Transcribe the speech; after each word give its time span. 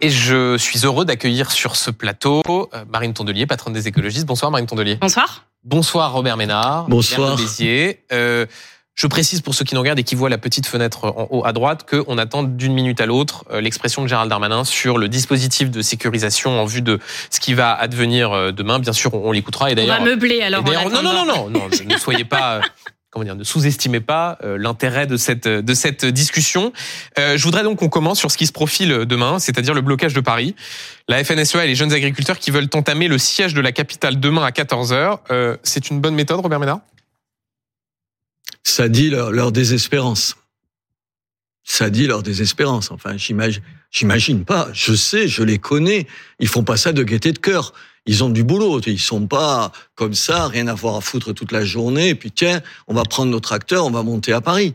Et 0.00 0.10
je 0.10 0.56
suis 0.56 0.80
heureux 0.84 1.04
d'accueillir 1.04 1.50
sur 1.50 1.76
ce 1.76 1.90
plateau 1.90 2.42
euh, 2.46 2.84
Marine 2.88 3.12
Tondelier, 3.12 3.46
patronne 3.46 3.72
des 3.74 3.86
écologistes. 3.88 4.26
Bonsoir 4.26 4.50
Marine 4.50 4.66
Tondelier. 4.66 4.96
Bonsoir. 4.96 5.46
Bonsoir 5.64 6.12
Robert 6.12 6.36
Ménard. 6.36 6.86
Bonsoir. 6.88 7.36
Béziers. 7.36 8.02
Euh, 8.12 8.46
je 9.00 9.06
précise 9.06 9.40
pour 9.40 9.54
ceux 9.54 9.64
qui 9.64 9.74
nous 9.74 9.80
regardent 9.80 9.98
et 9.98 10.04
qui 10.04 10.14
voient 10.14 10.28
la 10.28 10.36
petite 10.36 10.66
fenêtre 10.66 11.04
en 11.06 11.28
haut 11.30 11.46
à 11.46 11.52
droite 11.52 11.88
qu'on 11.88 12.18
attend 12.18 12.42
d'une 12.42 12.74
minute 12.74 13.00
à 13.00 13.06
l'autre 13.06 13.44
euh, 13.50 13.60
l'expression 13.62 14.02
de 14.02 14.08
Gérald 14.08 14.28
Darmanin 14.28 14.64
sur 14.64 14.98
le 14.98 15.08
dispositif 15.08 15.70
de 15.70 15.80
sécurisation 15.80 16.60
en 16.60 16.66
vue 16.66 16.82
de 16.82 16.98
ce 17.30 17.40
qui 17.40 17.54
va 17.54 17.72
advenir 17.72 18.32
euh, 18.32 18.52
demain. 18.52 18.78
Bien 18.78 18.92
sûr, 18.92 19.14
on, 19.14 19.32
l'écoutera. 19.32 19.70
Et 19.70 19.74
d'ailleurs, 19.74 19.96
on 20.00 20.04
va 20.04 20.10
meubler 20.10 20.42
alors. 20.42 20.62
non, 20.62 21.02
non, 21.02 21.14
non, 21.14 21.24
non, 21.24 21.48
non, 21.48 21.68
ne 21.68 21.96
soyez 21.96 22.24
pas. 22.24 22.60
Euh, 23.10 23.18
comment 23.18 23.24
dire, 23.24 23.34
ne 23.34 23.44
sous-estimez 23.44 24.00
pas 24.00 24.38
l'intérêt 24.42 25.06
de 25.06 25.16
cette 25.16 25.48
de 25.48 25.74
cette 25.74 26.04
discussion. 26.04 26.72
je 27.16 27.42
voudrais 27.42 27.62
donc 27.62 27.78
qu'on 27.78 27.88
commence 27.88 28.18
sur 28.18 28.30
ce 28.30 28.38
qui 28.38 28.46
se 28.46 28.52
profile 28.52 29.04
demain, 29.04 29.38
c'est-à-dire 29.38 29.74
le 29.74 29.80
blocage 29.80 30.14
de 30.14 30.20
Paris. 30.20 30.54
La 31.08 31.22
FNSEA 31.24 31.64
et 31.64 31.68
les 31.68 31.74
jeunes 31.74 31.92
agriculteurs 31.92 32.38
qui 32.38 32.50
veulent 32.50 32.68
entamer 32.72 33.08
le 33.08 33.18
siège 33.18 33.54
de 33.54 33.60
la 33.60 33.72
capitale 33.72 34.20
demain 34.20 34.44
à 34.44 34.52
14 34.52 34.92
h 34.92 35.58
C'est 35.62 35.90
une 35.90 36.00
bonne 36.00 36.14
méthode, 36.14 36.40
Robert 36.40 36.60
Ménard? 36.60 36.80
Ça 38.62 38.88
dit 38.88 39.10
leur, 39.10 39.52
désespérance. 39.52 40.36
Ça 41.64 41.90
dit 41.90 42.06
leur 42.06 42.22
désespérance. 42.22 42.90
Enfin, 42.90 43.16
j'imagine, 43.16 43.62
j'imagine 43.90 44.44
pas. 44.44 44.68
Je 44.72 44.94
sais, 44.94 45.28
je 45.28 45.42
les 45.42 45.58
connais. 45.58 46.06
Ils 46.38 46.48
font 46.48 46.64
pas 46.64 46.76
ça 46.76 46.92
de 46.92 47.02
gaieté 47.02 47.32
de 47.32 47.38
cœur. 47.38 47.72
Ils 48.06 48.24
ont 48.24 48.30
du 48.30 48.44
boulot. 48.44 48.80
Ils 48.86 48.98
sont 48.98 49.26
pas 49.26 49.72
comme 49.94 50.14
ça, 50.14 50.48
rien 50.48 50.66
à 50.68 50.74
voir 50.74 50.96
à 50.96 51.00
foutre 51.00 51.32
toute 51.34 51.52
la 51.52 51.64
journée. 51.64 52.10
Et 52.10 52.14
puis 52.14 52.30
tiens, 52.30 52.60
on 52.86 52.94
va 52.94 53.02
prendre 53.04 53.30
notre 53.30 53.52
acteur, 53.52 53.86
on 53.86 53.90
va 53.90 54.02
monter 54.02 54.32
à 54.32 54.40
Paris. 54.40 54.74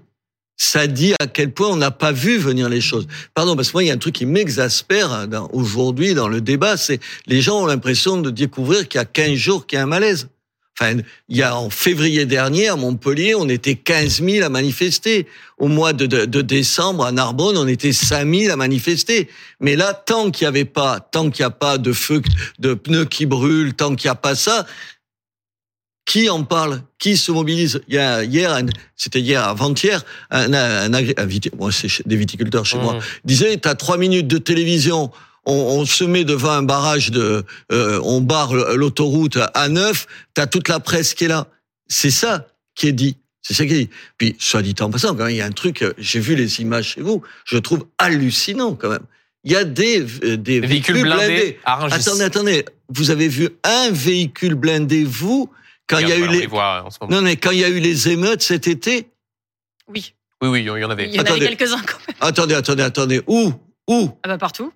Ça 0.57 0.87
dit 0.87 1.13
à 1.19 1.27
quel 1.27 1.51
point 1.51 1.67
on 1.67 1.75
n'a 1.75 1.91
pas 1.91 2.13
vu 2.13 2.37
venir 2.37 2.69
les 2.69 2.79
choses. 2.79 3.07
Pardon, 3.33 3.57
parce 3.57 3.69
que 3.69 3.73
moi, 3.73 3.83
il 3.83 3.87
y 3.87 3.91
a 3.91 3.93
un 3.93 3.97
truc 3.97 4.15
qui 4.15 4.25
m'exaspère 4.25 5.27
aujourd'hui 5.51 6.13
dans 6.13 6.29
le 6.29 6.39
débat, 6.39 6.77
c'est 6.77 7.01
les 7.27 7.41
gens 7.41 7.63
ont 7.63 7.65
l'impression 7.65 8.21
de 8.21 8.29
découvrir 8.29 8.87
qu'il 8.87 8.99
y 8.99 9.01
a 9.01 9.05
15 9.05 9.33
jours 9.33 9.67
qu'il 9.67 9.77
y 9.77 9.79
a 9.79 9.83
un 9.83 9.87
malaise. 9.87 10.29
Enfin, 10.77 10.97
il 11.29 11.37
y 11.37 11.41
a 11.41 11.55
en 11.55 11.69
février 11.69 12.25
dernier 12.25 12.67
à 12.67 12.75
Montpellier, 12.75 13.33
on 13.33 13.47
était 13.47 13.75
15 13.75 14.21
000 14.21 14.45
à 14.45 14.49
manifester. 14.49 15.25
Au 15.57 15.69
mois 15.69 15.93
de, 15.93 16.05
décembre 16.41 17.05
à 17.05 17.13
Narbonne, 17.13 17.55
on 17.55 17.67
était 17.67 17.93
5 17.93 18.29
000 18.29 18.51
à 18.51 18.57
manifester. 18.57 19.29
Mais 19.61 19.77
là, 19.77 19.93
tant 19.93 20.31
qu'il 20.31 20.45
n'y 20.45 20.49
avait 20.49 20.65
pas, 20.65 20.99
tant 20.99 21.29
qu'il 21.29 21.43
n'y 21.43 21.47
a 21.47 21.51
pas 21.51 21.77
de 21.77 21.93
feu, 21.93 22.21
de 22.59 22.73
pneus 22.73 23.05
qui 23.05 23.25
brûlent, 23.25 23.73
tant 23.73 23.95
qu'il 23.95 24.09
n'y 24.09 24.11
a 24.11 24.15
pas 24.15 24.35
ça, 24.35 24.65
qui 26.05 26.29
en 26.29 26.43
parle 26.43 26.81
Qui 26.99 27.17
se 27.17 27.31
mobilise 27.31 27.81
Il 27.87 27.95
y 27.95 27.97
a 27.97 28.23
hier, 28.23 28.59
c'était 28.97 29.21
hier 29.21 29.43
avant-hier, 29.43 30.03
un, 30.29 30.53
un, 30.53 30.93
un, 30.93 30.93
un, 30.93 31.25
des 32.05 32.15
viticulteurs 32.15 32.65
chez 32.65 32.77
moi, 32.77 32.95
mmh. 32.95 33.01
disait, 33.23 33.57
tu 33.57 33.69
as 33.69 33.75
trois 33.75 33.97
minutes 33.97 34.27
de 34.27 34.37
télévision 34.37 35.11
on, 35.45 35.85
se 35.85 36.03
met 36.03 36.23
devant 36.23 36.51
un 36.51 36.63
barrage 36.63 37.11
de, 37.11 37.43
euh, 37.71 37.99
on 38.03 38.21
barre 38.21 38.53
l'autoroute 38.75 39.37
à 39.53 39.69
neuf, 39.69 40.07
t'as 40.33 40.47
toute 40.47 40.67
la 40.67 40.79
presse 40.79 41.13
qui 41.13 41.25
est 41.25 41.29
là. 41.29 41.47
C'est 41.87 42.11
ça 42.11 42.47
qui 42.73 42.87
est 42.87 42.93
dit. 42.93 43.17
C'est 43.41 43.53
ça 43.53 43.65
qui 43.65 43.73
est 43.73 43.85
dit. 43.85 43.89
Puis, 44.17 44.35
soit 44.39 44.61
dit 44.61 44.75
en 44.79 44.89
passant, 44.89 45.15
quand 45.15 45.27
il 45.27 45.35
y 45.35 45.41
a 45.41 45.45
un 45.45 45.51
truc, 45.51 45.81
euh, 45.81 45.93
j'ai 45.97 46.19
vu 46.19 46.35
les 46.35 46.61
images 46.61 46.93
chez 46.93 47.01
vous, 47.01 47.21
je 47.45 47.57
trouve 47.57 47.85
hallucinant 47.97 48.73
quand 48.73 48.89
même. 48.89 49.05
Il 49.43 49.51
y 49.51 49.55
a 49.55 49.63
des, 49.63 50.01
euh, 50.23 50.37
des, 50.37 50.59
véhicules, 50.59 51.03
blindés. 51.03 51.59
attendez, 51.63 52.23
attendez. 52.23 52.65
Vous 52.89 53.11
avez 53.11 53.27
vu 53.27 53.49
un 53.63 53.91
véhicule 53.91 54.55
blindé, 54.55 55.03
vous, 55.03 55.51
quand 55.87 55.99
il 55.99 56.09
y 56.09 56.11
a 56.11 56.17
eu 56.17 56.27
les, 56.27 56.47
non, 57.09 57.21
mais 57.21 57.35
quand 57.35 57.51
il 57.51 57.59
y 57.59 57.63
a 57.63 57.69
eu 57.69 57.79
les 57.79 58.09
émeutes 58.09 58.41
cet 58.41 58.67
été? 58.67 59.07
Oui. 59.87 60.13
Oui, 60.41 60.49
oui, 60.49 60.61
il 60.61 60.65
y 60.65 60.83
en 60.83 60.89
avait. 60.89 61.07
Il 61.07 61.15
y 61.15 61.19
en 61.19 61.23
avait 61.23 61.39
quelques-uns 61.39 61.81
quand 61.81 61.99
même. 62.07 62.17
Attendez, 62.19 62.55
attendez, 62.55 62.83
attendez. 62.83 63.21
Où? 63.27 63.53
Où? 63.87 64.09
Ah 64.23 64.27
bah 64.27 64.37
partout. 64.37 64.73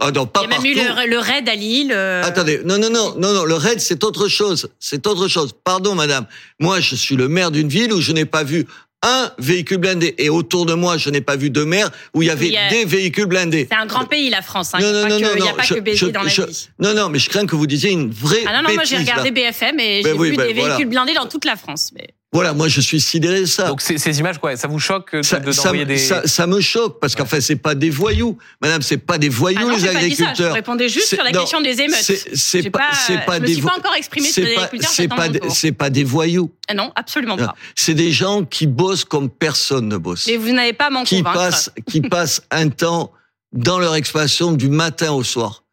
Ah, 0.00 0.10
il 0.10 0.16
y 0.16 0.44
a 0.44 0.48
même 0.48 0.64
eu 0.64 1.10
le, 1.10 1.18
raid 1.18 1.48
à 1.48 1.54
Lille. 1.54 1.92
Euh. 1.92 2.22
Attendez, 2.22 2.60
non, 2.64 2.78
non, 2.78 2.90
non, 2.90 3.14
non, 3.18 3.32
non, 3.32 3.44
le 3.44 3.54
raid, 3.54 3.80
c'est 3.80 4.04
autre 4.04 4.28
chose. 4.28 4.68
C'est 4.78 5.06
autre 5.06 5.28
chose. 5.28 5.52
Pardon, 5.64 5.94
madame. 5.94 6.26
Moi, 6.60 6.80
je 6.80 6.94
suis 6.94 7.16
le 7.16 7.28
maire 7.28 7.50
d'une 7.50 7.68
ville 7.68 7.92
où 7.92 8.00
je 8.00 8.12
n'ai 8.12 8.24
pas 8.24 8.44
vu 8.44 8.66
un 9.02 9.32
véhicule 9.38 9.78
blindé. 9.78 10.14
Et 10.18 10.30
autour 10.30 10.66
de 10.66 10.74
moi, 10.74 10.96
je 10.96 11.10
n'ai 11.10 11.20
pas 11.20 11.36
vu 11.36 11.50
de 11.50 11.64
maire 11.64 11.90
où 12.14 12.22
il 12.22 12.28
y 12.28 12.30
avait 12.30 12.54
des 12.70 12.84
véhicules 12.84 13.26
blindés. 13.26 13.66
C'est 13.70 13.76
un 13.76 13.86
grand 13.86 14.04
pays, 14.04 14.30
la 14.30 14.42
France. 14.42 14.70
Hein. 14.74 14.78
Non, 14.80 14.92
non, 14.92 15.08
non, 15.08 15.28
il 15.36 15.42
n'y 15.42 15.48
a 15.48 15.54
pas 15.54 15.66
que 15.66 15.80
Béziers 15.80 16.12
dans 16.12 16.22
la 16.22 16.28
vie. 16.28 16.68
Non, 16.78 16.94
non, 16.94 17.08
mais 17.08 17.18
je 17.18 17.28
crains 17.28 17.46
que 17.46 17.56
vous 17.56 17.66
disiez 17.66 17.90
une 17.90 18.10
vraie. 18.10 18.44
Ah 18.46 18.56
non, 18.56 18.68
non, 18.68 18.74
moi 18.74 18.84
j'ai 18.84 18.96
regardé 18.96 19.30
BFM 19.30 19.80
et 19.80 20.02
ben 20.02 20.12
j'ai 20.12 20.30
vu 20.30 20.36
ben 20.36 20.46
des 20.46 20.52
véhicules 20.52 20.88
blindés 20.88 21.14
dans 21.14 21.26
toute 21.26 21.44
la 21.44 21.56
France. 21.56 21.90
Mais... 21.94 22.14
Voilà, 22.32 22.54
moi 22.54 22.66
je 22.66 22.80
suis 22.80 22.98
sidéré 22.98 23.40
de 23.40 23.46
ça. 23.46 23.68
Donc 23.68 23.82
ces, 23.82 24.18
images, 24.18 24.38
quoi, 24.38 24.56
ça 24.56 24.66
vous 24.66 24.78
choque 24.78 25.14
de, 25.14 25.22
ça, 25.22 25.38
des... 25.38 25.98
ça, 25.98 26.26
ça, 26.26 26.46
me 26.46 26.62
choque 26.62 26.98
parce 26.98 27.14
qu'en 27.14 27.26
fait 27.26 27.42
c'est 27.42 27.56
pas 27.56 27.74
des 27.74 27.90
voyous, 27.90 28.38
Madame, 28.62 28.80
c'est 28.80 28.96
pas 28.96 29.18
des 29.18 29.28
voyous 29.28 29.58
ah 29.60 29.76
les 29.76 29.86
agriculteurs. 29.86 30.26
Pas 30.26 30.32
dit 30.32 30.36
ça. 30.36 30.48
Je 30.48 30.52
répondais 30.54 30.88
juste 30.88 31.08
sur 31.08 31.22
la 31.22 31.30
question 31.30 31.60
des 31.60 31.78
émeutes. 31.82 31.98
C'est 31.98 32.70
pas, 32.70 32.90
c'est 33.06 33.24
pas, 33.26 33.38
des. 33.38 33.48
Je 33.48 33.50
me 33.50 33.56
suis 33.56 33.62
pas 33.62 33.76
encore 33.76 33.94
exprimé 33.94 34.28
sur 34.28 34.44
les 34.44 34.56
agriculteurs. 34.56 34.90
C'est 34.90 35.08
pas, 35.08 35.28
c'est 35.50 35.72
pas 35.72 35.90
des 35.90 36.04
voyous. 36.04 36.50
Ah 36.68 36.74
non, 36.74 36.90
absolument 36.96 37.36
pas. 37.36 37.54
C'est 37.74 37.94
des 37.94 38.12
gens 38.12 38.44
qui 38.44 38.66
bossent 38.66 39.04
comme 39.04 39.28
personne 39.28 39.88
ne 39.88 39.98
bosse. 39.98 40.26
Et 40.26 40.38
vous 40.38 40.52
n'avez 40.52 40.72
pas 40.72 40.88
m'en 40.88 41.04
qui 41.04 41.22
passent, 41.22 41.70
qui 41.86 42.00
passent 42.08 42.42
un 42.50 42.70
temps 42.70 43.12
dans 43.52 43.78
leur 43.78 43.94
exploitation 43.94 44.52
du 44.52 44.70
matin 44.70 45.12
au 45.12 45.22
soir, 45.22 45.64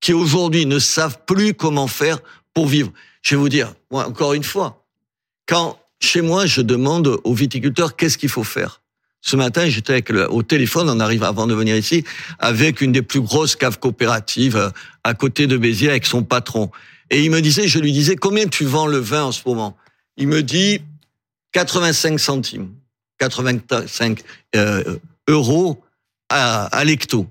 qui 0.00 0.12
aujourd'hui 0.12 0.66
ne 0.66 0.80
savent 0.80 1.18
plus 1.24 1.54
comment 1.54 1.86
faire 1.86 2.18
pour 2.52 2.66
vivre. 2.66 2.90
Je 3.22 3.36
vais 3.36 3.40
vous 3.40 3.48
dire, 3.48 3.74
moi, 3.92 4.08
encore 4.08 4.34
une 4.34 4.42
fois, 4.42 4.84
quand 5.46 5.79
chez 6.00 6.22
moi, 6.22 6.46
je 6.46 6.62
demande 6.62 7.20
aux 7.24 7.34
viticulteurs 7.34 7.94
qu'est-ce 7.94 8.18
qu'il 8.18 8.28
faut 8.28 8.44
faire. 8.44 8.80
Ce 9.22 9.36
matin, 9.36 9.68
j'étais 9.68 10.02
au 10.30 10.42
téléphone, 10.42 10.88
on 10.88 10.98
arrive 10.98 11.24
avant 11.24 11.46
de 11.46 11.54
venir 11.54 11.76
ici, 11.76 12.04
avec 12.38 12.80
une 12.80 12.90
des 12.90 13.02
plus 13.02 13.20
grosses 13.20 13.54
caves 13.54 13.78
coopératives 13.78 14.56
euh, 14.56 14.70
à 15.04 15.12
côté 15.12 15.46
de 15.46 15.58
Béziers 15.58 15.90
avec 15.90 16.06
son 16.06 16.22
patron. 16.22 16.70
Et 17.10 17.22
il 17.22 17.30
me 17.30 17.42
disait, 17.42 17.68
je 17.68 17.78
lui 17.78 17.92
disais, 17.92 18.16
combien 18.16 18.46
tu 18.46 18.64
vends 18.64 18.86
le 18.86 18.96
vin 18.96 19.24
en 19.24 19.32
ce 19.32 19.42
moment? 19.44 19.76
Il 20.16 20.28
me 20.28 20.42
dit 20.42 20.80
85 21.52 22.18
centimes, 22.18 22.70
85 23.18 24.22
euh, 24.56 24.96
euros 25.28 25.82
à, 26.30 26.64
à 26.66 26.84
l'hecto, 26.84 27.26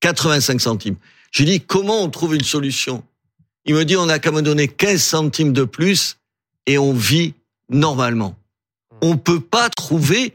85 0.00 0.60
centimes. 0.60 0.96
Je 1.30 1.44
lui 1.44 1.50
dis, 1.50 1.60
comment 1.60 2.02
on 2.02 2.10
trouve 2.10 2.34
une 2.34 2.44
solution? 2.44 3.04
Il 3.64 3.74
me 3.74 3.84
dit, 3.84 3.96
on 3.96 4.06
n'a 4.06 4.18
qu'à 4.18 4.32
me 4.32 4.42
donner 4.42 4.66
15 4.66 5.00
centimes 5.00 5.52
de 5.52 5.64
plus 5.64 6.16
et 6.66 6.78
on 6.78 6.92
vit 6.92 7.34
normalement. 7.68 8.34
On 9.02 9.16
peut 9.16 9.40
pas 9.40 9.68
trouver 9.68 10.34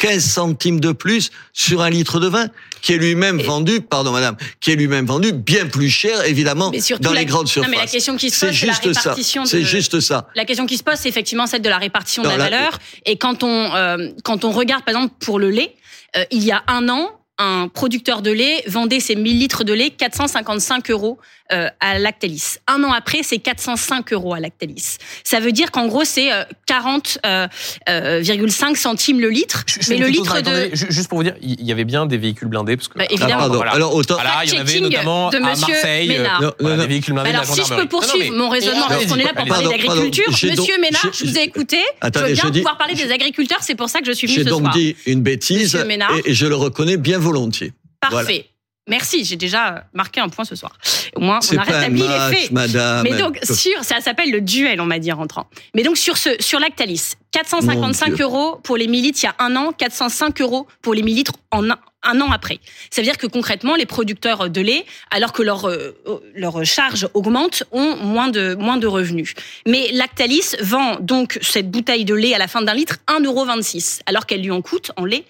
15 0.00 0.24
centimes 0.24 0.80
de 0.80 0.92
plus 0.92 1.30
sur 1.52 1.82
un 1.82 1.90
litre 1.90 2.18
de 2.20 2.26
vin 2.26 2.46
qui 2.80 2.94
est 2.94 2.96
lui-même 2.96 3.40
vendu, 3.40 3.82
pardon 3.82 4.12
madame, 4.12 4.36
qui 4.60 4.72
est 4.72 4.76
lui-même 4.76 5.04
vendu 5.04 5.32
bien 5.32 5.66
plus 5.66 5.90
cher 5.90 6.24
évidemment 6.24 6.72
dans 7.00 7.12
les 7.12 7.26
grandes 7.26 7.48
surfaces. 7.48 7.70
Non, 7.70 7.76
mais 7.76 7.84
la 7.84 7.90
question 7.90 8.16
qui 8.16 8.30
se 8.30 8.46
pose, 8.46 8.56
c'est 8.56 8.66
la 8.66 8.72
répartition. 8.72 9.44
C'est 9.44 9.62
juste 9.62 10.00
ça. 10.00 10.26
La 10.34 10.46
question 10.46 10.66
qui 10.66 10.78
se 10.78 10.82
pose, 10.82 10.94
c'est 10.96 11.10
effectivement 11.10 11.46
celle 11.46 11.62
de 11.62 11.68
la 11.68 11.78
répartition 11.78 12.22
de 12.22 12.28
la, 12.28 12.38
valeur. 12.38 12.78
Et 13.04 13.16
quand 13.16 13.44
on 13.44 13.74
euh, 13.74 14.08
quand 14.24 14.44
on 14.44 14.50
regarde 14.50 14.84
par 14.84 14.94
exemple 14.94 15.14
pour 15.20 15.38
le 15.38 15.50
lait, 15.50 15.76
euh, 16.16 16.24
il 16.30 16.42
y 16.42 16.50
a 16.50 16.64
un 16.66 16.88
an, 16.88 17.10
un 17.36 17.68
producteur 17.68 18.22
de 18.22 18.30
lait 18.30 18.62
vendait 18.66 19.00
ses 19.00 19.16
1000 19.16 19.38
litres 19.38 19.64
de 19.64 19.74
lait 19.74 19.90
455 19.90 20.90
euros 20.90 21.18
à 21.50 21.98
Lactalis. 21.98 22.58
Un 22.66 22.82
an 22.84 22.92
après, 22.92 23.22
c'est 23.22 23.38
405 23.38 24.12
euros 24.12 24.34
à 24.34 24.40
Lactalis. 24.40 24.98
Ça 25.24 25.40
veut 25.40 25.52
dire 25.52 25.70
qu'en 25.70 25.86
gros, 25.86 26.04
c'est 26.04 26.28
40,5 26.68 27.18
euh, 27.26 27.48
euh, 27.88 28.74
centimes 28.74 29.20
le 29.20 29.28
litre. 29.30 29.64
mais 29.88 29.98
le 29.98 30.08
litre 30.08 30.40
de... 30.40 30.70
juste 30.74 31.08
pour 31.08 31.18
vous 31.18 31.24
dire, 31.24 31.34
il 31.40 31.64
y 31.64 31.72
avait 31.72 31.84
bien 31.84 32.06
des 32.06 32.18
véhicules 32.18 32.48
blindés 32.48 32.76
parce 32.76 32.88
que. 32.88 32.98
Bah, 32.98 33.04
évidemment. 33.10 33.62
Ah, 33.64 33.74
Alors 33.74 33.94
autant. 33.94 34.14
Voilà, 34.14 34.42
il 34.44 34.54
y 34.54 34.58
en 34.58 34.60
avait 34.60 34.80
notamment 34.80 35.30
de 35.30 35.36
à 35.36 35.40
Marseille. 35.40 36.08
des 36.08 36.86
véhicules 36.86 37.14
blindés. 37.14 37.30
Alors 37.30 37.44
si 37.44 37.62
je 37.62 37.74
peux 37.74 37.88
poursuivre 37.88 38.34
mon 38.36 38.48
raisonnement, 38.48 38.86
parce 38.88 39.06
qu'on 39.06 39.16
est 39.16 39.24
là 39.24 39.34
pour 39.34 39.46
parler 39.46 39.68
d'agriculture, 39.68 40.24
Monsieur 40.28 40.80
Ménard, 40.80 41.10
je 41.12 41.24
vous 41.24 41.38
ai 41.38 41.42
écouté. 41.42 41.78
Je 42.02 42.18
veux 42.18 42.50
bien 42.50 42.50
pouvoir 42.50 42.78
parler 42.78 42.94
des 42.94 43.10
agriculteurs. 43.10 43.58
C'est 43.62 43.74
pour 43.74 43.88
ça 43.88 44.00
que 44.00 44.06
je 44.06 44.12
suis 44.12 44.26
venu 44.26 44.44
ce 44.44 44.48
soir. 44.48 44.58
J'ai 44.58 44.64
donc 44.64 44.72
dit 44.72 44.96
une 45.06 45.22
bêtise 45.22 45.76
et 46.24 46.34
je 46.34 46.46
le 46.46 46.56
reconnais 46.56 46.96
bien 46.96 47.18
volontiers. 47.18 47.72
Parfait. 48.00 48.46
Merci, 48.88 49.24
j'ai 49.24 49.36
déjà 49.36 49.84
marqué 49.92 50.20
un 50.20 50.28
point 50.28 50.44
ce 50.44 50.56
soir. 50.56 50.72
Au 51.14 51.20
moins, 51.20 51.38
on 51.52 51.58
a 51.58 51.62
rétabli 51.62 52.02
les 52.02 52.36
faits. 52.36 52.50
Madame. 52.50 53.04
Mais 53.04 53.16
donc, 53.16 53.38
sur, 53.42 53.84
ça 53.84 54.00
s'appelle 54.00 54.30
le 54.30 54.40
duel, 54.40 54.80
on 54.80 54.86
m'a 54.86 54.98
dit 54.98 55.12
rentrant. 55.12 55.46
Mais 55.74 55.82
donc, 55.82 55.96
sur 55.96 56.16
ce, 56.16 56.30
sur 56.40 56.58
Lactalis, 56.58 57.12
455 57.32 58.20
euros 58.20 58.58
pour 58.62 58.76
les 58.76 58.88
millilitres 58.88 59.20
il 59.22 59.26
y 59.26 59.28
a 59.28 59.34
un 59.38 59.54
an, 59.56 59.72
405 59.72 60.40
euros 60.40 60.66
pour 60.82 60.94
les 60.94 61.02
millilitres 61.02 61.34
en 61.50 61.68
un, 62.02 62.20
an 62.20 62.30
après. 62.30 62.60
Ça 62.90 63.00
veut 63.00 63.06
dire 63.06 63.18
que 63.18 63.26
concrètement, 63.26 63.76
les 63.76 63.86
producteurs 63.86 64.50
de 64.50 64.60
lait, 64.60 64.84
alors 65.10 65.32
que 65.32 65.42
leur, 65.42 65.68
euh, 65.68 65.96
leur 66.34 66.64
charge 66.64 67.08
augmente, 67.14 67.64
ont 67.72 67.96
moins 67.96 68.28
de, 68.28 68.54
moins 68.54 68.76
de 68.76 68.86
revenus. 68.86 69.34
Mais 69.66 69.90
Lactalis 69.92 70.56
vend 70.60 70.96
donc 71.00 71.38
cette 71.42 71.70
bouteille 71.70 72.04
de 72.04 72.14
lait 72.14 72.34
à 72.34 72.38
la 72.38 72.48
fin 72.48 72.62
d'un 72.62 72.74
litre 72.74 72.96
1,26 73.08 74.00
alors 74.06 74.26
qu'elle 74.26 74.42
lui 74.42 74.50
en 74.50 74.62
coûte 74.62 74.92
en 74.96 75.04
lait 75.04 75.24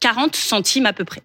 40 0.00 0.34
euh, 0.34 0.38
centimes 0.38 0.86
à 0.86 0.92
peu 0.92 1.04
près. 1.04 1.22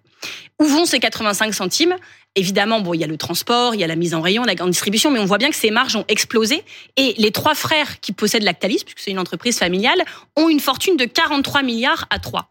Où 0.60 0.64
vont 0.64 0.84
ces 0.84 1.00
85 1.00 1.54
centimes? 1.54 1.96
Évidemment, 2.34 2.80
bon, 2.80 2.94
il 2.94 3.00
y 3.00 3.04
a 3.04 3.06
le 3.06 3.18
transport, 3.18 3.74
il 3.74 3.80
y 3.80 3.84
a 3.84 3.86
la 3.86 3.96
mise 3.96 4.14
en 4.14 4.22
rayon, 4.22 4.44
la 4.44 4.54
grande 4.54 4.70
distribution, 4.70 5.10
mais 5.10 5.18
on 5.18 5.26
voit 5.26 5.38
bien 5.38 5.50
que 5.50 5.56
ces 5.56 5.70
marges 5.70 5.96
ont 5.96 6.04
explosé. 6.08 6.62
Et 6.96 7.14
les 7.18 7.30
trois 7.30 7.54
frères 7.54 8.00
qui 8.00 8.12
possèdent 8.12 8.44
Lactalis, 8.44 8.84
puisque 8.84 9.00
c'est 9.00 9.10
une 9.10 9.18
entreprise 9.18 9.58
familiale, 9.58 10.02
ont 10.36 10.48
une 10.48 10.60
fortune 10.60 10.96
de 10.96 11.04
43 11.04 11.62
milliards 11.62 12.06
à 12.10 12.18
3. 12.18 12.50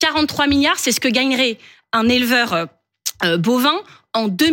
43 0.00 0.48
milliards, 0.48 0.78
c'est 0.78 0.92
ce 0.92 1.00
que 1.00 1.08
gagnerait 1.08 1.58
un 1.92 2.08
éleveur 2.08 2.68
euh, 3.24 3.36
bovins 3.36 3.80
en 4.14 4.28
2 4.28 4.46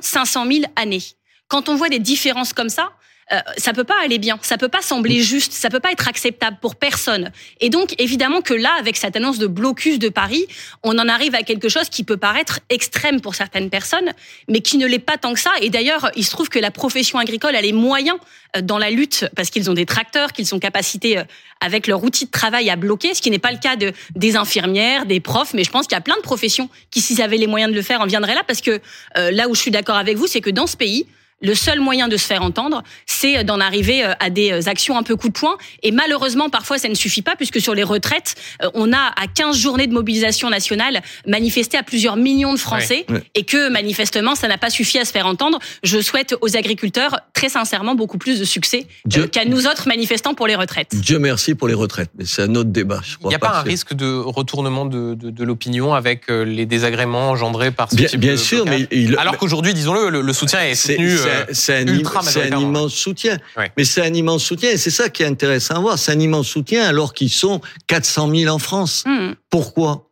500 0.00 0.46
000 0.46 0.64
années. 0.76 1.02
Quand 1.48 1.68
on 1.68 1.74
voit 1.74 1.88
des 1.88 1.98
différences 1.98 2.52
comme 2.52 2.68
ça, 2.68 2.92
euh, 3.32 3.38
ça 3.56 3.72
peut 3.72 3.84
pas 3.84 3.94
aller 4.02 4.18
bien, 4.18 4.38
ça 4.42 4.58
peut 4.58 4.68
pas 4.68 4.82
sembler 4.82 5.20
juste, 5.20 5.52
ça 5.52 5.70
peut 5.70 5.78
pas 5.78 5.92
être 5.92 6.08
acceptable 6.08 6.56
pour 6.60 6.74
personne. 6.74 7.30
Et 7.60 7.70
donc 7.70 7.94
évidemment 7.98 8.40
que 8.40 8.54
là, 8.54 8.70
avec 8.78 8.96
cette 8.96 9.14
annonce 9.14 9.38
de 9.38 9.46
blocus 9.46 10.00
de 10.00 10.08
Paris, 10.08 10.46
on 10.82 10.98
en 10.98 11.08
arrive 11.08 11.36
à 11.36 11.42
quelque 11.42 11.68
chose 11.68 11.88
qui 11.88 12.02
peut 12.02 12.16
paraître 12.16 12.58
extrême 12.70 13.20
pour 13.20 13.36
certaines 13.36 13.70
personnes, 13.70 14.12
mais 14.48 14.60
qui 14.60 14.78
ne 14.78 14.86
l'est 14.86 14.98
pas 14.98 15.16
tant 15.16 15.32
que 15.32 15.40
ça. 15.40 15.52
Et 15.60 15.70
d'ailleurs, 15.70 16.10
il 16.16 16.24
se 16.24 16.30
trouve 16.30 16.48
que 16.48 16.58
la 16.58 16.72
profession 16.72 17.18
agricole 17.18 17.54
a 17.54 17.60
les 17.60 17.72
moyens 17.72 18.18
euh, 18.56 18.62
dans 18.62 18.78
la 18.78 18.90
lutte 18.90 19.26
parce 19.36 19.50
qu'ils 19.50 19.70
ont 19.70 19.74
des 19.74 19.86
tracteurs, 19.86 20.32
qu'ils 20.32 20.46
sont 20.46 20.58
capacités 20.58 21.18
euh, 21.18 21.24
avec 21.60 21.86
leur 21.86 22.02
outil 22.02 22.24
de 22.24 22.30
travail 22.30 22.68
à 22.68 22.74
bloquer, 22.74 23.14
ce 23.14 23.22
qui 23.22 23.30
n'est 23.30 23.38
pas 23.38 23.52
le 23.52 23.58
cas 23.58 23.76
de, 23.76 23.92
des 24.16 24.34
infirmières, 24.36 25.06
des 25.06 25.20
profs, 25.20 25.54
mais 25.54 25.62
je 25.62 25.70
pense 25.70 25.86
qu'il 25.86 25.94
y 25.94 25.98
a 25.98 26.02
plein 26.02 26.16
de 26.16 26.22
professions 26.22 26.68
qui, 26.90 27.00
s'ils 27.00 27.22
avaient 27.22 27.36
les 27.36 27.46
moyens 27.46 27.70
de 27.70 27.76
le 27.76 27.82
faire, 27.82 28.00
en 28.00 28.06
viendraient 28.06 28.34
là, 28.34 28.42
parce 28.46 28.60
que 28.60 28.80
là 29.14 29.46
où 29.48 29.54
je 29.54 29.60
suis 29.60 29.70
d'accord 29.70 29.96
avec 29.96 30.16
vous, 30.16 30.26
c'est 30.26 30.40
que 30.40 30.48
dans 30.48 30.66
ce 30.66 30.76
pays, 30.76 31.06
le 31.40 31.54
seul 31.54 31.80
moyen 31.80 32.08
de 32.08 32.16
se 32.16 32.26
faire 32.26 32.42
entendre, 32.42 32.82
c'est 33.06 33.44
d'en 33.44 33.60
arriver 33.60 34.04
euh, 34.04 34.12
à 34.20 34.30
des 34.30 34.52
euh, 34.52 34.68
actions 34.68 34.96
un 34.98 35.02
peu 35.02 35.16
coup 35.16 35.28
de 35.28 35.32
poing. 35.32 35.56
Et 35.82 35.90
malheureusement, 35.90 36.50
parfois, 36.50 36.78
ça 36.78 36.88
ne 36.88 36.94
suffit 36.94 37.22
pas, 37.22 37.36
puisque 37.36 37.60
sur 37.60 37.74
les 37.74 37.82
retraites, 37.82 38.34
euh, 38.62 38.70
on 38.74 38.92
a 38.92 38.98
à 39.16 39.26
15 39.34 39.56
journées 39.56 39.86
de 39.86 39.92
mobilisation 39.92 40.50
nationale 40.50 41.02
manifesté 41.26 41.78
à 41.78 41.82
plusieurs 41.82 42.16
millions 42.16 42.52
de 42.52 42.58
Français, 42.58 43.06
et 43.34 43.44
que 43.44 43.68
manifestement, 43.70 44.34
ça 44.34 44.48
n'a 44.48 44.58
pas 44.58 44.70
suffi 44.70 44.98
à 44.98 45.04
se 45.04 45.12
faire 45.12 45.26
entendre. 45.26 45.58
Je 45.82 46.00
souhaite 46.00 46.34
aux 46.40 46.56
agriculteurs, 46.56 47.20
très 47.32 47.48
sincèrement, 47.48 47.94
beaucoup 47.94 48.18
plus 48.18 48.38
de 48.40 48.44
succès 48.44 48.86
qu'à 49.32 49.44
nous 49.44 49.66
autres 49.66 49.88
manifestants 49.88 50.34
pour 50.34 50.46
les 50.46 50.54
retraites. 50.54 50.94
Dieu 50.94 51.18
merci 51.18 51.54
pour 51.54 51.68
les 51.68 51.74
retraites, 51.74 52.10
mais 52.18 52.24
c'est 52.24 52.42
un 52.42 52.54
autre 52.54 52.70
débat. 52.70 53.00
Il 53.22 53.28
n'y 53.28 53.34
a 53.34 53.38
pas, 53.38 53.58
un 53.58 53.62
risque 53.62 53.94
de 53.94 54.18
retournement 54.18 54.84
de, 54.84 55.14
de, 55.14 55.30
de 55.30 55.44
l'opinion 55.44 55.94
avec 55.94 56.28
les 56.28 56.66
désagréments 56.66 57.30
engendrés 57.30 57.70
par 57.70 57.90
ce 57.90 57.96
bien, 57.96 58.06
type 58.06 58.20
bien 58.20 58.36
sûr, 58.36 58.64
mais 58.66 58.86
il... 58.90 59.16
alors 59.18 59.36
qu'aujourd'hui, 59.38 59.74
disons-le, 59.74 60.20
le, 60.20 60.32
soutien 60.32 60.60
est 60.62 60.74
soutenu 60.74 61.16
c'est 61.52 61.78
un, 61.78 61.86
immense 61.86 62.94
soutien. 62.94 63.38
Mais 63.76 63.84
c'est 63.84 64.02
un 64.02 64.12
immense 64.12 64.44
soutien 64.44 64.70
et 64.70 64.76
c'est 64.76 64.90
ça 64.90 65.08
qui 65.08 65.22
est 65.22 65.26
intéressant 65.26 65.76
à 65.76 65.80
voir. 65.80 65.98
C'est 65.98 66.12
un 66.12 66.20
immense 66.20 66.48
soutien 66.48 66.84
alors 66.84 67.14
qu'ils 67.14 67.30
sont 67.30 67.60
400 67.86 68.34
000 68.34 68.54
en 68.54 68.58
France. 68.58 69.04
Hmm. 69.06 69.32
Pourquoi? 69.50 70.10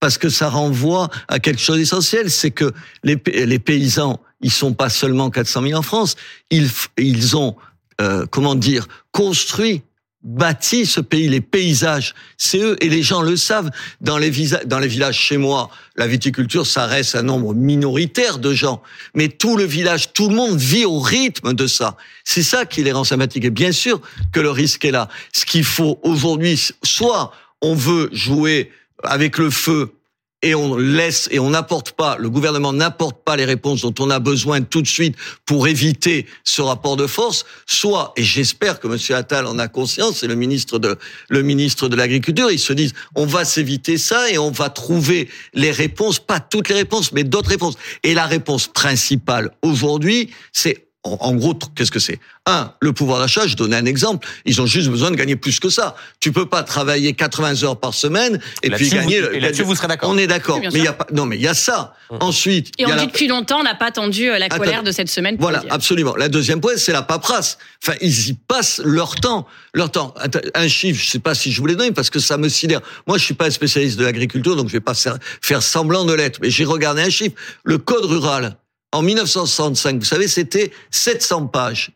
Parce 0.00 0.18
que 0.18 0.28
ça 0.28 0.48
renvoie 0.48 1.08
à 1.28 1.38
quelque 1.38 1.60
chose 1.60 1.78
d'essentiel, 1.78 2.30
c'est 2.30 2.50
que 2.50 2.72
les, 3.02 3.20
les 3.26 3.58
paysans, 3.58 4.20
ils 4.40 4.52
sont 4.52 4.74
pas 4.74 4.90
seulement 4.90 5.30
400 5.30 5.62
000 5.62 5.78
en 5.78 5.82
France, 5.82 6.16
ils, 6.50 6.68
ils 6.98 7.36
ont, 7.36 7.56
euh, 8.00 8.26
comment 8.30 8.54
dire, 8.54 8.86
construit 9.10 9.82
bâti 10.22 10.86
ce 10.86 11.00
pays, 11.00 11.28
les 11.28 11.40
paysages, 11.40 12.14
c'est 12.36 12.58
eux, 12.58 12.76
et 12.80 12.88
les 12.88 13.02
gens 13.02 13.22
le 13.22 13.36
savent. 13.36 13.70
Dans 14.00 14.18
les, 14.18 14.30
villages 14.30 15.18
chez 15.18 15.36
moi, 15.36 15.70
la 15.96 16.06
viticulture, 16.06 16.66
ça 16.66 16.86
reste 16.86 17.14
un 17.14 17.22
nombre 17.22 17.54
minoritaire 17.54 18.38
de 18.38 18.52
gens, 18.52 18.82
mais 19.14 19.28
tout 19.28 19.56
le 19.56 19.64
village, 19.64 20.12
tout 20.12 20.28
le 20.28 20.34
monde 20.34 20.58
vit 20.58 20.84
au 20.84 20.98
rythme 20.98 21.52
de 21.52 21.66
ça. 21.66 21.96
C'est 22.24 22.42
ça 22.42 22.66
qui 22.66 22.82
les 22.82 22.92
rend 22.92 23.04
sympathiques. 23.04 23.44
Et 23.44 23.50
bien 23.50 23.72
sûr 23.72 24.00
que 24.32 24.40
le 24.40 24.50
risque 24.50 24.84
est 24.84 24.90
là. 24.90 25.08
Ce 25.32 25.44
qu'il 25.44 25.64
faut 25.64 26.00
aujourd'hui, 26.02 26.60
soit 26.82 27.32
on 27.62 27.74
veut 27.74 28.08
jouer 28.12 28.72
avec 29.02 29.38
le 29.38 29.50
feu 29.50 29.92
et 30.42 30.54
on 30.54 30.76
laisse 30.76 31.28
et 31.32 31.38
on 31.38 31.50
n'apporte 31.50 31.92
pas, 31.92 32.16
le 32.18 32.28
gouvernement 32.28 32.72
n'apporte 32.72 33.24
pas 33.24 33.36
les 33.36 33.44
réponses 33.44 33.82
dont 33.82 33.94
on 33.98 34.10
a 34.10 34.18
besoin 34.18 34.60
tout 34.60 34.82
de 34.82 34.86
suite 34.86 35.16
pour 35.44 35.66
éviter 35.66 36.26
ce 36.44 36.62
rapport 36.62 36.96
de 36.96 37.06
force, 37.06 37.46
soit, 37.66 38.12
et 38.16 38.22
j'espère 38.22 38.78
que 38.78 38.86
M. 38.86 39.16
Attal 39.16 39.46
en 39.46 39.58
a 39.58 39.68
conscience, 39.68 40.18
c'est 40.18 40.26
le 40.26 40.34
ministre 40.34 40.78
de 40.78 40.98
le 41.28 41.42
ministre 41.42 41.88
de 41.88 41.96
l'Agriculture, 41.96 42.50
ils 42.50 42.58
se 42.58 42.72
disent 42.72 42.92
on 43.14 43.26
va 43.26 43.44
s'éviter 43.44 43.98
ça 43.98 44.30
et 44.30 44.38
on 44.38 44.50
va 44.50 44.70
trouver 44.70 45.28
les 45.54 45.70
réponses, 45.70 46.18
pas 46.18 46.40
toutes 46.40 46.68
les 46.68 46.74
réponses, 46.74 47.12
mais 47.12 47.24
d'autres 47.24 47.50
réponses. 47.50 47.76
Et 48.02 48.14
la 48.14 48.26
réponse 48.26 48.68
principale 48.68 49.50
aujourd'hui, 49.62 50.30
c'est 50.52 50.85
en 51.06 51.34
gros, 51.34 51.54
qu'est-ce 51.74 51.90
que 51.90 51.98
c'est? 51.98 52.18
Un, 52.46 52.72
le 52.80 52.92
pouvoir 52.92 53.18
d'achat, 53.18 53.46
je 53.46 53.56
donnais 53.56 53.76
un 53.76 53.86
exemple, 53.86 54.26
ils 54.44 54.60
ont 54.60 54.66
juste 54.66 54.88
besoin 54.88 55.10
de 55.10 55.16
gagner 55.16 55.36
plus 55.36 55.60
que 55.60 55.68
ça. 55.68 55.96
Tu 56.20 56.32
peux 56.32 56.46
pas 56.46 56.62
travailler 56.62 57.12
80 57.12 57.64
heures 57.64 57.78
par 57.78 57.94
semaine 57.94 58.40
et, 58.62 58.70
puis 58.70 58.88
gagner... 58.88 59.16
et 59.32 59.40
là-dessus, 59.40 59.62
vous 59.62 59.74
serez 59.74 59.88
d'accord 59.88 60.10
On 60.10 60.18
est 60.18 60.26
d'accord, 60.26 60.60
mais 60.60 60.68
il 60.72 60.84
y 60.84 60.88
a 60.88 60.92
pas... 60.92 61.06
Non, 61.12 61.26
mais 61.26 61.36
il 61.36 61.42
y 61.42 61.48
a 61.48 61.54
ça. 61.54 61.94
Hum. 62.10 62.18
Ensuite... 62.20 62.72
Et 62.78 62.86
on 62.86 62.94
dit 62.94 63.06
depuis 63.06 63.28
longtemps, 63.28 63.60
on 63.60 63.64
n'a 63.64 63.74
pas 63.74 63.86
attendu 63.86 64.30
euh, 64.30 64.38
la 64.38 64.48
colère 64.48 64.82
de 64.82 64.92
cette 64.92 65.08
semaine. 65.08 65.36
Voilà, 65.38 65.62
absolument. 65.70 66.14
La 66.16 66.28
deuxième 66.28 66.60
point, 66.60 66.76
c'est 66.76 66.92
la 66.92 67.02
paperasse. 67.02 67.58
Enfin, 67.82 67.96
ils 68.00 68.28
y 68.28 68.32
passent 68.34 68.80
leur 68.84 69.16
temps. 69.16 69.46
Leur 69.74 69.90
temps. 69.90 70.14
Un 70.54 70.68
chiffre, 70.68 71.02
je 71.02 71.10
sais 71.10 71.18
pas 71.18 71.34
si 71.34 71.52
je 71.52 71.60
vous 71.60 71.66
l'ai 71.66 71.76
donné, 71.76 71.92
parce 71.92 72.10
que 72.10 72.18
ça 72.18 72.36
me 72.36 72.48
sidère. 72.48 72.80
Moi, 73.06 73.18
je 73.18 73.24
suis 73.24 73.34
pas 73.34 73.46
un 73.46 73.50
spécialiste 73.50 73.98
de 73.98 74.04
l'agriculture, 74.04 74.56
donc 74.56 74.68
je 74.68 74.72
vais 74.72 74.80
pas 74.80 74.94
faire 75.42 75.62
semblant 75.62 76.04
de 76.04 76.12
l'être. 76.12 76.38
Mais 76.40 76.50
j'ai 76.50 76.64
regardé 76.64 77.02
un 77.02 77.10
chiffre. 77.10 77.34
Le 77.64 77.78
code 77.78 78.04
rural, 78.04 78.56
en 78.96 79.02
1965, 79.02 79.98
vous 79.98 80.04
savez, 80.04 80.26
c'était 80.26 80.72
700 80.90 81.48
pages. 81.48 81.90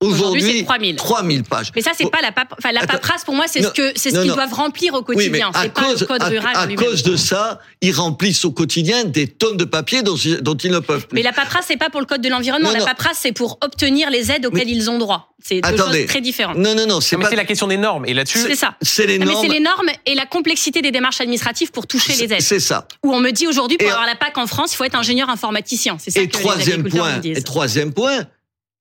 Aujourd'hui, 0.00 0.64
3000. 0.64 0.96
3000 0.96 1.44
pages. 1.44 1.72
Mais 1.74 1.80
ça, 1.80 1.92
c'est 1.96 2.10
pas 2.10 2.20
la, 2.20 2.30
enfin, 2.58 2.70
la 2.70 2.86
paperasse, 2.86 3.24
pour 3.24 3.34
moi, 3.34 3.46
c'est 3.48 3.62
ce 3.62 3.68
que, 3.68 3.92
c'est 3.96 4.10
ce 4.10 4.20
qu'ils 4.20 4.32
doivent 4.32 4.52
remplir 4.52 4.92
au 4.92 5.02
quotidien. 5.02 5.50
c'est 5.54 5.72
pas 5.72 5.92
le 5.92 6.04
code 6.04 6.22
rural. 6.22 6.54
À, 6.54 6.66
cause 6.74 7.02
de 7.02 7.16
ça, 7.16 7.60
ils 7.80 7.94
remplissent 7.94 8.44
au 8.44 8.50
quotidien 8.50 9.04
des 9.04 9.26
tonnes 9.26 9.56
de 9.56 9.64
papier 9.64 10.02
dont, 10.02 10.16
dont 10.42 10.54
ils 10.54 10.70
ne 10.70 10.80
peuvent 10.80 11.06
plus. 11.06 11.14
Mais 11.14 11.22
la 11.22 11.32
paperasse, 11.32 11.66
c'est 11.68 11.78
pas 11.78 11.88
pour 11.88 12.00
le 12.00 12.06
code 12.06 12.20
de 12.20 12.28
l'environnement. 12.28 12.70
La 12.70 12.84
paperasse, 12.84 13.18
c'est 13.22 13.32
pour 13.32 13.58
obtenir 13.62 14.10
les 14.10 14.30
aides 14.30 14.44
auxquelles 14.44 14.68
ils 14.68 14.90
ont 14.90 14.98
droit. 14.98 15.32
C'est 15.42 15.60
deux 15.60 15.76
choses 15.76 16.06
très 16.06 16.20
différentes. 16.20 16.56
Non, 16.56 16.74
non, 16.74 16.86
non, 16.86 17.00
c'est 17.00 17.16
pas. 17.16 17.30
c'est 17.30 17.36
la 17.36 17.44
question 17.44 17.66
des 17.66 17.76
normes. 17.76 18.04
Et 18.06 18.14
là-dessus. 18.14 18.38
C'est 18.38 18.54
ça. 18.54 18.76
C'est 18.82 19.06
les 19.06 19.18
normes. 19.18 19.40
Mais 19.40 19.48
c'est 19.48 19.52
les 19.52 19.60
normes 19.60 19.88
et 20.04 20.14
la 20.14 20.26
complexité 20.26 20.82
des 20.82 20.90
démarches 20.90 21.20
administratives 21.20 21.70
pour 21.70 21.86
toucher 21.86 22.14
les 22.14 22.34
aides. 22.34 22.42
C'est 22.42 22.60
ça. 22.60 22.86
Où 23.02 23.14
on 23.14 23.20
me 23.20 23.30
dit 23.30 23.46
aujourd'hui, 23.46 23.78
pour 23.78 23.88
avoir 23.88 24.06
la 24.06 24.16
PAC 24.16 24.36
en 24.36 24.46
France, 24.46 24.74
il 24.74 24.76
faut 24.76 24.84
être 24.84 24.96
ingénieur 24.96 25.30
informaticien. 25.30 25.96
C'est 25.98 26.10
ça 26.10 26.20
et 26.20 26.28
que 26.28 26.32
troisième 26.32 26.82
les 26.82 26.90
point. 26.90 27.20
Et 27.22 27.42
troisième 27.42 27.92
point, 27.92 28.26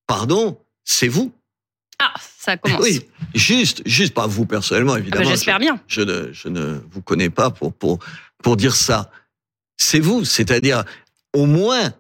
pardon, 0.07 0.57
c'est 0.85 1.09
vous. 1.09 1.33
Ah, 1.99 2.13
ça 2.39 2.57
commence. 2.57 2.81
Oui, 2.81 3.05
juste, 3.33 3.81
juste 3.85 4.13
pas 4.13 4.27
vous 4.27 4.45
personnellement, 4.45 4.93
Ah 4.93 4.95
bah, 4.95 5.01
évidemment. 5.01 5.29
J'espère 5.29 5.59
bien. 5.59 5.79
Je 5.87 6.01
ne, 6.01 6.31
je 6.31 6.47
ne 6.47 6.79
vous 6.91 7.01
connais 7.01 7.29
pas 7.29 7.49
pour, 7.49 7.73
pour, 7.73 7.99
pour 8.41 8.55
dire 8.55 8.75
ça. 8.75 9.09
C'est 9.77 9.99
vous, 9.99 10.23
c'est-à-dire 10.23 10.85
au 11.33 11.45
moins 11.45 11.93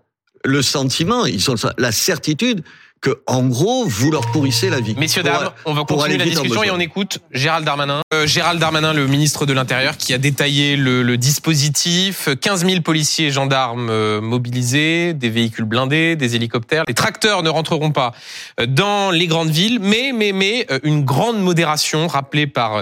le 0.43 0.61
sentiment, 0.61 1.25
ils 1.25 1.49
ont 1.49 1.55
la 1.77 1.91
certitude 1.91 2.63
que, 3.01 3.21
en 3.27 3.43
gros, 3.43 3.85
vous 3.85 4.11
leur 4.11 4.31
pourrissez 4.31 4.69
la 4.69 4.79
vie. 4.79 4.95
Messieurs, 4.97 5.23
dames, 5.23 5.51
on 5.65 5.73
va 5.73 5.83
continuer 5.83 6.17
la 6.17 6.25
discussion 6.25 6.63
et 6.63 6.71
on 6.71 6.79
écoute 6.79 7.19
Gérald 7.31 7.65
Darmanin. 7.65 8.01
Euh, 8.13 8.25
Gérald 8.25 8.59
Darmanin, 8.59 8.93
le 8.93 9.05
ministre 9.07 9.45
de 9.45 9.53
l'Intérieur, 9.53 9.97
qui 9.97 10.13
a 10.13 10.17
détaillé 10.17 10.75
le, 10.75 11.03
le 11.03 11.17
dispositif. 11.17 12.29
15 12.41 12.65
000 12.65 12.81
policiers 12.81 13.27
et 13.27 13.31
gendarmes 13.31 13.89
euh, 13.89 14.21
mobilisés, 14.21 15.13
des 15.13 15.29
véhicules 15.29 15.65
blindés, 15.65 16.15
des 16.15 16.35
hélicoptères. 16.35 16.83
Les 16.87 16.93
tracteurs 16.93 17.43
ne 17.43 17.49
rentreront 17.49 17.91
pas 17.91 18.13
euh, 18.59 18.65
dans 18.65 19.11
les 19.11 19.27
grandes 19.27 19.51
villes, 19.51 19.79
mais, 19.79 20.11
mais, 20.13 20.31
mais 20.31 20.67
une 20.83 21.05
grande 21.05 21.39
modération 21.39 22.07
rappelée 22.07 22.47
par 22.47 22.81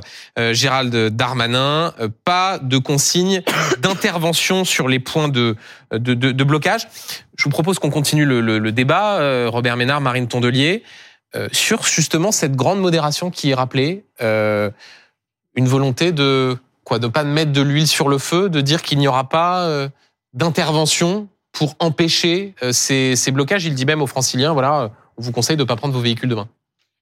Gérald 0.52 0.94
Darmanin. 1.10 1.94
Pas 2.24 2.60
de 2.60 2.78
consigne 2.78 3.42
d'intervention 3.80 4.66
sur 4.66 4.88
les 4.88 5.00
points 5.00 5.28
de, 5.28 5.56
de, 5.98 6.44
blocage. 6.44 6.88
Je 7.38 7.44
vous 7.44 7.50
propose 7.50 7.80
qu'on 7.80 7.90
continue 7.90 8.26
le, 8.26 8.72
débat, 8.72 9.20
euh, 9.20 9.50
Robert 9.50 9.78
Ménard, 9.78 10.02
Marine 10.02 10.28
Tondelier, 10.28 10.84
euh, 11.36 11.48
sur 11.52 11.84
justement 11.84 12.32
cette 12.32 12.56
grande 12.56 12.80
modération 12.80 13.32
qui 13.32 13.52
est 13.52 13.54
rappelée, 13.54 14.06
euh, 14.22 14.70
une 15.56 15.68
volonté 15.68 16.12
de 16.12 16.58
quoi, 16.84 17.00
de 17.00 17.08
pas 17.08 17.24
mettre 17.24 17.52
de 17.52 17.62
l'huile 17.62 17.88
sur 17.88 18.10
le 18.10 18.18
feu, 18.18 18.50
de 18.50 18.62
dire 18.62 18.82
qu'il 18.82 18.98
n'y 18.98 19.08
aura 19.08 19.30
pas 19.30 19.90
d'intervention 20.34 21.28
pour 21.52 21.76
empêcher 21.80 22.56
ces, 22.72 23.32
blocages. 23.32 23.66
Il 23.66 23.76
dit 23.76 23.86
même 23.86 24.02
aux 24.02 24.08
Franciliens, 24.08 24.54
voilà, 24.54 24.92
on 25.18 25.22
vous 25.22 25.32
conseille 25.32 25.58
de 25.58 25.64
pas 25.64 25.76
prendre 25.76 25.94
vos 25.94 26.02
véhicules 26.02 26.30
demain. 26.30 26.48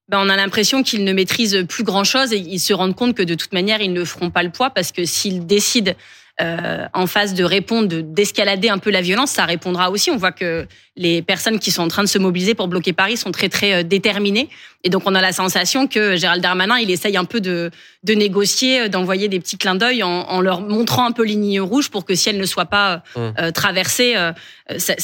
Ben, 0.09 0.19
on 0.19 0.29
a 0.29 0.35
l'impression 0.35 0.83
qu'ils 0.83 1.05
ne 1.05 1.13
maîtrisent 1.13 1.65
plus 1.69 1.85
grand-chose 1.85 2.33
et 2.33 2.37
ils 2.37 2.59
se 2.59 2.73
rendent 2.73 2.95
compte 2.95 3.15
que 3.15 3.23
de 3.23 3.33
toute 3.33 3.53
manière, 3.53 3.79
ils 3.81 3.93
ne 3.93 4.03
feront 4.03 4.29
pas 4.29 4.43
le 4.43 4.49
poids 4.49 4.69
parce 4.69 4.91
que 4.91 5.05
s'ils 5.05 5.45
décident 5.45 5.93
euh, 6.41 6.85
en 6.93 7.05
phase 7.07 7.33
de 7.33 7.43
répondre, 7.43 7.87
de- 7.87 8.01
d'escalader 8.01 8.69
un 8.69 8.79
peu 8.79 8.89
la 8.89 9.01
violence, 9.01 9.31
ça 9.31 9.45
répondra 9.45 9.91
aussi. 9.91 10.09
On 10.11 10.17
voit 10.17 10.31
que 10.31 10.65
les 10.97 11.21
personnes 11.21 11.59
qui 11.59 11.71
sont 11.71 11.83
en 11.83 11.87
train 11.87 12.03
de 12.03 12.07
se 12.09 12.17
mobiliser 12.17 12.55
pour 12.55 12.67
bloquer 12.67 12.93
Paris 12.93 13.15
sont 13.17 13.31
très 13.31 13.47
très 13.49 13.73
euh, 13.73 13.83
déterminées. 13.83 14.49
Et 14.83 14.89
donc 14.89 15.03
on 15.05 15.13
a 15.15 15.21
la 15.21 15.31
sensation 15.31 15.87
que 15.87 16.15
Gérald 16.17 16.41
Darmanin, 16.41 16.77
il 16.79 16.89
essaye 16.89 17.15
un 17.15 17.25
peu 17.25 17.39
de, 17.41 17.69
de 18.03 18.13
négocier, 18.13 18.81
euh, 18.81 18.87
d'envoyer 18.89 19.27
des 19.29 19.39
petits 19.39 19.57
clins 19.57 19.75
d'œil 19.75 20.01
en, 20.03 20.09
en 20.09 20.41
leur 20.41 20.61
montrant 20.61 21.05
un 21.05 21.11
peu 21.11 21.23
les 21.23 21.33
lignes 21.35 21.61
rouges 21.61 21.89
pour 21.89 22.03
que 22.05 22.15
si 22.15 22.29
elles 22.29 22.37
ne 22.39 22.45
soient 22.45 22.65
pas 22.65 22.93
euh, 22.93 22.97
Hum. 23.15 23.33
euh, 23.39 23.51
traversées, 23.51 24.15
euh, 24.15 24.31
ça- 24.77 24.95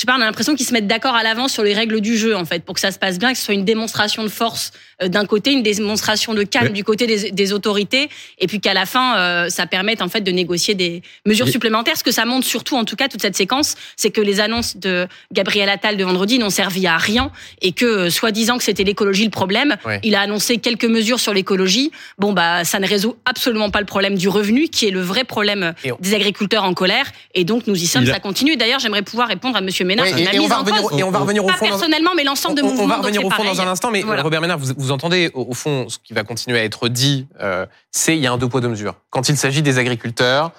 je 0.00 0.06
sais 0.06 0.06
pas, 0.06 0.16
on 0.16 0.22
a 0.22 0.24
l'impression 0.24 0.54
qu'ils 0.54 0.64
se 0.64 0.72
mettent 0.72 0.86
d'accord 0.86 1.14
à 1.14 1.22
l'avance 1.22 1.52
sur 1.52 1.62
les 1.62 1.74
règles 1.74 2.00
du 2.00 2.16
jeu, 2.16 2.34
en 2.34 2.46
fait, 2.46 2.64
pour 2.64 2.74
que 2.74 2.80
ça 2.80 2.90
se 2.90 2.98
passe 2.98 3.18
bien, 3.18 3.32
que 3.32 3.38
ce 3.38 3.44
soit 3.44 3.52
une 3.52 3.66
démonstration 3.66 4.22
de 4.22 4.30
force 4.30 4.72
euh, 5.02 5.08
d'un 5.08 5.26
côté, 5.26 5.52
une 5.52 5.62
démonstration 5.62 6.32
de 6.32 6.42
calme 6.42 6.72
du 6.72 6.84
côté 6.84 7.06
des, 7.06 7.30
des, 7.30 7.52
autorités, 7.52 8.08
et 8.38 8.46
puis 8.46 8.60
qu'à 8.60 8.72
la 8.72 8.86
fin, 8.86 9.18
euh, 9.18 9.50
ça 9.50 9.66
permette 9.66 10.00
en 10.00 10.08
fait 10.08 10.22
de 10.22 10.30
négocier 10.30 10.74
des 10.74 11.02
mesures 11.26 11.48
supplémentaires. 11.48 11.98
Ce 11.98 12.02
que 12.02 12.12
ça 12.12 12.24
montre 12.24 12.46
surtout, 12.46 12.76
en 12.76 12.86
tout 12.86 12.96
cas, 12.96 13.08
toute 13.08 13.20
cette 13.20 13.36
séquence, 13.36 13.74
c'est 13.94 14.10
que 14.10 14.22
les 14.22 14.40
annonces 14.40 14.78
de 14.78 15.06
Gabriel 15.32 15.68
Attal 15.68 15.98
de 15.98 16.04
vendredi 16.04 16.38
n'ont 16.38 16.48
servi 16.48 16.86
à 16.86 16.96
rien, 16.96 17.30
et 17.60 17.72
que 17.72 17.84
euh, 17.84 18.10
soi-disant 18.10 18.56
que 18.56 18.64
c'était 18.64 18.84
l'écologie 18.84 19.24
le 19.24 19.30
problème, 19.30 19.76
il 20.02 20.14
a 20.14 20.22
annoncé 20.22 20.56
quelques 20.56 20.86
mesures 20.86 21.20
sur 21.20 21.34
l'écologie. 21.34 21.90
Bon, 22.16 22.32
bah, 22.32 22.64
ça 22.64 22.78
ne 22.78 22.86
résout 22.86 23.16
absolument 23.26 23.68
pas 23.68 23.80
le 23.80 23.86
problème 23.86 24.16
du 24.16 24.30
revenu, 24.30 24.68
qui 24.68 24.86
est 24.86 24.92
le 24.92 25.02
vrai 25.02 25.24
problème 25.24 25.74
des 26.00 26.14
agriculteurs 26.14 26.64
en 26.64 26.72
colère, 26.72 27.12
et 27.34 27.44
donc 27.44 27.66
nous 27.66 27.76
y 27.76 27.86
sommes, 27.86 28.06
ça 28.06 28.18
continue. 28.18 28.56
D'ailleurs, 28.56 28.80
j'aimerais 28.80 29.02
pouvoir 29.02 29.28
répondre 29.28 29.58
à 29.58 29.60
Monsieur 29.60 29.89
et, 29.92 30.38
on 30.38 30.46
va 30.46 30.58
revenir, 30.58 30.98
et 30.98 31.02
on 31.02 31.10
va 31.10 31.18
revenir 31.20 31.44
au 31.44 31.48
fond. 31.48 31.54
Pas 31.58 31.66
personnellement, 31.66 32.12
mais 32.16 32.24
l'ensemble 32.24 32.56
de 32.56 32.62
mouvements. 32.62 32.84
On 32.84 32.88
va 32.88 32.96
revenir 32.98 33.24
au 33.24 33.30
fond 33.30 33.44
dans 33.44 33.60
un 33.60 33.68
instant, 33.68 33.90
mais 33.90 34.02
Robert 34.02 34.40
Ménard, 34.40 34.58
vous, 34.58 34.72
vous 34.76 34.92
entendez 34.92 35.30
au, 35.34 35.54
fond 35.54 35.88
ce 35.88 35.98
qui 36.02 36.12
va 36.12 36.24
continuer 36.24 36.58
à 36.58 36.64
être 36.64 36.88
dit, 36.88 37.26
euh, 37.40 37.66
c'est 37.90 38.16
il 38.16 38.22
y 38.22 38.26
a 38.26 38.32
un 38.32 38.38
deux 38.38 38.48
poids 38.48 38.60
deux 38.60 38.68
mesures. 38.68 38.94
Quand 39.10 39.28
il 39.28 39.36
s'agit 39.36 39.62
des 39.62 39.78
agriculteurs, 39.78 40.52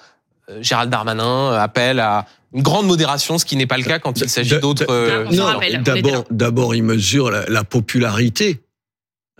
euh, 0.50 0.58
Gérald 0.60 0.90
Darmanin 0.90 1.52
euh, 1.52 1.58
appelle 1.58 2.00
à 2.00 2.26
une 2.52 2.62
grande 2.62 2.86
modération, 2.86 3.38
ce 3.38 3.44
qui 3.44 3.56
n'est 3.56 3.66
pas 3.66 3.78
le 3.78 3.84
cas 3.84 3.98
quand 3.98 4.20
il 4.20 4.28
s'agit 4.28 4.58
d'autres. 4.58 4.84
Non, 5.32 5.58
d'abord, 5.82 6.24
d'abord, 6.30 6.74
il 6.74 6.82
mesure 6.82 7.30
la, 7.30 7.46
la 7.46 7.64
popularité 7.64 8.60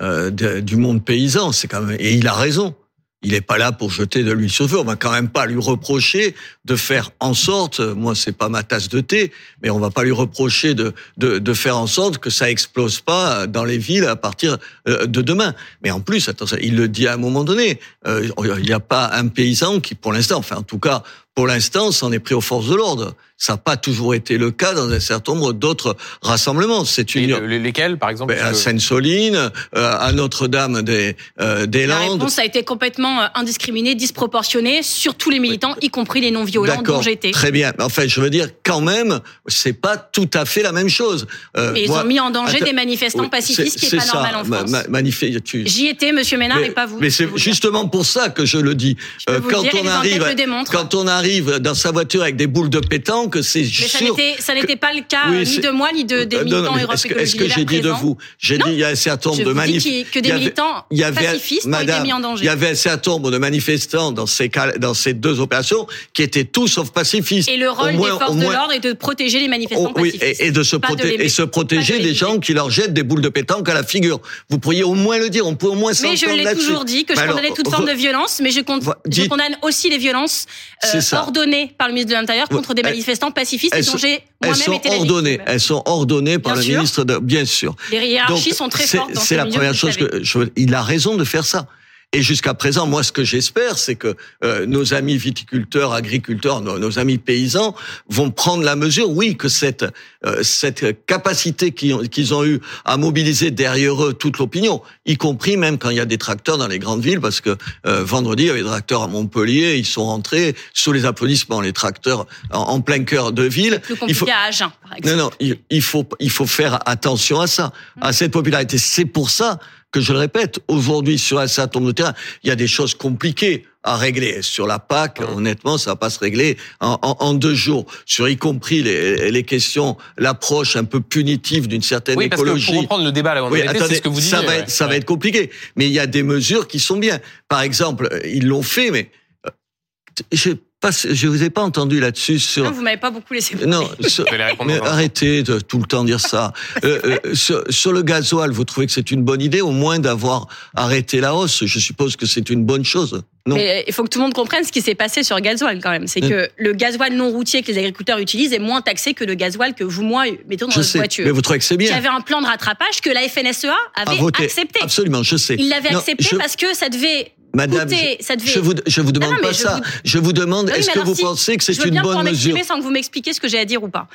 euh, 0.01 0.31
de, 0.31 0.61
du 0.61 0.77
monde 0.77 1.05
paysan. 1.05 1.53
C'est 1.53 1.69
quand 1.69 1.83
même, 1.83 1.97
et 2.01 2.15
il 2.15 2.27
a 2.27 2.33
raison 2.33 2.75
il 3.23 3.33
n'est 3.33 3.41
pas 3.41 3.59
là 3.59 3.73
pour 3.73 3.91
jeter 3.91 4.25
de 4.25 4.33
l'huile 4.33 4.51
sur 4.51 4.65
le 4.65 4.71
feu. 4.71 4.79
On 4.79 4.85
va 4.85 4.97
quand 4.97 5.13
même 5.13 5.29
pas 5.29 5.47
lui 5.47 5.61
reprocher 5.61 6.35
de 6.65 6.77
faire 6.77 7.11
en 7.21 7.35
sorte, 7.35 7.81
moi 7.81 8.15
c'est 8.15 8.37
pas 8.37 8.49
ma 8.49 8.63
tasse 8.63 8.89
de 8.89 9.01
thé, 9.01 9.33
mais 9.63 9.71
on 9.71 9.79
va 9.79 9.91
pas 9.91 10.05
lui 10.05 10.13
reprocher 10.13 10.75
de, 10.75 10.93
de, 11.17 11.39
de 11.39 11.55
faire 11.55 11.77
en 11.77 11.87
sorte 11.87 12.19
que 12.19 12.31
ça 12.31 12.51
explose 12.51 13.01
pas 13.01 13.47
dans 13.47 13.65
les 13.65 13.79
villes 13.79 14.07
à 14.07 14.17
partir 14.17 14.59
euh, 14.89 15.07
de 15.07 15.23
demain. 15.23 15.55
Mais 15.83 15.91
en 15.91 16.01
plus, 16.01 16.29
attention, 16.29 16.57
il 16.61 16.77
le 16.77 16.89
dit 16.89 17.07
à 17.07 17.15
un 17.15 17.17
moment 17.17 17.45
donné, 17.45 17.81
euh, 18.07 18.29
il 18.45 18.65
n'y 18.65 18.73
a 18.73 18.81
pas 18.81 19.11
un 19.13 19.29
paysan 19.29 19.81
qui, 19.81 19.95
pour 19.95 20.13
l'instant, 20.13 20.39
enfin 20.39 20.57
en 20.57 20.63
tout 20.63 20.79
cas 20.79 21.03
pour 21.35 21.47
l'instant, 21.47 21.93
s'en 21.93 22.13
est 22.13 22.19
pris 22.19 22.35
aux 22.35 22.43
forces 22.43 22.69
de 22.69 22.75
l'ordre. 22.75 23.15
Ça 23.43 23.55
n'a 23.55 23.57
pas 23.57 23.77
toujours 23.77 24.15
été 24.15 24.39
le 24.39 24.53
cas 24.53 24.73
dans 24.73 24.89
un 24.89 25.01
certain 25.01 25.35
nombre 25.35 25.53
d'autres 25.53 25.97
rassemblements. 26.23 26.85
C'est 26.85 27.17
une 27.17 27.35
lesquels, 27.39 27.99
par 27.99 28.09
exemple 28.11 28.37
ben, 28.37 28.45
À 28.45 28.55
Sainte-Soline, 28.55 29.35
euh, 29.35 29.51
à 29.75 30.13
Notre-Dame 30.13 30.83
des 30.83 31.17
euh, 31.41 31.67
des 31.67 31.87
Landes. 31.87 31.99
La 31.99 32.13
réponse 32.13 32.39
a 32.39 32.45
été 32.45 32.63
complètement 32.63 33.21
euh, 33.21 33.27
indiscriminée, 33.35 33.97
disproportionnée 33.97 34.85
sur 34.85 35.17
tous 35.17 35.31
les 35.31 35.41
militants, 35.41 35.75
y 35.81 35.91
compris 35.91 36.21
les 36.21 36.31
non-violents 36.31 36.83
dont 36.83 37.03
j'étais. 37.03 37.33
Très 37.33 37.51
bien. 37.51 37.73
Enfin, 37.81 38.07
je 38.07 38.21
veux 38.21 38.31
dire, 38.31 38.47
quand 38.63 38.81
même, 38.81 39.19
c'est 39.49 39.73
pas 39.73 39.97
tout 39.97 40.31
à 40.35 40.45
fait 40.45 40.63
la 40.63 40.71
même 40.71 40.89
chose. 40.89 41.27
Euh, 41.57 41.75
ils 41.77 41.91
ont 41.91 42.05
mis 42.05 42.21
en 42.21 42.31
danger 42.31 42.61
des 42.61 42.73
manifestants 42.73 43.29
pacifistes, 43.29 43.81
ce 43.81 43.87
qui 43.89 43.93
est, 43.93 43.99
pas 43.99 44.07
normal 44.07 44.37
en 44.37 44.45
France. 44.45 44.71
Ma, 44.89 45.03
J'y 45.03 45.89
étais, 45.89 46.13
Monsieur 46.13 46.39
Ménard, 46.39 46.61
mais, 46.61 46.69
et 46.69 46.71
pas 46.71 46.87
vous. 46.87 47.01
Mais 47.01 47.11
c'est 47.11 47.29
justement 47.35 47.89
pour 47.89 48.07
ça 48.07 48.29
que 48.29 48.45
je 48.45 48.59
le 48.59 48.77
dis. 48.77 48.97
Je 49.19 49.35
quand 49.41 49.65
on 49.83 49.87
arrive, 49.89 50.25
quand 50.71 50.95
on 50.95 51.09
arrive 51.09 51.59
dans 51.59 51.75
sa 51.75 51.91
voiture 51.91 52.23
avec 52.23 52.37
des 52.37 52.47
boules 52.47 52.71
de 52.71 52.79
pétanque, 52.79 53.32
c'est 53.41 53.65
sûr. 53.65 54.15
Mais 54.17 54.37
ça 54.39 54.55
n'était 54.55 54.77
pas 54.77 54.93
le 54.93 55.01
cas 55.01 55.31
ni 55.31 55.59
de 55.59 55.71
moi 55.71 55.91
ni 55.95 56.05
de, 56.05 56.25
des 56.25 56.37
euh, 56.37 56.45
militants 56.45 56.77
Europe 56.77 56.95
Est-ce 56.95 57.37
que, 57.37 57.49
j'ai 57.49 57.65
dit 57.65 57.81
de 57.81 57.89
vous 57.89 58.19
J'ai 58.39 58.59
dit 58.59 58.65
il 58.69 58.79
y 58.79 58.85
a 58.85 58.89
un 58.89 58.95
certain 58.95 59.31
nombre 59.31 59.45
de 59.45 59.53
manifestants. 59.53 60.11
que 60.13 60.19
des 60.19 60.33
militants 60.33 60.85
pacifistes 60.91 61.67
ont 61.67 61.81
été 61.81 62.01
mis 62.01 62.13
en 62.13 62.21
danger. 62.21 62.45
Il 62.45 62.47
y 62.47 62.51
avait 62.51 62.71
un 62.71 62.75
certain 62.75 63.13
nombre 63.13 63.31
de 63.31 63.39
manifestants 63.39 64.13
dans 64.13 64.27
ces 64.27 64.51
dans 64.79 64.95
ces 64.95 65.15
deux 65.15 65.41
opérations 65.41 65.87
qui 66.13 66.23
étaient 66.23 66.45
tous 66.45 66.69
sauf 66.69 66.91
pacifistes. 66.91 67.49
Et 67.49 67.57
le 67.57 67.71
rôle 67.71 67.93
des 67.93 67.99
forces 67.99 68.37
de 68.37 68.43
l'ordre 68.43 68.73
est 68.73 68.81
de 68.81 68.93
protéger 68.93 69.41
les 69.41 69.49
manifestants 69.49 69.93
pacifistes. 69.93 70.23
Oui, 70.23 70.37
et, 70.39 70.51
de 70.51 70.63
se 70.63 70.77
protéger 70.77 71.25
et 71.25 71.29
se 71.29 71.43
protéger 71.43 71.99
des 72.01 72.15
gens 72.15 72.39
qui 72.39 72.53
leur 72.53 72.71
jettent 72.71 72.95
des 72.95 73.03
boules 73.03 73.23
de 73.23 73.29
pétanque 73.29 73.69
à 73.69 73.75
la 73.75 73.85
figure. 73.85 74.21
Vous 74.51 74.59
pourriez 74.59 74.83
au 74.83 74.95
moins 74.95 75.19
le 75.19 75.31
dire. 75.31 75.47
On 75.47 75.55
peut 75.55 75.69
au 75.69 75.75
moins 75.75 75.95
s'entendre 75.95 76.13
Mais 76.13 76.17
je 76.17 76.49
l'ai 76.49 76.55
toujours 76.55 76.85
dit 76.85 77.05
que 77.05 77.15
je 77.15 77.21
condamnais 77.21 77.53
toute 77.55 77.69
forme 77.69 77.87
de 77.87 77.93
violence, 77.93 78.41
mais 78.43 78.51
je 78.51 78.61
condamne 78.61 79.57
aussi 79.63 79.89
les 79.91 79.99
violences 79.99 80.47
euh, 80.85 81.01
ordonnées 81.13 81.73
par 81.79 81.89
le 81.89 81.95
ministre 81.95 82.11
de 82.11 82.19
l'Intérieur 82.19 82.49
contre 82.49 82.75
des 82.75 82.83
manifestants 82.83 83.22
pacifistes 83.31 83.75
et 83.75 83.83
dont 83.83 83.97
j'ai 83.97 84.23
moi-même 84.43 84.73
été 84.75 84.91
ordonnées. 84.91 85.41
Elles 85.47 85.61
sont 85.61 85.83
ordonnées 85.87 86.39
par 86.39 86.57
le 86.57 86.63
ministre 86.63 87.05
de, 87.05 87.19
bien 87.19 87.45
sûr. 87.45 87.77
Les 87.91 88.07
hiérarchies 88.07 88.55
sont 88.55 88.69
très 88.69 88.87
fortes. 88.87 89.15
C'est 89.15 89.37
la 89.37 89.47
première 89.47 89.75
chose 89.75 89.97
que 89.97 90.23
je, 90.23 90.39
il 90.57 90.75
a 90.75 90.83
raison 90.83 91.17
de 91.17 91.25
faire 91.25 91.45
ça. 91.45 91.67
Et 92.15 92.21
jusqu'à 92.21 92.53
présent, 92.53 92.87
moi, 92.87 93.03
ce 93.03 93.11
que 93.11 93.25
j'espère, 93.25 93.79
c'est 93.79 93.95
que 93.95 94.17
euh, 94.45 94.67
nos 94.67 94.93
amis 94.93 95.17
viticulteurs, 95.17 95.95
agriculteurs, 95.95 96.61
nos, 96.61 96.99
amis 96.99 97.17
paysans 97.17 97.75
vont 98.11 98.31
prendre 98.31 98.63
la 98.65 98.77
mesure, 98.77 99.09
oui, 99.09 99.35
que 99.35 99.49
cette 99.49 99.87
euh, 100.27 100.43
cette 100.43 101.07
capacité 101.07 101.73
qu'ils 101.73 101.95
ont, 101.95 102.03
qu'ils 102.03 102.35
ont 102.35 102.45
eu 102.45 102.61
à 102.85 102.99
mobiliser 102.99 103.51
derrière 103.51 104.05
eux 104.05 104.13
toute 104.13 104.37
l'opinion, 104.37 104.83
y 105.07 105.17
compris 105.17 105.57
même 105.57 105.79
quand 105.79 105.89
il 105.89 105.97
y 105.97 106.01
a 106.01 106.05
des 106.05 106.19
tracteurs 106.19 106.59
dans 106.59 106.69
les 106.69 106.79
grandes 106.79 107.03
villes, 107.03 107.21
parce 107.21 107.41
que 107.41 107.57
euh, 107.87 108.05
vendredi, 108.05 108.43
il 108.43 108.47
y 108.49 108.51
avait 108.51 108.61
des 108.61 108.69
tracteurs 108.69 109.03
à 109.03 109.09
Montpellier, 109.09 109.77
ils 109.77 109.87
sont 109.87 110.05
rentrés 110.05 110.55
sous 110.75 110.93
les 110.93 111.07
applaudissements, 111.07 111.63
les 111.63 111.73
tracteurs 111.73 112.27
en, 112.51 112.83
plein 112.83 113.05
cœur 113.05 113.33
de 113.33 113.45
ville. 113.45 113.81
Plus 113.81 113.97
compliqué 113.97 114.11
il 114.11 114.15
faut, 114.15 114.29
à 114.29 114.49
Agen, 114.49 114.71
par 114.83 114.99
exemple. 114.99 115.17
Non, 115.17 115.25
non, 115.25 115.31
il, 115.41 115.57
il 115.71 115.83
faut 115.83 116.07
il 116.21 116.31
faut 116.31 116.47
faire 116.47 116.79
attention 116.85 117.41
à 117.41 117.47
ça, 117.47 117.73
à 118.03 118.13
cette 118.13 118.33
popularité. 118.33 118.77
C'est 118.77 119.07
pour 119.07 119.31
ça 119.31 119.59
que 119.93 120.01
je 120.01 120.13
le 120.13 120.19
répète, 120.19 120.59
aujourd'hui, 120.69 121.19
sur 121.19 121.39
un 121.39 121.47
certain 121.47 121.79
nombre 121.79 121.93
de 121.93 121.97
terrains, 121.97 122.15
il 122.43 122.49
y 122.49 122.51
a 122.51 122.57
des 122.57 122.67
choses 122.67 122.95
compliquées 122.95 123.67
à 123.85 123.97
régler. 123.97 124.43
Sur 124.43 124.67
la 124.67 124.79
PAC, 124.79 125.21
honnêtement, 125.37 125.77
ça 125.77 125.91
va 125.91 125.97
pas 125.97 126.09
se 126.09 126.19
régler 126.19 126.57
en, 126.81 126.99
en, 127.03 127.17
en 127.21 127.35
deux 127.35 127.55
jours. 127.55 127.85
Sur 128.07 128.29
y 128.29 128.37
compris 128.37 128.83
les, 128.83 129.31
les 129.31 129.43
questions, 129.43 129.97
l'approche 130.17 130.77
un 130.77 130.85
peu 130.85 131.01
punitive 131.01 131.69
d'une 131.69 131.83
certaine 131.83 132.17
oui, 132.17 132.27
écologie. 132.27 132.53
Parce 132.53 132.67
que 132.67 132.73
pour 132.73 132.83
reprendre 132.83 133.05
le 133.05 133.13
débat, 133.13 133.35
là, 133.35 133.45
oui, 133.45 133.63
attendez, 133.63 133.97
ce 133.97 134.01
que 134.01 134.09
vous 134.09 134.21
ça 134.21 134.41
va, 134.43 134.67
ça 134.67 134.87
va 134.87 134.97
être 134.97 135.05
compliqué. 135.05 135.51
Mais 135.77 135.87
il 135.87 135.93
y 135.93 135.99
a 135.99 136.07
des 136.07 136.23
mesures 136.23 136.69
qui 136.69 136.79
sont 136.79 136.97
bien. 136.97 137.21
Par 137.49 137.61
exemple, 137.61 138.09
ils 138.25 138.47
l'ont 138.47 138.63
fait, 138.63 138.91
mais 138.91 139.11
euh, 139.47 140.55
je 140.91 141.15
je 141.15 141.29
vous 141.29 141.43
ai 141.45 141.51
pas 141.51 141.63
entendu 141.63 142.01
là-dessus 142.01 142.39
sur. 142.39 142.65
Non, 142.65 142.73
vous 142.73 142.83
m'avez 142.83 142.97
pas 142.97 143.11
beaucoup 143.11 143.33
laissé. 143.33 143.55
Non, 143.67 143.89
mais 144.67 144.81
arrêtez 144.81 145.43
de 145.43 145.61
tout 145.61 145.79
le 145.79 145.87
temps 145.87 146.05
dire 146.05 146.21
ça. 146.21 146.53
euh, 146.85 147.01
euh, 147.05 147.35
sur, 147.35 147.63
sur, 147.71 147.93
le 147.93 148.03
gasoil, 148.03 148.51
vous 148.51 148.65
trouvez 148.65 148.87
que 148.87 148.93
c'est 148.93 149.11
une 149.11 149.23
bonne 149.23 149.41
idée, 149.41 149.61
au 149.61 149.71
moins 149.71 149.99
d'avoir 149.99 150.49
arrêté 150.75 151.21
la 151.21 151.35
hausse 151.35 151.65
Je 151.65 151.79
suppose 151.79 152.17
que 152.17 152.27
c'est 152.27 152.51
une 152.51 152.65
bonne 152.65 152.85
chose. 152.85 153.23
Non. 153.47 153.57
Mais 153.57 153.85
il 153.87 153.93
faut 153.93 154.05
que 154.05 154.09
tout 154.09 154.19
le 154.19 154.25
monde 154.25 154.35
comprenne 154.35 154.63
ce 154.63 154.71
qui 154.71 154.81
s'est 154.81 154.95
passé 154.95 155.25
sur 155.25 155.35
le 155.35 155.43
gasoil 155.43 155.81
quand 155.81 155.91
même. 155.91 156.07
C'est 156.07 156.21
que 156.21 156.49
le 156.57 156.73
gasoil 156.73 157.13
non 157.15 157.31
routier 157.31 157.63
que 157.63 157.73
les 157.73 157.79
agriculteurs 157.79 158.19
utilisent 158.19 158.53
est 158.53 158.61
moins 158.61 158.83
taxé 158.83 159.15
que 159.15 159.25
le 159.25 159.35
gasoil 159.35 159.75
que 159.75 159.83
vous, 159.83 160.03
moi, 160.03 160.25
mettons 160.49 160.67
dans 160.67 160.73
je 160.73 160.81
votre 160.81 160.97
voiture. 160.97 161.25
Mais 161.25 161.33
vous 161.33 161.43
trouvez 161.43 161.59
que 161.59 161.65
c'est 161.65 161.77
bien. 161.77 161.91
Il 161.91 161.95
y 161.95 161.99
avait 161.99 162.09
un 162.09 162.21
plan 162.21 162.41
de 162.41 162.47
rattrapage 162.47 163.01
que 163.01 163.11
la 163.11 163.29
FNSEA 163.29 163.75
avait 163.97 164.45
accepté. 164.45 164.81
Absolument, 164.81 165.23
je 165.23 165.37
sais. 165.37 165.57
Il 165.59 165.69
l'avait 165.69 165.95
accepté 165.95 166.37
parce 166.37 166.57
que 166.57 166.75
ça 166.75 166.89
devait 166.89 167.33
Madame, 167.55 167.89
je, 167.91 168.59
vous, 168.61 168.75
je 168.87 169.01
vous 169.01 169.13
demande 169.13 169.41
pas 169.41 169.53
ça. 169.53 169.81
Je 170.05 170.19
vous 170.19 170.33
demande, 170.33 170.71
est-ce 170.71 170.91
que 170.91 171.01
vous 171.01 171.15
pensez 171.15 171.57
que 171.57 171.65
c'est 171.65 171.85
une 171.85 172.01
bonne 172.01 172.25
mesure 172.25 172.57
sans 172.65 172.79
que 172.79 172.83
vous 172.83 172.91
m'expliquiez 172.91 173.33
ce 173.33 173.41
que 173.41 173.49
j'ai 173.49 173.59
à 173.59 173.65
dire 173.65 173.83
ou 173.83 173.89
pas. 173.89 174.07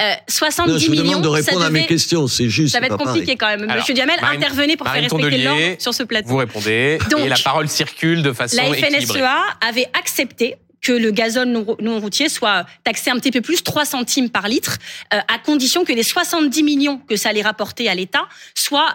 Euh, 0.00 0.12
70 0.28 0.72
non, 0.72 0.78
je 0.78 0.90
millions. 0.90 0.94
Je 0.94 1.00
vous 1.00 1.08
demande 1.08 1.24
de 1.24 1.28
répondre 1.28 1.64
à 1.64 1.70
mes 1.70 1.86
questions, 1.86 2.26
c'est 2.28 2.48
juste. 2.48 2.72
Ça 2.72 2.80
va 2.80 2.86
être 2.86 2.96
compliqué 2.96 3.36
quand 3.36 3.48
même. 3.48 3.66
Monsieur 3.74 3.94
Diamel, 3.94 4.18
intervenez 4.22 4.76
pour 4.76 4.86
faire 4.86 5.02
respecter 5.02 5.38
l'ordre 5.38 5.76
sur 5.78 5.94
ce 5.94 6.02
plateau. 6.02 6.28
Vous 6.28 6.36
répondez 6.36 6.98
Donc, 7.10 7.20
et 7.20 7.28
la 7.28 7.36
parole 7.36 7.68
circule 7.68 8.22
de 8.22 8.32
façon 8.32 8.56
La 8.56 8.72
FNSEA 8.72 9.38
avait 9.60 9.88
accepté 9.98 10.56
que 10.84 10.92
le 10.92 11.10
gazole 11.10 11.48
non 11.48 11.98
routier 11.98 12.28
soit 12.28 12.66
taxé 12.84 13.10
un 13.10 13.18
petit 13.18 13.30
peu 13.30 13.40
plus, 13.40 13.64
3 13.64 13.86
centimes 13.86 14.28
par 14.28 14.48
litre, 14.48 14.78
euh, 15.14 15.18
à 15.32 15.38
condition 15.38 15.84
que 15.84 15.92
les 15.92 16.02
70 16.02 16.62
millions 16.62 16.98
que 16.98 17.16
ça 17.16 17.30
allait 17.30 17.42
rapporter 17.42 17.88
à 17.88 17.94
l'État 17.94 18.28
soient 18.54 18.94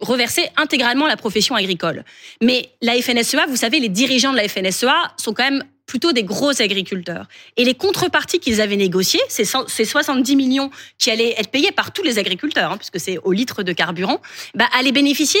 reverser 0.00 0.48
intégralement 0.56 1.06
la 1.06 1.16
profession 1.16 1.54
agricole. 1.54 2.04
Mais 2.42 2.70
la 2.82 2.94
FNSEA, 3.00 3.46
vous 3.48 3.56
savez, 3.56 3.80
les 3.80 3.88
dirigeants 3.88 4.32
de 4.32 4.36
la 4.36 4.48
FNSEA 4.48 5.12
sont 5.16 5.32
quand 5.32 5.44
même 5.44 5.64
plutôt 5.86 6.12
des 6.12 6.22
gros 6.22 6.60
agriculteurs. 6.60 7.26
Et 7.56 7.64
les 7.64 7.74
contreparties 7.74 8.38
qu'ils 8.38 8.60
avaient 8.60 8.76
négociées, 8.76 9.22
ces 9.28 9.44
70 9.44 10.36
millions 10.36 10.70
qui 10.98 11.10
allaient 11.10 11.34
être 11.38 11.50
payés 11.50 11.72
par 11.72 11.92
tous 11.92 12.02
les 12.02 12.18
agriculteurs, 12.18 12.72
hein, 12.72 12.76
puisque 12.76 13.00
c'est 13.00 13.18
au 13.18 13.32
litre 13.32 13.62
de 13.62 13.72
carburant, 13.72 14.20
bah, 14.54 14.68
allaient 14.78 14.92
bénéficier 14.92 15.40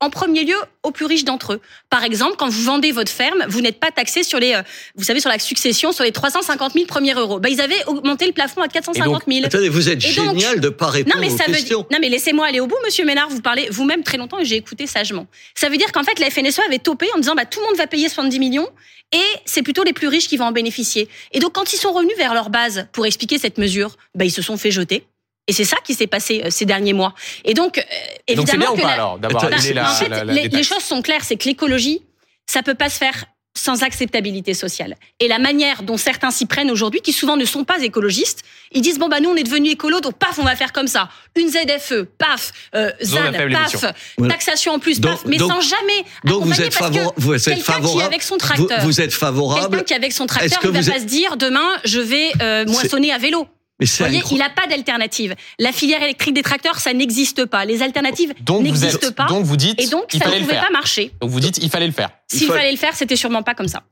en 0.00 0.08
premier 0.08 0.44
lieu 0.44 0.56
aux 0.82 0.90
plus 0.90 1.04
riches 1.04 1.24
d'entre 1.24 1.54
eux. 1.54 1.60
Par 1.90 2.04
exemple, 2.04 2.36
quand 2.38 2.48
vous 2.48 2.62
vendez 2.62 2.90
votre 2.90 3.12
ferme, 3.12 3.44
vous 3.48 3.60
n'êtes 3.60 3.78
pas 3.78 3.90
taxé 3.90 4.22
sur 4.22 4.38
les, 4.38 4.54
euh, 4.54 4.62
vous 4.96 5.04
savez, 5.04 5.20
sur 5.20 5.28
la 5.28 5.38
succession, 5.38 5.92
sur 5.92 6.04
les 6.04 6.12
350 6.12 6.72
000 6.72 6.86
premiers 6.86 7.12
euros. 7.12 7.38
Bah, 7.38 7.50
ils 7.50 7.60
avaient 7.60 7.84
augmenté 7.86 8.26
le 8.26 8.32
plafond 8.32 8.62
à 8.62 8.68
450 8.68 9.24
000. 9.28 9.44
attendez, 9.44 9.68
vous 9.68 9.90
êtes 9.90 10.00
génial 10.00 10.60
de 10.60 10.70
pas 10.70 10.88
répondre 10.88 11.16
non, 11.16 11.20
mais 11.20 11.28
ça 11.28 11.44
questions. 11.44 11.80
Veut, 11.80 11.86
non, 11.92 11.98
mais 12.00 12.08
laissez-moi 12.08 12.46
aller 12.46 12.60
au 12.60 12.66
bout, 12.66 12.78
Monsieur 12.84 13.04
Ménard. 13.04 13.28
Vous 13.28 13.42
parlez 13.42 13.68
vous-même 13.70 14.02
très 14.02 14.16
longtemps 14.16 14.38
et 14.38 14.44
j'ai 14.44 14.56
écouté 14.56 14.86
sagement. 14.86 15.26
Ça 15.54 15.68
veut 15.68 15.76
dire 15.76 15.92
qu'en 15.92 16.02
fait, 16.02 16.18
la 16.18 16.30
FNSE 16.30 16.60
avait 16.60 16.78
topé 16.78 17.06
en 17.14 17.18
disant, 17.18 17.34
bah, 17.34 17.44
tout 17.44 17.60
le 17.60 17.66
monde 17.66 17.76
va 17.76 17.86
payer 17.86 18.08
70 18.08 18.38
millions 18.38 18.68
et 19.12 19.22
c'est 19.44 19.62
plutôt 19.62 19.82
les 19.82 19.92
plus 19.92 20.08
riches 20.08 20.28
qui 20.28 20.36
vont 20.36 20.46
en 20.46 20.52
bénéficier. 20.52 21.08
Et 21.32 21.40
donc, 21.40 21.52
quand 21.52 21.72
ils 21.72 21.76
sont 21.76 21.92
revenus 21.92 22.16
vers 22.16 22.32
leur 22.32 22.48
base 22.48 22.86
pour 22.92 23.06
expliquer 23.06 23.38
cette 23.38 23.58
mesure, 23.58 23.96
bah, 24.14 24.24
ils 24.24 24.30
se 24.30 24.40
sont 24.40 24.56
fait 24.56 24.70
jeter. 24.70 25.04
Et 25.50 25.52
c'est 25.52 25.64
ça 25.64 25.78
qui 25.82 25.94
s'est 25.94 26.06
passé 26.06 26.42
euh, 26.44 26.50
ces 26.50 26.64
derniers 26.64 26.92
mois. 26.92 27.12
Et 27.44 27.54
donc, 27.54 27.78
euh, 27.78 27.82
évidemment 28.28 28.66
donc 28.66 28.76
bien 28.76 28.84
ou 28.84 28.86
pas, 28.86 28.92
alors, 28.94 29.18
d'avoir 29.18 29.46
en 29.46 29.48
fait, 29.48 30.24
les, 30.26 30.46
les 30.46 30.62
choses 30.62 30.84
sont 30.84 31.02
claires, 31.02 31.24
c'est 31.24 31.34
que 31.34 31.48
l'écologie, 31.48 32.02
ça 32.46 32.62
peut 32.62 32.76
pas 32.76 32.88
se 32.88 32.98
faire 32.98 33.24
sans 33.58 33.82
acceptabilité 33.82 34.54
sociale. 34.54 34.94
Et 35.18 35.26
la 35.26 35.40
manière 35.40 35.82
dont 35.82 35.96
certains 35.96 36.30
s'y 36.30 36.46
prennent 36.46 36.70
aujourd'hui, 36.70 37.00
qui 37.00 37.12
souvent 37.12 37.36
ne 37.36 37.44
sont 37.44 37.64
pas 37.64 37.80
écologistes, 37.82 38.44
ils 38.70 38.80
disent 38.80 39.00
bon 39.00 39.08
bah 39.08 39.18
nous 39.18 39.30
on 39.30 39.34
est 39.34 39.42
devenus 39.42 39.72
écolo, 39.72 40.00
donc 40.00 40.14
paf 40.14 40.38
on 40.38 40.44
va 40.44 40.54
faire 40.54 40.72
comme 40.72 40.86
ça, 40.86 41.08
une 41.36 41.48
ZFE, 41.48 42.04
paf, 42.16 42.52
euh, 42.76 42.92
ZAN, 43.02 43.32
paf, 43.50 43.84
taxation 44.28 44.74
en 44.74 44.78
plus, 44.78 45.00
paf, 45.00 45.24
mais 45.26 45.38
sans 45.38 45.60
jamais. 45.60 46.04
Donc 46.26 46.44
vous 46.44 46.62
êtes, 46.62 46.72
favor 46.72 47.12
vous 47.16 47.34
êtes 47.34 47.60
favorable. 47.60 47.98
Qui 47.98 48.06
avec 48.06 48.22
son 48.22 48.38
tracteur, 48.38 48.80
vous, 48.82 49.00
êtes 49.00 49.12
favorable. 49.12 49.68
Quelqu'un 49.70 49.84
qui 49.84 49.94
avec 49.94 50.12
son 50.12 50.26
tracteur, 50.26 50.60
il 50.62 50.70
va 50.70 50.92
pas 50.92 51.00
se 51.00 51.04
dire 51.04 51.36
demain 51.36 51.74
je 51.84 51.98
vais 51.98 52.30
euh, 52.40 52.64
moissonner 52.66 53.12
à 53.12 53.18
vélo. 53.18 53.48
Vous 53.80 53.96
voyez, 53.98 54.22
il 54.30 54.38
n'a 54.38 54.50
pas 54.50 54.66
d'alternative. 54.66 55.34
La 55.58 55.72
filière 55.72 56.02
électrique 56.02 56.34
des 56.34 56.42
tracteurs, 56.42 56.78
ça 56.78 56.92
n'existe 56.92 57.46
pas. 57.46 57.64
Les 57.64 57.82
alternatives 57.82 58.34
n'existent 58.60 59.12
pas. 59.12 59.26
Donc 59.26 59.44
vous 59.44 59.56
dites, 59.56 59.80
et 59.80 59.86
donc 59.86 60.12
ça 60.12 60.18
ne 60.28 60.40
pouvait 60.40 60.54
pas 60.54 60.70
marcher. 60.70 61.12
Donc 61.20 61.30
vous 61.30 61.40
dites, 61.40 61.58
il 61.58 61.70
fallait 61.70 61.86
le 61.86 61.92
faire. 61.92 62.10
S'il 62.28 62.48
fallait 62.48 62.72
le 62.72 62.76
faire, 62.76 62.94
c'était 62.94 63.16
sûrement 63.16 63.42
pas 63.42 63.54
comme 63.54 63.68
ça. 63.68 63.82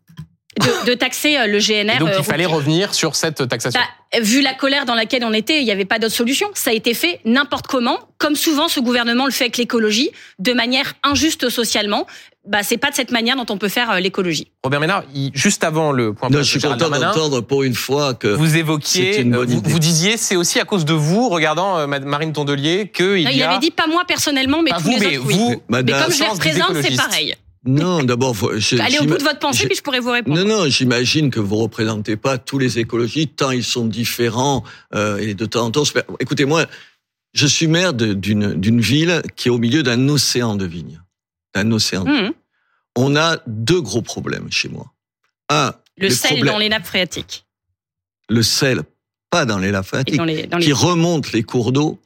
De, 0.58 0.94
taxer 0.94 1.36
euh, 1.36 1.46
le 1.46 1.58
GNR. 1.58 1.98
donc 1.98 2.10
il 2.18 2.24
fallait 2.24 2.46
revenir 2.46 2.94
sur 2.94 3.14
cette 3.14 3.48
taxation. 3.48 3.80
Bah, 3.80 4.20
vu 4.20 4.40
la 4.40 4.54
colère 4.54 4.86
dans 4.86 4.94
laquelle 4.94 5.24
on 5.24 5.32
était, 5.32 5.60
il 5.60 5.64
n'y 5.64 5.70
avait 5.70 5.84
pas 5.84 5.98
d'autre 5.98 6.14
solution. 6.14 6.48
Ça 6.54 6.70
a 6.70 6.72
été 6.72 6.94
fait 6.94 7.20
n'importe 7.24 7.66
comment, 7.66 7.98
comme 8.18 8.36
souvent 8.36 8.68
ce 8.68 8.80
gouvernement 8.80 9.26
le 9.26 9.30
fait 9.30 9.44
avec 9.44 9.56
l'écologie, 9.58 10.10
de 10.38 10.52
manière 10.52 10.94
injuste 11.02 11.48
socialement. 11.48 12.06
Bah, 12.46 12.62
c'est 12.62 12.78
pas 12.78 12.90
de 12.90 12.94
cette 12.94 13.10
manière 13.10 13.36
dont 13.36 13.44
on 13.50 13.58
peut 13.58 13.68
faire 13.68 13.90
euh, 13.90 14.00
l'écologie. 14.00 14.48
Robert 14.64 14.80
Ménard, 14.80 15.04
juste 15.34 15.64
avant 15.64 15.92
le 15.92 16.14
point 16.14 16.30
non, 16.30 16.38
je 16.38 16.44
suis 16.44 16.60
content 16.60 16.88
d'entendre 16.88 17.42
pour 17.42 17.62
une 17.62 17.74
fois 17.74 18.14
que 18.14 18.28
vous 18.28 18.56
évoquiez, 18.56 19.20
une 19.20 19.32
bonne 19.32 19.50
vous, 19.50 19.58
idée. 19.58 19.70
vous, 19.70 19.78
disiez, 19.78 20.16
c'est 20.16 20.36
aussi 20.36 20.58
à 20.58 20.64
cause 20.64 20.86
de 20.86 20.94
vous, 20.94 21.28
regardant 21.28 21.86
Marine 21.86 22.32
Tondelier, 22.32 22.88
que 22.88 23.18
il, 23.18 23.30
il 23.30 23.42
avait 23.42 23.58
dit 23.58 23.70
pas 23.70 23.86
moi 23.86 24.04
personnellement, 24.08 24.62
mais 24.62 24.70
tous 24.70 24.88
les 24.88 25.18
autres, 25.18 25.26
oui. 25.26 25.58
mais 25.68 25.84
comme 25.84 26.12
je 26.12 26.22
les 26.22 26.28
représente, 26.28 26.74
c'est 26.80 26.96
pareil. 26.96 27.34
Non, 27.64 28.02
d'abord, 28.02 28.36
allez 28.78 28.98
au 28.98 29.04
bout 29.04 29.18
de 29.18 29.22
votre 29.22 29.40
pensée, 29.40 29.66
puis 29.66 29.76
je 29.76 29.82
pourrais 29.82 30.00
vous 30.00 30.10
répondre. 30.10 30.38
Non, 30.38 30.44
non, 30.44 30.70
j'imagine 30.70 31.30
que 31.30 31.40
vous 31.40 31.56
représentez 31.56 32.16
pas 32.16 32.38
tous 32.38 32.58
les 32.58 32.78
écologistes, 32.78 33.36
tant 33.36 33.50
ils 33.50 33.64
sont 33.64 33.86
différents 33.86 34.64
euh, 34.94 35.18
et 35.18 35.34
de 35.34 35.44
temps 35.44 35.66
en 35.66 35.70
temps. 35.70 35.82
Écoutez, 36.20 36.44
moi, 36.44 36.66
je 37.34 37.46
suis 37.46 37.66
maire 37.66 37.94
d'une 37.94 38.54
d'une 38.54 38.80
ville 38.80 39.22
qui 39.36 39.48
est 39.48 39.50
au 39.50 39.58
milieu 39.58 39.82
d'un 39.82 40.08
océan 40.08 40.54
de 40.54 40.64
vignes, 40.64 41.02
d'un 41.54 41.70
océan. 41.72 42.04
Mmh. 42.04 42.32
On 42.96 43.16
a 43.16 43.38
deux 43.46 43.80
gros 43.80 44.02
problèmes 44.02 44.50
chez 44.50 44.68
moi. 44.68 44.92
Un, 45.48 45.72
le 45.96 46.10
sel 46.10 46.44
dans 46.44 46.58
les 46.58 46.68
nappes 46.68 46.86
phréatiques. 46.86 47.44
Le 48.28 48.42
sel, 48.42 48.82
pas 49.30 49.44
dans 49.44 49.58
les 49.58 49.70
nappes 49.70 49.86
phréatiques, 49.86 50.20
qui 50.60 50.72
remonte 50.72 51.32
les 51.32 51.42
cours 51.42 51.72
d'eau 51.72 52.00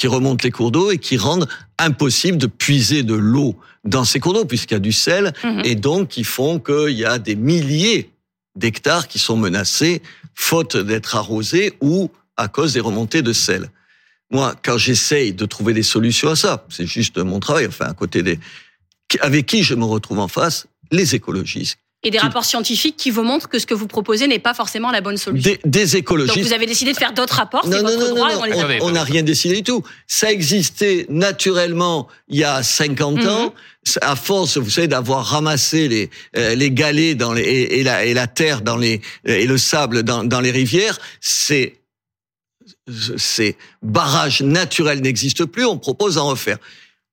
qui 0.00 0.06
remontent 0.06 0.42
les 0.42 0.50
cours 0.50 0.70
d'eau 0.70 0.90
et 0.90 0.96
qui 0.96 1.18
rendent 1.18 1.46
impossible 1.76 2.38
de 2.38 2.46
puiser 2.46 3.02
de 3.02 3.12
l'eau 3.12 3.54
dans 3.84 4.04
ces 4.04 4.18
cours 4.18 4.32
d'eau 4.32 4.46
puisqu'il 4.46 4.72
y 4.72 4.76
a 4.78 4.80
du 4.80 4.92
sel 4.92 5.34
mhm. 5.44 5.60
et 5.62 5.74
donc 5.74 6.08
qui 6.08 6.24
font 6.24 6.58
qu'il 6.58 6.96
y 6.96 7.04
a 7.04 7.18
des 7.18 7.36
milliers 7.36 8.10
d'hectares 8.56 9.08
qui 9.08 9.18
sont 9.18 9.36
menacés 9.36 10.00
faute 10.34 10.78
d'être 10.78 11.16
arrosés 11.16 11.74
ou 11.82 12.10
à 12.38 12.48
cause 12.48 12.72
des 12.72 12.80
remontées 12.80 13.20
de 13.20 13.34
sel. 13.34 13.68
Moi, 14.30 14.54
quand 14.64 14.78
j'essaye 14.78 15.34
de 15.34 15.44
trouver 15.44 15.74
des 15.74 15.82
solutions 15.82 16.30
à 16.30 16.36
ça, 16.36 16.64
c'est 16.70 16.86
juste 16.86 17.18
mon 17.18 17.38
travail, 17.38 17.66
enfin 17.66 17.84
à 17.84 17.92
côté 17.92 18.22
des... 18.22 18.40
Avec 19.20 19.44
qui 19.44 19.62
je 19.62 19.74
me 19.74 19.84
retrouve 19.84 20.20
en 20.20 20.28
face? 20.28 20.66
Les 20.90 21.14
écologistes 21.14 21.78
et 22.02 22.10
des 22.10 22.18
rapports 22.18 22.44
scientifiques 22.44 22.96
qui 22.96 23.10
vous 23.10 23.22
montrent 23.22 23.48
que 23.48 23.58
ce 23.58 23.66
que 23.66 23.74
vous 23.74 23.86
proposez 23.86 24.26
n'est 24.26 24.38
pas 24.38 24.54
non 24.80 24.90
la 24.90 25.00
bonne 25.00 25.16
solution. 25.16 25.54
Des, 25.64 25.96
écologistes. 25.96 26.36
Donc 26.36 26.46
vous 26.46 26.52
avez 26.52 26.66
décidé 26.66 26.92
de 26.92 26.96
faire 26.96 27.12
d'autres 27.12 27.34
rapports, 27.34 27.64
c'est 27.64 27.80
votre 27.80 27.98
non, 27.98 28.14
droit. 28.14 28.32
Non, 28.32 28.78
on 28.82 28.90
n'a 28.92 29.04
rien 29.04 29.22
décidé 29.22 29.56
du 29.56 29.62
tout. 29.62 29.82
Ça 30.06 30.30
existait 30.30 31.06
naturellement 31.08 32.08
il 32.28 32.38
y 32.38 32.44
a 32.44 32.62
50 32.62 33.16
mhm. 33.16 33.28
ans. 33.28 33.54
À 34.02 34.14
force, 34.14 34.58
vous 34.58 34.70
savez, 34.70 34.88
d'avoir 34.88 35.24
ramassé 35.24 35.88
les 35.88 36.10
euh, 36.36 36.54
les 36.54 36.70
galets 36.70 37.16
dans 37.16 37.32
les 37.32 37.42
et, 37.42 37.82
la 37.82 38.04
et 38.04 38.12
la 38.12 38.26
terre 38.26 38.60
dans 38.60 38.76
les 38.76 39.00
et 39.24 39.46
le 39.46 39.58
sable 39.58 40.02
dans 40.02 40.22
dans 40.22 40.40
les 40.40 40.50
rivières, 40.50 40.98
c'est 41.20 41.80
ces 43.16 43.56
barrages 43.82 44.42
naturels 44.42 45.00
n'existent 45.00 45.46
plus. 45.46 45.64
On 45.64 45.78
propose 45.78 46.16
d'en 46.16 46.28
refaire. 46.28 46.58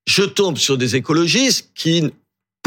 Je 0.06 0.24
tombe 0.24 0.58
sur 0.58 0.77
des 0.77 0.96
écologistes 0.96 1.70
qui 1.75 2.12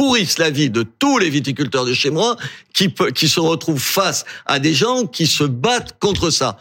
pourrissent 0.01 0.39
la 0.39 0.49
vie 0.49 0.71
de 0.71 0.83
tous 0.83 1.19
les 1.19 1.29
viticulteurs 1.29 1.85
de 1.85 1.93
chez 1.93 2.09
moi, 2.09 2.39
qui, 2.73 2.95
qui 3.15 3.29
se 3.29 3.39
retrouvent 3.39 3.79
face 3.79 4.25
à 4.47 4.59
des 4.59 4.73
gens 4.73 5.05
qui 5.05 5.27
se 5.27 5.45
battent 5.45 5.99
contre 6.01 6.31
ça. 6.31 6.57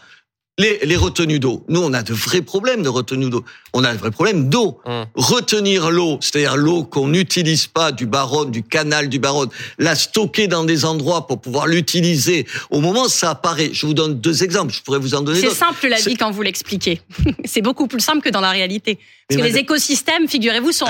Les, 0.60 0.78
les, 0.84 0.96
retenues 0.96 1.38
d'eau. 1.38 1.64
Nous, 1.68 1.80
on 1.80 1.94
a 1.94 2.02
de 2.02 2.12
vrais 2.12 2.42
problèmes 2.42 2.82
de 2.82 2.90
retenues 2.90 3.30
d'eau. 3.30 3.44
On 3.72 3.82
a 3.82 3.94
de 3.94 3.98
vrais 3.98 4.10
problèmes 4.10 4.50
d'eau. 4.50 4.78
Hum. 4.84 5.06
Retenir 5.14 5.90
l'eau, 5.90 6.18
c'est-à-dire 6.20 6.58
l'eau 6.58 6.84
qu'on 6.84 7.08
n'utilise 7.08 7.66
pas 7.66 7.92
du 7.92 8.04
Baronne, 8.04 8.50
du 8.50 8.62
canal 8.62 9.08
du 9.08 9.18
Baronne, 9.18 9.48
la 9.78 9.94
stocker 9.94 10.48
dans 10.48 10.64
des 10.64 10.84
endroits 10.84 11.26
pour 11.26 11.40
pouvoir 11.40 11.66
l'utiliser 11.66 12.46
au 12.68 12.80
moment 12.80 13.08
ça 13.08 13.30
apparaît. 13.30 13.70
Je 13.72 13.86
vous 13.86 13.94
donne 13.94 14.20
deux 14.20 14.44
exemples. 14.44 14.74
Je 14.74 14.82
pourrais 14.82 14.98
vous 14.98 15.14
en 15.14 15.22
donner 15.22 15.40
C'est 15.40 15.50
simple 15.50 15.88
la 15.88 15.98
vie 15.98 16.16
quand 16.16 16.30
vous 16.30 16.42
l'expliquez. 16.42 17.00
c'est 17.46 17.62
beaucoup 17.62 17.86
plus 17.86 18.00
simple 18.00 18.20
que 18.20 18.28
dans 18.28 18.42
la 18.42 18.50
réalité. 18.50 18.98
Parce 19.28 19.42
que 19.42 19.46
les 19.46 19.58
écosystèmes, 19.58 20.28
figurez-vous, 20.28 20.72
sont 20.72 20.86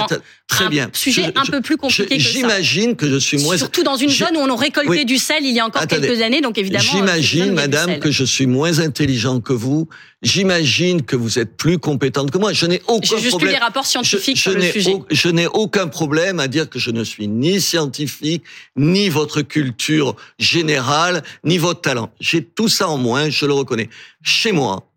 très 0.48 0.64
un 0.64 0.70
bien. 0.70 0.90
sujet 0.94 1.30
un 1.36 1.44
peu 1.44 1.60
plus 1.60 1.76
compliqué 1.76 2.16
que 2.16 2.22
ça. 2.22 2.30
J'imagine 2.30 2.96
que 2.96 3.06
je 3.06 3.18
suis 3.18 3.36
moins... 3.36 3.58
Surtout 3.58 3.82
dans 3.82 3.96
une 3.96 4.08
zone 4.08 4.34
où 4.34 4.40
on 4.40 4.50
a 4.50 4.56
récolté 4.56 5.04
du 5.04 5.18
sel 5.18 5.44
il 5.44 5.52
y 5.52 5.60
a 5.60 5.66
encore 5.66 5.86
quelques 5.86 6.22
années, 6.22 6.40
donc 6.40 6.56
évidemment... 6.56 6.90
J'imagine, 6.90 7.52
madame, 7.52 7.98
que 7.98 8.10
je 8.10 8.24
suis 8.24 8.46
moins 8.46 8.78
intelligent 8.78 9.40
que 9.40 9.52
vous. 9.60 9.88
J'imagine 10.22 11.02
que 11.02 11.16
vous 11.16 11.38
êtes 11.38 11.56
plus 11.56 11.78
compétente 11.78 12.30
que 12.30 12.38
moi. 12.38 12.52
Je 12.52 12.66
n'ai 12.66 12.82
aucun 12.88 13.18
juste 13.18 13.40
lu 13.40 13.48
les 13.48 13.58
rapports 13.58 13.86
scientifiques 13.86 14.36
je, 14.36 14.42
sur 14.42 14.52
le 14.52 14.62
sujet. 14.62 14.98
je 15.10 15.28
n'ai 15.28 15.46
aucun 15.46 15.86
problème 15.86 16.40
à 16.40 16.48
dire 16.48 16.68
que 16.68 16.78
je 16.78 16.90
ne 16.90 17.04
suis 17.04 17.28
ni 17.28 17.60
scientifique, 17.60 18.42
ni 18.76 19.08
votre 19.08 19.42
culture 19.42 20.16
générale, 20.38 21.22
ni 21.44 21.58
votre 21.58 21.80
talent. 21.80 22.10
J'ai 22.20 22.42
tout 22.42 22.68
ça 22.68 22.88
en 22.88 22.98
moins, 22.98 23.30
je 23.30 23.46
le 23.46 23.52
reconnais. 23.52 23.88
Chez 24.22 24.52
moi, 24.52 24.90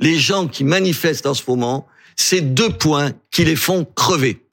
les 0.00 0.18
gens 0.18 0.48
qui 0.48 0.64
manifestent 0.64 1.26
en 1.26 1.34
ce 1.34 1.42
moment, 1.46 1.86
c'est 2.16 2.40
deux 2.40 2.70
points 2.70 3.12
qui 3.30 3.44
les 3.44 3.56
font 3.56 3.84
crever. 3.84 4.44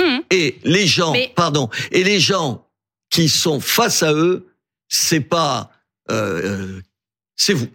Mmh. 0.00 0.18
Et 0.30 0.58
les 0.64 0.86
gens, 0.86 1.14
pardon, 1.34 1.70
et 1.90 2.04
les 2.04 2.20
gens 2.20 2.66
qui 3.10 3.28
sont 3.28 3.60
face 3.60 4.02
à 4.02 4.12
eux, 4.12 4.46
c'est 4.88 5.20
pas, 5.20 5.70
euh, 6.10 6.42
euh 6.44 6.80
c'est 7.36 7.52
vous. 7.52 7.68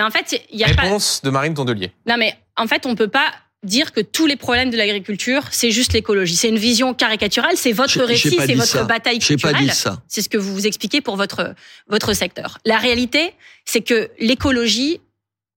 Mais 0.00 0.06
en 0.06 0.10
fait, 0.10 0.42
il 0.50 0.58
y 0.58 0.64
a 0.64 0.68
réponse 0.68 1.20
de 1.22 1.28
Marine 1.28 1.52
Tondelier. 1.52 1.92
Non, 2.06 2.16
mais 2.16 2.34
en 2.56 2.66
fait, 2.66 2.86
on 2.86 2.94
peut 2.94 3.08
pas 3.08 3.26
dire 3.62 3.92
que 3.92 4.00
tous 4.00 4.24
les 4.24 4.36
problèmes 4.36 4.70
de 4.70 4.78
l'agriculture, 4.78 5.42
c'est 5.50 5.70
juste 5.70 5.92
l'écologie. 5.92 6.36
C'est 6.36 6.48
une 6.48 6.56
vision 6.56 6.94
caricaturale, 6.94 7.52
c'est 7.56 7.72
votre 7.72 8.02
récit, 8.02 8.38
c'est 8.46 8.54
votre 8.54 8.86
bataille 8.86 9.18
culturelle. 9.18 9.70
C'est 10.08 10.22
ce 10.22 10.30
que 10.30 10.38
vous 10.38 10.54
vous 10.54 10.66
expliquez 10.66 11.02
pour 11.02 11.16
votre 11.16 11.54
votre 11.86 12.14
secteur. 12.14 12.56
La 12.64 12.78
réalité, 12.78 13.34
c'est 13.66 13.82
que 13.82 14.10
l'écologie 14.18 15.00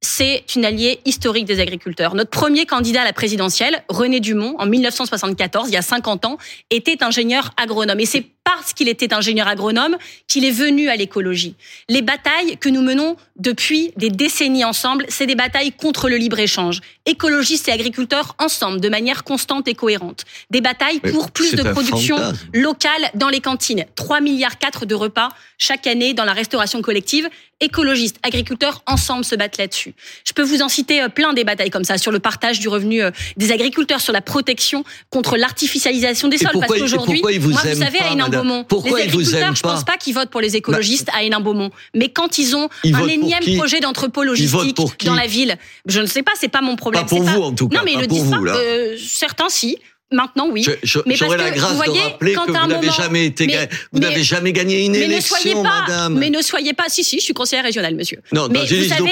c'est 0.02 0.44
une 0.58 0.66
alliée 0.66 1.00
historique 1.06 1.46
des 1.46 1.62
agriculteurs. 1.62 2.14
Notre 2.14 2.30
premier 2.30 2.66
candidat 2.66 3.04
à 3.04 3.06
la 3.06 3.14
présidentielle, 3.14 3.86
René 3.88 4.20
Dumont, 4.20 4.56
en 4.60 4.66
1974, 4.66 5.70
il 5.70 5.74
y 5.74 5.78
a 5.78 5.82
50 5.82 6.26
ans, 6.26 6.38
était 6.70 7.02
ingénieur 7.06 7.52
agronome. 7.56 8.02
Et 8.02 8.06
c'est 8.06 8.26
parce 8.44 8.74
qu'il 8.74 8.90
était 8.90 9.14
ingénieur 9.14 9.48
agronome 9.48 9.98
qu'il 10.28 10.46
est 10.46 10.52
venu 10.52 10.90
à 10.90 10.96
l'écologie. 10.96 11.56
Les 11.90 12.02
batailles 12.02 12.58
que 12.58 12.70
nous 12.70 12.82
menons 12.82 13.16
depuis 13.38 13.92
des 13.98 14.10
décennies 14.10 14.66
ensemble, 14.66 15.06
c'est 15.10 15.26
des 15.26 15.36
batailles 15.36 15.72
contre 15.72 16.10
le 16.10 16.18
libre-échange. 16.18 16.82
Écologistes 17.06 17.68
et 17.68 17.72
agriculteurs 17.72 18.36
ensemble, 18.40 18.82
de 18.82 18.90
manière 18.90 19.24
constante 19.24 19.68
et 19.68 19.76
cohérente. 19.76 20.26
Des 20.50 20.62
batailles 20.62 21.00
pour 21.00 21.32
plus 21.32 21.56
de 21.56 21.64
production 21.64 22.18
locale 22.54 23.10
dans 23.16 23.30
les 23.30 23.42
cantines. 23.42 23.86
3 23.96 24.22
milliards 24.22 24.58
4 24.58 24.86
de 24.86 24.96
repas 24.96 25.30
chaque 25.58 25.88
année 25.88 26.14
dans 26.14 26.26
la 26.26 26.34
restauration 26.34 26.82
collective. 26.82 27.30
Écologistes, 27.62 28.18
agriculteurs, 28.24 28.84
ensemble 28.88 29.24
se 29.24 29.36
battent 29.36 29.58
là-dessus. 29.58 29.94
Je 30.28 30.34
peux 30.34 30.42
vous 30.42 30.62
en 30.62 30.68
citer 30.68 31.02
euh, 31.02 31.08
plein 31.08 31.32
des 31.32 31.46
batailles 31.46 31.70
comme 31.70 31.86
ça, 31.86 31.98
sur 31.98 32.12
le 32.12 32.20
partage 32.20 32.60
du 32.60 32.68
revenu 32.68 33.02
euh, 33.02 33.12
des 33.38 33.54
agriculteurs, 33.54 34.02
sur 34.02 34.12
la 34.12 34.20
protection 34.20 34.84
contre 35.10 35.38
l'artificialisation 35.38 36.28
des 36.28 36.38
sols. 36.38 36.52
Parce 36.60 36.80
qu'aujourd'hui, 36.80 37.22
moi, 37.22 37.32
vous 37.40 37.54
savez, 37.54 38.00
à 38.00 38.12
Hénin-Beaumont, 38.34 38.66
les 38.86 38.94
agriculteurs, 38.94 39.56
je 39.56 39.62
pense 39.62 39.84
pas 39.84 39.98
qu'ils 39.98 40.14
votent 40.14 40.30
pour 40.30 40.42
les 40.42 40.56
écologistes 40.56 41.10
à 41.14 41.24
Hénin-Beaumont. 41.24 41.72
Mais 41.94 42.10
quand 42.10 42.38
ils 42.38 42.56
ont 42.56 42.70
un 42.86 43.08
énième 43.08 43.44
projet 43.58 43.80
d'entrepôt 43.80 44.24
logistique 44.24 45.06
dans 45.06 45.16
la 45.16 45.28
ville, 45.28 45.58
je 45.86 46.02
ne 46.02 46.06
sais 46.06 46.24
pas, 46.24 46.32
c'est 46.40 46.50
pas 46.50 46.62
mon 46.62 46.76
problème. 46.76 47.04
Pas 47.04 47.10
pour 47.10 47.24
vous, 47.24 47.42
en 47.42 47.54
tout 47.54 47.68
cas. 47.68 47.78
Non, 47.78 47.84
mais 47.86 47.94
ils 47.94 48.00
le 48.00 48.08
disent 48.08 48.30
pas. 48.30 48.38
Euh, 48.38 48.98
certains, 48.98 49.50
si. 49.50 49.78
Maintenant, 50.14 50.48
oui. 50.50 50.64
J'aurais 50.84 51.38
la 51.38 51.50
grâce 51.50 51.74
de 51.74 51.90
rappeler 51.90 52.34
que 52.34 52.40
vous 52.40 52.68
n'avez 52.68 52.92
jamais 52.92 53.26
été, 53.26 53.48
vous 53.92 54.00
n'avez 54.00 54.24
jamais 54.24 54.54
gagné 54.54 54.86
une 54.86 54.92
mais 54.92 55.02
élection, 55.02 55.36
ne 55.36 55.42
soyez 55.42 55.56
pas, 55.56 55.82
madame. 55.82 56.20
Mais 56.20 56.30
ne 56.30 56.42
soyez 56.42 56.74
pas, 56.74 56.86
si, 56.88 57.04
si, 57.04 57.18
je 57.18 57.24
suis 57.24 57.34
conseillère 57.34 57.66
régionale, 57.66 57.96
monsieur. 57.96 58.22
Non, 58.32 58.48
mais 58.50 58.60
vous 58.60 58.88
savez, 58.88 59.12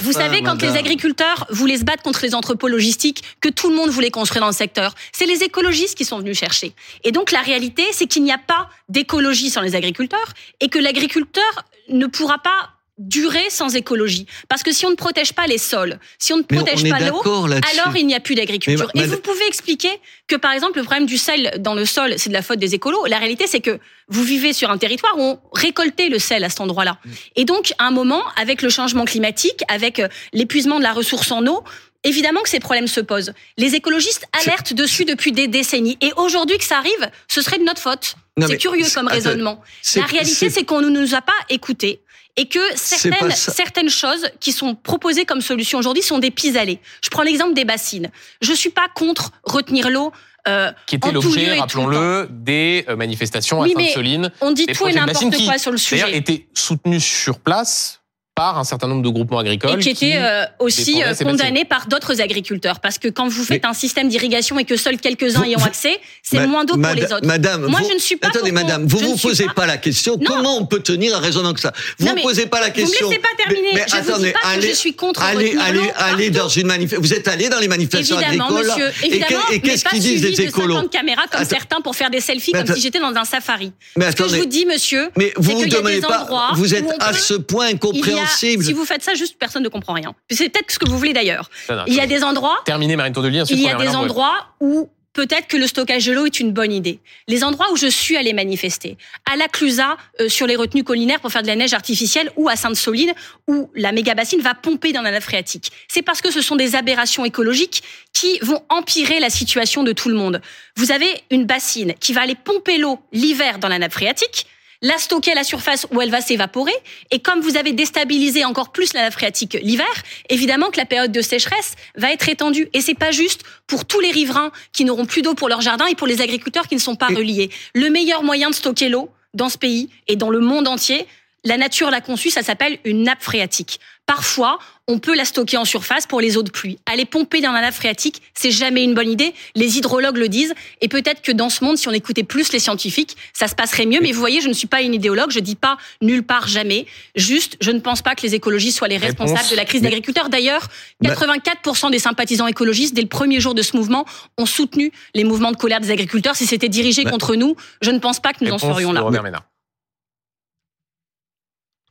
vous 0.00 0.12
savez, 0.12 0.42
quand 0.42 0.62
les 0.62 0.76
agriculteurs 0.76 1.46
voulaient 1.50 1.78
se 1.78 1.84
battre 1.84 2.02
contre 2.02 2.20
les 2.22 2.34
entrepôts 2.34 2.68
logistiques, 2.68 3.22
que 3.40 3.48
tout 3.48 3.68
le 3.68 3.74
monde 3.74 3.90
voulait 3.90 4.10
construire 4.10 4.42
dans 4.42 4.48
le 4.48 4.54
secteur, 4.54 4.94
c'est 5.12 5.26
les 5.26 5.42
écologistes 5.42 5.96
qui 5.96 6.04
sont 6.04 6.18
venus 6.18 6.38
chercher. 6.38 6.72
Et 7.04 7.12
donc, 7.12 7.32
la 7.32 7.40
réalité, 7.40 7.84
c'est 7.92 8.06
qu'il 8.06 8.22
n'y 8.22 8.32
a 8.32 8.38
pas 8.38 8.68
d'écologie 8.88 9.50
sans 9.50 9.60
les 9.60 9.74
agriculteurs 9.74 10.32
et 10.60 10.68
que 10.68 10.78
l'agriculteur 10.78 11.64
ne 11.88 12.06
pourra 12.06 12.38
pas 12.38 12.70
durer 12.98 13.48
sans 13.50 13.74
écologie. 13.74 14.26
Parce 14.48 14.62
que 14.62 14.72
si 14.72 14.84
on 14.86 14.90
ne 14.90 14.96
protège 14.96 15.32
pas 15.32 15.46
les 15.46 15.58
sols, 15.58 15.98
si 16.18 16.32
on 16.32 16.38
ne 16.38 16.42
protège 16.42 16.88
pas 16.88 17.00
l'eau, 17.00 17.22
alors 17.24 17.96
il 17.96 18.06
n'y 18.06 18.14
a 18.14 18.20
plus 18.20 18.34
d'agriculture. 18.34 18.90
Et 18.94 19.04
vous 19.04 19.18
pouvez 19.18 19.46
expliquer 19.46 19.90
que, 20.28 20.36
par 20.36 20.52
exemple, 20.52 20.78
le 20.78 20.84
problème 20.84 21.06
du 21.06 21.18
sel 21.18 21.52
dans 21.58 21.74
le 21.74 21.84
sol, 21.84 22.14
c'est 22.18 22.28
de 22.28 22.34
la 22.34 22.42
faute 22.42 22.58
des 22.58 22.74
écolos. 22.74 23.06
La 23.06 23.18
réalité, 23.18 23.46
c'est 23.46 23.60
que 23.60 23.78
vous 24.08 24.22
vivez 24.22 24.52
sur 24.52 24.70
un 24.70 24.78
territoire 24.78 25.14
où 25.16 25.22
on 25.22 25.40
récoltait 25.52 26.08
le 26.08 26.18
sel 26.18 26.44
à 26.44 26.48
cet 26.48 26.60
endroit-là. 26.60 26.98
Mm. 27.04 27.10
Et 27.36 27.44
donc, 27.44 27.72
à 27.78 27.86
un 27.86 27.90
moment, 27.90 28.22
avec 28.36 28.62
le 28.62 28.68
changement 28.68 29.04
climatique, 29.04 29.62
avec 29.68 29.98
euh, 29.98 30.08
l'épuisement 30.32 30.78
de 30.78 30.82
la 30.82 30.92
ressource 30.92 31.30
en 31.32 31.46
eau, 31.46 31.64
évidemment 32.04 32.42
que 32.42 32.48
ces 32.48 32.60
problèmes 32.60 32.88
se 32.88 33.00
posent. 33.00 33.32
Les 33.56 33.74
écologistes 33.74 34.26
alertent 34.42 34.74
dessus 34.74 35.04
depuis 35.04 35.32
des 35.32 35.48
décennies. 35.48 35.96
Et 36.00 36.12
aujourd'hui 36.16 36.58
que 36.58 36.64
ça 36.64 36.78
arrive, 36.78 37.10
ce 37.28 37.40
serait 37.40 37.58
de 37.58 37.64
notre 37.64 37.80
faute. 37.80 38.16
C'est 38.40 38.56
curieux 38.56 38.86
comme 38.94 39.08
raisonnement. 39.08 39.62
La 39.96 40.04
réalité, 40.04 40.50
c'est 40.50 40.64
qu'on 40.64 40.80
ne 40.80 40.88
nous 40.88 41.14
a 41.14 41.20
pas 41.20 41.32
écoutés 41.48 42.01
et 42.36 42.48
que 42.48 42.60
certaines, 42.76 43.30
certaines 43.30 43.90
choses 43.90 44.26
qui 44.40 44.52
sont 44.52 44.74
proposées 44.74 45.24
comme 45.24 45.40
solution 45.40 45.78
aujourd'hui 45.78 46.02
sont 46.02 46.18
des 46.18 46.30
pis-aller. 46.30 46.80
Je 47.04 47.10
prends 47.10 47.22
l'exemple 47.22 47.54
des 47.54 47.64
bassines. 47.64 48.10
Je 48.40 48.52
suis 48.52 48.70
pas 48.70 48.88
contre 48.94 49.32
retenir 49.44 49.90
l'eau. 49.90 50.12
Euh, 50.48 50.72
qui 50.88 50.96
était 50.96 51.12
l'objet, 51.12 51.60
rappelons-le, 51.60 52.26
des 52.28 52.84
euh, 52.88 52.96
manifestations 52.96 53.62
à 53.62 53.68
Sainte-Soline. 53.68 54.32
On 54.40 54.50
dit 54.50 54.66
tout 54.66 54.88
et 54.88 54.92
n'importe 54.92 55.36
quoi 55.44 55.56
sur 55.56 55.70
le 55.70 55.76
sujet. 55.76 56.02
D'ailleurs, 56.02 56.16
était 56.16 56.48
soutenu 56.52 56.98
sur 56.98 57.38
place 57.38 58.01
par 58.34 58.58
un 58.58 58.64
certain 58.64 58.88
nombre 58.88 59.02
de 59.02 59.10
groupements 59.10 59.40
agricoles. 59.40 59.78
Et 59.78 59.82
qui 59.82 59.90
étaient 59.90 60.16
euh, 60.16 60.44
aussi 60.58 61.02
euh, 61.02 61.14
condamnés 61.14 61.66
par 61.66 61.86
d'autres 61.86 62.22
agriculteurs. 62.22 62.80
Parce 62.80 62.98
que 62.98 63.08
quand 63.08 63.28
vous 63.28 63.44
faites 63.44 63.66
un 63.66 63.74
système 63.74 64.08
d'irrigation 64.08 64.58
et 64.58 64.64
que 64.64 64.76
seuls 64.76 64.98
quelques-uns 64.98 65.44
y 65.44 65.54
ont 65.54 65.64
accès, 65.64 66.00
c'est 66.22 66.46
moins 66.46 66.64
d'eau 66.64 66.74
pour 66.74 66.94
les 66.94 67.04
autres. 67.04 67.26
Madame, 67.26 67.66
Moi, 67.66 67.80
je 67.86 67.94
ne 67.94 67.98
suis 67.98 68.16
pas. 68.16 68.28
Attendez, 68.28 68.52
madame, 68.52 68.86
vous 68.86 68.98
vous 68.98 69.16
posez 69.16 69.46
pas... 69.54 69.66
la 69.66 69.76
question. 69.76 70.18
Comment 70.24 70.56
on 70.56 70.66
peut 70.66 70.80
tenir 70.80 71.16
un 71.16 71.20
raisonnement 71.20 71.52
que 71.52 71.60
ça? 71.60 71.72
Vous 71.98 72.06
ne 72.06 72.22
posez 72.22 72.46
pas 72.46 72.60
la 72.60 72.70
question. 72.70 73.06
Vous 73.06 73.06
me 73.08 73.10
laissez 73.10 73.22
pas 73.22 73.44
terminer. 73.44 73.74
Mais, 73.74 73.84
je 73.86 73.96
attendez, 73.96 74.12
vous 74.12 74.24
dis 74.24 74.32
pas 74.32 74.48
allez, 74.48 74.60
que 74.62 74.68
je 74.68 74.78
suis 74.78 74.94
contre 74.94 75.22
allez, 75.22 75.56
allez, 75.60 75.90
allez 75.96 76.30
dans 76.30 76.48
une 76.48 76.66
manifestation. 76.66 77.02
Vous 77.02 77.12
êtes 77.12 77.28
allé 77.28 77.48
dans 77.48 77.58
les 77.58 77.68
manifestations 77.68 78.18
évidemment, 78.18 78.46
agricoles. 78.46 78.66
Monsieur, 78.66 79.06
évidemment, 79.06 79.48
et 79.50 79.60
qu'est-ce 79.60 79.84
qu'ils 79.84 80.00
disent 80.00 80.22
les 80.22 80.40
écolos 80.40 80.82
de 80.82 80.88
caméras 80.88 81.26
comme 81.30 81.44
certains 81.44 81.80
pour 81.80 81.94
faire 81.94 82.10
des 82.10 82.20
selfies 82.20 82.52
comme 82.52 82.66
si 82.66 82.80
j'étais 82.80 83.00
dans 83.00 83.14
un 83.14 83.24
safari. 83.24 83.72
Mais 83.96 84.10
Ce 84.10 84.16
que 84.16 84.28
je 84.28 84.36
vous 84.36 84.46
dis, 84.46 84.64
monsieur, 84.64 85.10
mais 85.18 85.32
vous 85.36 85.52
vous 85.52 85.66
demandez 85.66 86.00
pas. 86.00 86.52
Vous 86.54 86.74
êtes 86.74 86.86
à 86.98 87.12
ce 87.12 87.34
point 87.34 87.66
incompréhensible. 87.66 88.21
Si 88.26 88.72
vous 88.72 88.84
faites 88.84 89.02
ça, 89.02 89.14
juste 89.14 89.36
personne 89.38 89.62
ne 89.62 89.68
comprend 89.68 89.92
rien. 89.92 90.14
C'est 90.30 90.48
peut-être 90.48 90.70
ce 90.70 90.78
que 90.78 90.88
vous 90.88 90.98
voulez 90.98 91.12
d'ailleurs. 91.12 91.50
Il 91.86 91.94
y 91.94 92.00
a 92.00 92.06
des 92.06 92.22
endroits. 92.24 92.60
Terminé, 92.64 92.96
Marine. 92.96 93.14
Il 93.50 93.60
y 93.60 93.68
a 93.68 93.74
des 93.74 93.88
endroits 93.88 94.46
où 94.60 94.90
peut-être 95.12 95.46
que 95.46 95.56
le 95.56 95.66
stockage 95.66 96.06
de 96.06 96.12
l'eau 96.12 96.26
est 96.26 96.40
une 96.40 96.52
bonne 96.52 96.72
idée. 96.72 97.00
Les 97.28 97.44
endroits 97.44 97.70
où 97.72 97.76
je 97.76 97.86
suis 97.86 98.16
allée 98.16 98.32
manifester, 98.32 98.96
à 99.30 99.36
la 99.36 99.48
Clusa, 99.48 99.96
euh, 100.20 100.28
sur 100.28 100.46
les 100.46 100.56
retenues 100.56 100.84
collinaires 100.84 101.20
pour 101.20 101.30
faire 101.30 101.42
de 101.42 101.46
la 101.46 101.56
neige 101.56 101.74
artificielle, 101.74 102.30
ou 102.36 102.48
à 102.48 102.56
Sainte-Soline, 102.56 103.12
où 103.46 103.70
la 103.74 103.92
méga-bassine 103.92 104.40
va 104.40 104.54
pomper 104.54 104.92
dans 104.92 105.02
la 105.02 105.10
nappe 105.10 105.22
phréatique. 105.22 105.70
C'est 105.88 106.02
parce 106.02 106.20
que 106.20 106.30
ce 106.30 106.40
sont 106.40 106.56
des 106.56 106.74
aberrations 106.76 107.24
écologiques 107.24 107.82
qui 108.12 108.38
vont 108.40 108.62
empirer 108.68 109.20
la 109.20 109.30
situation 109.30 109.82
de 109.82 109.92
tout 109.92 110.08
le 110.08 110.14
monde. 110.14 110.40
Vous 110.76 110.92
avez 110.92 111.22
une 111.30 111.44
bassine 111.44 111.94
qui 112.00 112.12
va 112.12 112.22
aller 112.22 112.36
pomper 112.36 112.78
l'eau 112.78 112.98
l'hiver 113.12 113.58
dans 113.58 113.68
la 113.68 113.78
nappe 113.78 113.92
phréatique, 113.92 114.46
la 114.82 114.98
stocker 114.98 115.32
à 115.32 115.34
la 115.34 115.44
surface 115.44 115.86
où 115.92 116.02
elle 116.02 116.10
va 116.10 116.20
s'évaporer. 116.20 116.72
Et 117.10 117.20
comme 117.20 117.40
vous 117.40 117.56
avez 117.56 117.72
déstabilisé 117.72 118.44
encore 118.44 118.72
plus 118.72 118.92
la 118.92 119.02
nappe 119.02 119.14
phréatique 119.14 119.56
l'hiver, 119.62 119.86
évidemment 120.28 120.70
que 120.70 120.76
la 120.76 120.84
période 120.84 121.12
de 121.12 121.22
sécheresse 121.22 121.74
va 121.96 122.12
être 122.12 122.28
étendue. 122.28 122.68
Et 122.74 122.80
c'est 122.80 122.94
pas 122.94 123.12
juste 123.12 123.42
pour 123.66 123.84
tous 123.84 124.00
les 124.00 124.10
riverains 124.10 124.50
qui 124.72 124.84
n'auront 124.84 125.06
plus 125.06 125.22
d'eau 125.22 125.34
pour 125.34 125.48
leur 125.48 125.60
jardin 125.60 125.86
et 125.86 125.94
pour 125.94 126.06
les 126.06 126.20
agriculteurs 126.20 126.68
qui 126.68 126.74
ne 126.74 126.80
sont 126.80 126.96
pas 126.96 127.06
reliés. 127.06 127.50
Le 127.74 127.88
meilleur 127.88 128.22
moyen 128.22 128.50
de 128.50 128.54
stocker 128.54 128.88
l'eau 128.88 129.08
dans 129.34 129.48
ce 129.48 129.56
pays 129.56 129.88
et 130.08 130.16
dans 130.16 130.30
le 130.30 130.40
monde 130.40 130.68
entier, 130.68 131.06
la 131.44 131.56
nature 131.56 131.90
l'a 131.90 132.00
conçu, 132.00 132.30
ça 132.30 132.42
s'appelle 132.42 132.78
une 132.84 133.02
nappe 133.02 133.22
phréatique. 133.22 133.80
Parfois, 134.06 134.58
on 134.88 134.98
peut 134.98 135.14
la 135.14 135.24
stocker 135.24 135.56
en 135.56 135.64
surface 135.64 136.06
pour 136.06 136.20
les 136.20 136.36
eaux 136.36 136.42
de 136.42 136.50
pluie. 136.50 136.78
Aller 136.86 137.04
pomper 137.04 137.40
dans 137.40 137.52
la 137.52 137.60
nappe 137.60 137.74
phréatique, 137.74 138.20
c'est 138.34 138.50
jamais 138.50 138.82
une 138.82 138.94
bonne 138.94 139.08
idée. 139.08 139.32
Les 139.54 139.78
hydrologues 139.78 140.16
le 140.16 140.28
disent. 140.28 140.54
Et 140.80 140.88
peut-être 140.88 141.22
que 141.22 141.30
dans 141.30 141.48
ce 141.48 141.64
monde, 141.64 141.78
si 141.78 141.88
on 141.88 141.92
écoutait 141.92 142.24
plus 142.24 142.52
les 142.52 142.58
scientifiques, 142.58 143.16
ça 143.32 143.46
se 143.46 143.54
passerait 143.54 143.86
mieux. 143.86 144.00
Mais 144.02 144.10
vous 144.10 144.18
voyez, 144.18 144.40
je 144.40 144.48
ne 144.48 144.52
suis 144.52 144.66
pas 144.66 144.82
une 144.82 144.92
idéologue. 144.92 145.30
Je 145.30 145.38
dis 145.38 145.54
pas 145.54 145.78
nulle 146.00 146.24
part 146.24 146.48
jamais. 146.48 146.86
Juste, 147.14 147.56
je 147.60 147.70
ne 147.70 147.78
pense 147.78 148.02
pas 148.02 148.14
que 148.16 148.22
les 148.22 148.34
écologistes 148.34 148.78
soient 148.78 148.88
les 148.88 148.98
responsables 148.98 149.48
de 149.48 149.56
la 149.56 149.64
crise 149.64 149.82
d'agriculteurs. 149.82 150.28
D'ailleurs, 150.28 150.68
84% 151.04 151.90
des 151.90 152.00
sympathisants 152.00 152.48
écologistes, 152.48 152.94
dès 152.94 153.02
le 153.02 153.08
premier 153.08 153.40
jour 153.40 153.54
de 153.54 153.62
ce 153.62 153.76
mouvement, 153.76 154.04
ont 154.36 154.46
soutenu 154.46 154.92
les 155.14 155.24
mouvements 155.24 155.52
de 155.52 155.56
colère 155.56 155.80
des 155.80 155.92
agriculteurs. 155.92 156.34
Si 156.34 156.46
c'était 156.46 156.68
dirigé 156.68 157.04
contre 157.04 157.36
nous, 157.36 157.56
je 157.82 157.92
ne 157.92 157.98
pense 157.98 158.20
pas 158.20 158.32
que 158.32 158.44
nous 158.44 158.50
en 158.50 158.58
serions 158.58 158.92
là 158.92 159.02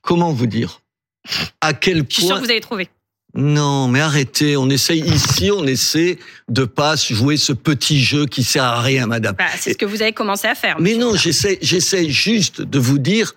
comment 0.01 0.31
vous 0.31 0.47
dire? 0.47 0.81
À 1.61 1.73
quel 1.73 2.03
point 2.03 2.07
Je 2.09 2.15
suis 2.15 2.25
sûr 2.25 2.35
que 2.37 2.45
vous 2.45 2.51
avez 2.51 2.61
trouvé. 2.61 2.89
Non, 3.33 3.87
mais 3.87 4.01
arrêtez. 4.01 4.57
On 4.57 4.69
essaye 4.69 5.01
ici, 5.01 5.51
on 5.51 5.65
essaie 5.65 6.19
de 6.49 6.65
pas 6.65 6.95
jouer 6.95 7.37
ce 7.37 7.53
petit 7.53 8.01
jeu 8.01 8.25
qui 8.25 8.43
sert 8.43 8.63
à 8.63 8.81
rien, 8.81 9.07
madame. 9.07 9.35
Bah, 9.37 9.45
c'est 9.57 9.73
ce 9.73 9.77
que 9.77 9.85
vous 9.85 10.01
avez 10.01 10.11
commencé 10.11 10.47
à 10.47 10.55
faire. 10.55 10.79
Mais 10.79 10.95
non, 10.95 11.15
j'essaie, 11.15 11.57
j'essaie 11.61 12.09
juste 12.09 12.61
de 12.61 12.79
vous 12.79 12.97
dire. 12.97 13.33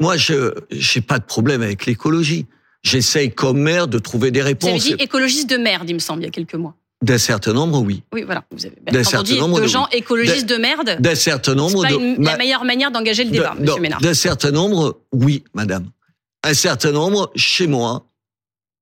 Moi, 0.00 0.16
je 0.16 0.52
j'ai 0.70 1.00
pas 1.00 1.18
de 1.18 1.24
problème 1.24 1.62
avec 1.62 1.86
l'écologie. 1.86 2.46
J'essaye 2.82 3.32
comme 3.32 3.58
maire 3.58 3.88
de 3.88 3.98
trouver 3.98 4.30
des 4.30 4.42
réponses. 4.42 4.80
Vous 4.80 4.86
avez 4.88 4.96
dit 4.96 5.04
écologiste 5.04 5.48
de 5.50 5.56
merde, 5.56 5.88
il 5.88 5.94
me 5.94 5.98
semble, 5.98 6.22
il 6.22 6.26
y 6.26 6.28
a 6.28 6.32
quelques 6.32 6.54
mois. 6.54 6.74
D'un 7.02 7.18
certain 7.18 7.52
nombre, 7.52 7.80
oui. 7.80 8.02
Oui, 8.12 8.22
voilà. 8.22 8.44
Vous 8.50 8.64
avez, 8.64 8.76
d'un 8.90 9.04
certain 9.04 9.36
nombre 9.36 9.60
de 9.60 9.66
gens 9.66 9.86
écologistes 9.92 10.46
de 10.46 10.56
merde. 10.56 10.96
D'un 10.98 11.14
certain 11.14 11.54
nombre. 11.54 11.82
C'est 11.82 11.94
pas 11.94 12.02
une, 12.02 12.24
la 12.24 12.36
meilleure 12.38 12.64
manière 12.64 12.90
d'engager 12.90 13.24
le 13.24 13.30
débat, 13.30 13.54
Monsieur 13.58 13.80
Ménard. 13.80 14.00
D'un 14.00 14.14
certain 14.14 14.50
nombre, 14.50 14.98
oui, 15.12 15.44
Madame. 15.52 15.90
Un 16.42 16.54
certain 16.54 16.92
nombre, 16.92 17.30
chez 17.34 17.66
moi, 17.66 18.06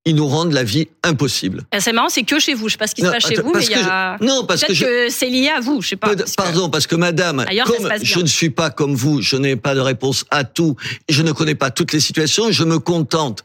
ils 0.04 0.14
nous 0.14 0.28
rendent 0.28 0.52
la 0.52 0.62
vie 0.62 0.86
impossible. 1.02 1.64
Ah, 1.72 1.80
c'est 1.80 1.92
marrant, 1.92 2.08
c'est 2.08 2.22
que 2.22 2.38
chez 2.38 2.54
vous. 2.54 2.68
Je 2.68 2.72
sais 2.72 2.78
pas 2.78 2.86
ce 2.86 2.94
qui 2.94 3.02
se 3.02 3.06
passe 3.06 3.26
chez 3.26 3.40
vous, 3.40 3.52
mais 3.52 3.64
il 3.64 3.70
y 3.70 3.74
a. 3.74 4.16
non, 4.20 4.44
parce 4.46 4.62
que, 4.62 4.72
que 4.78 5.08
c'est 5.10 5.28
lié 5.28 5.48
à 5.48 5.60
vous. 5.60 5.82
Je 5.82 5.88
sais 5.88 5.96
pas. 5.96 6.14
Pardon, 6.36 6.68
parce 6.68 6.86
que 6.86 6.94
Madame, 6.94 7.44
comme 7.66 7.90
je 8.00 8.20
ne 8.20 8.26
suis 8.26 8.50
pas 8.50 8.70
comme 8.70 8.94
vous, 8.94 9.22
je 9.22 9.36
n'ai 9.36 9.56
pas 9.56 9.74
de 9.74 9.80
réponse 9.80 10.24
à 10.30 10.44
tout. 10.44 10.76
Je 11.08 11.22
ne 11.22 11.32
connais 11.32 11.54
pas 11.54 11.70
toutes 11.70 11.92
les 11.92 12.00
situations. 12.00 12.52
Je 12.52 12.64
me 12.64 12.78
contente. 12.78 13.44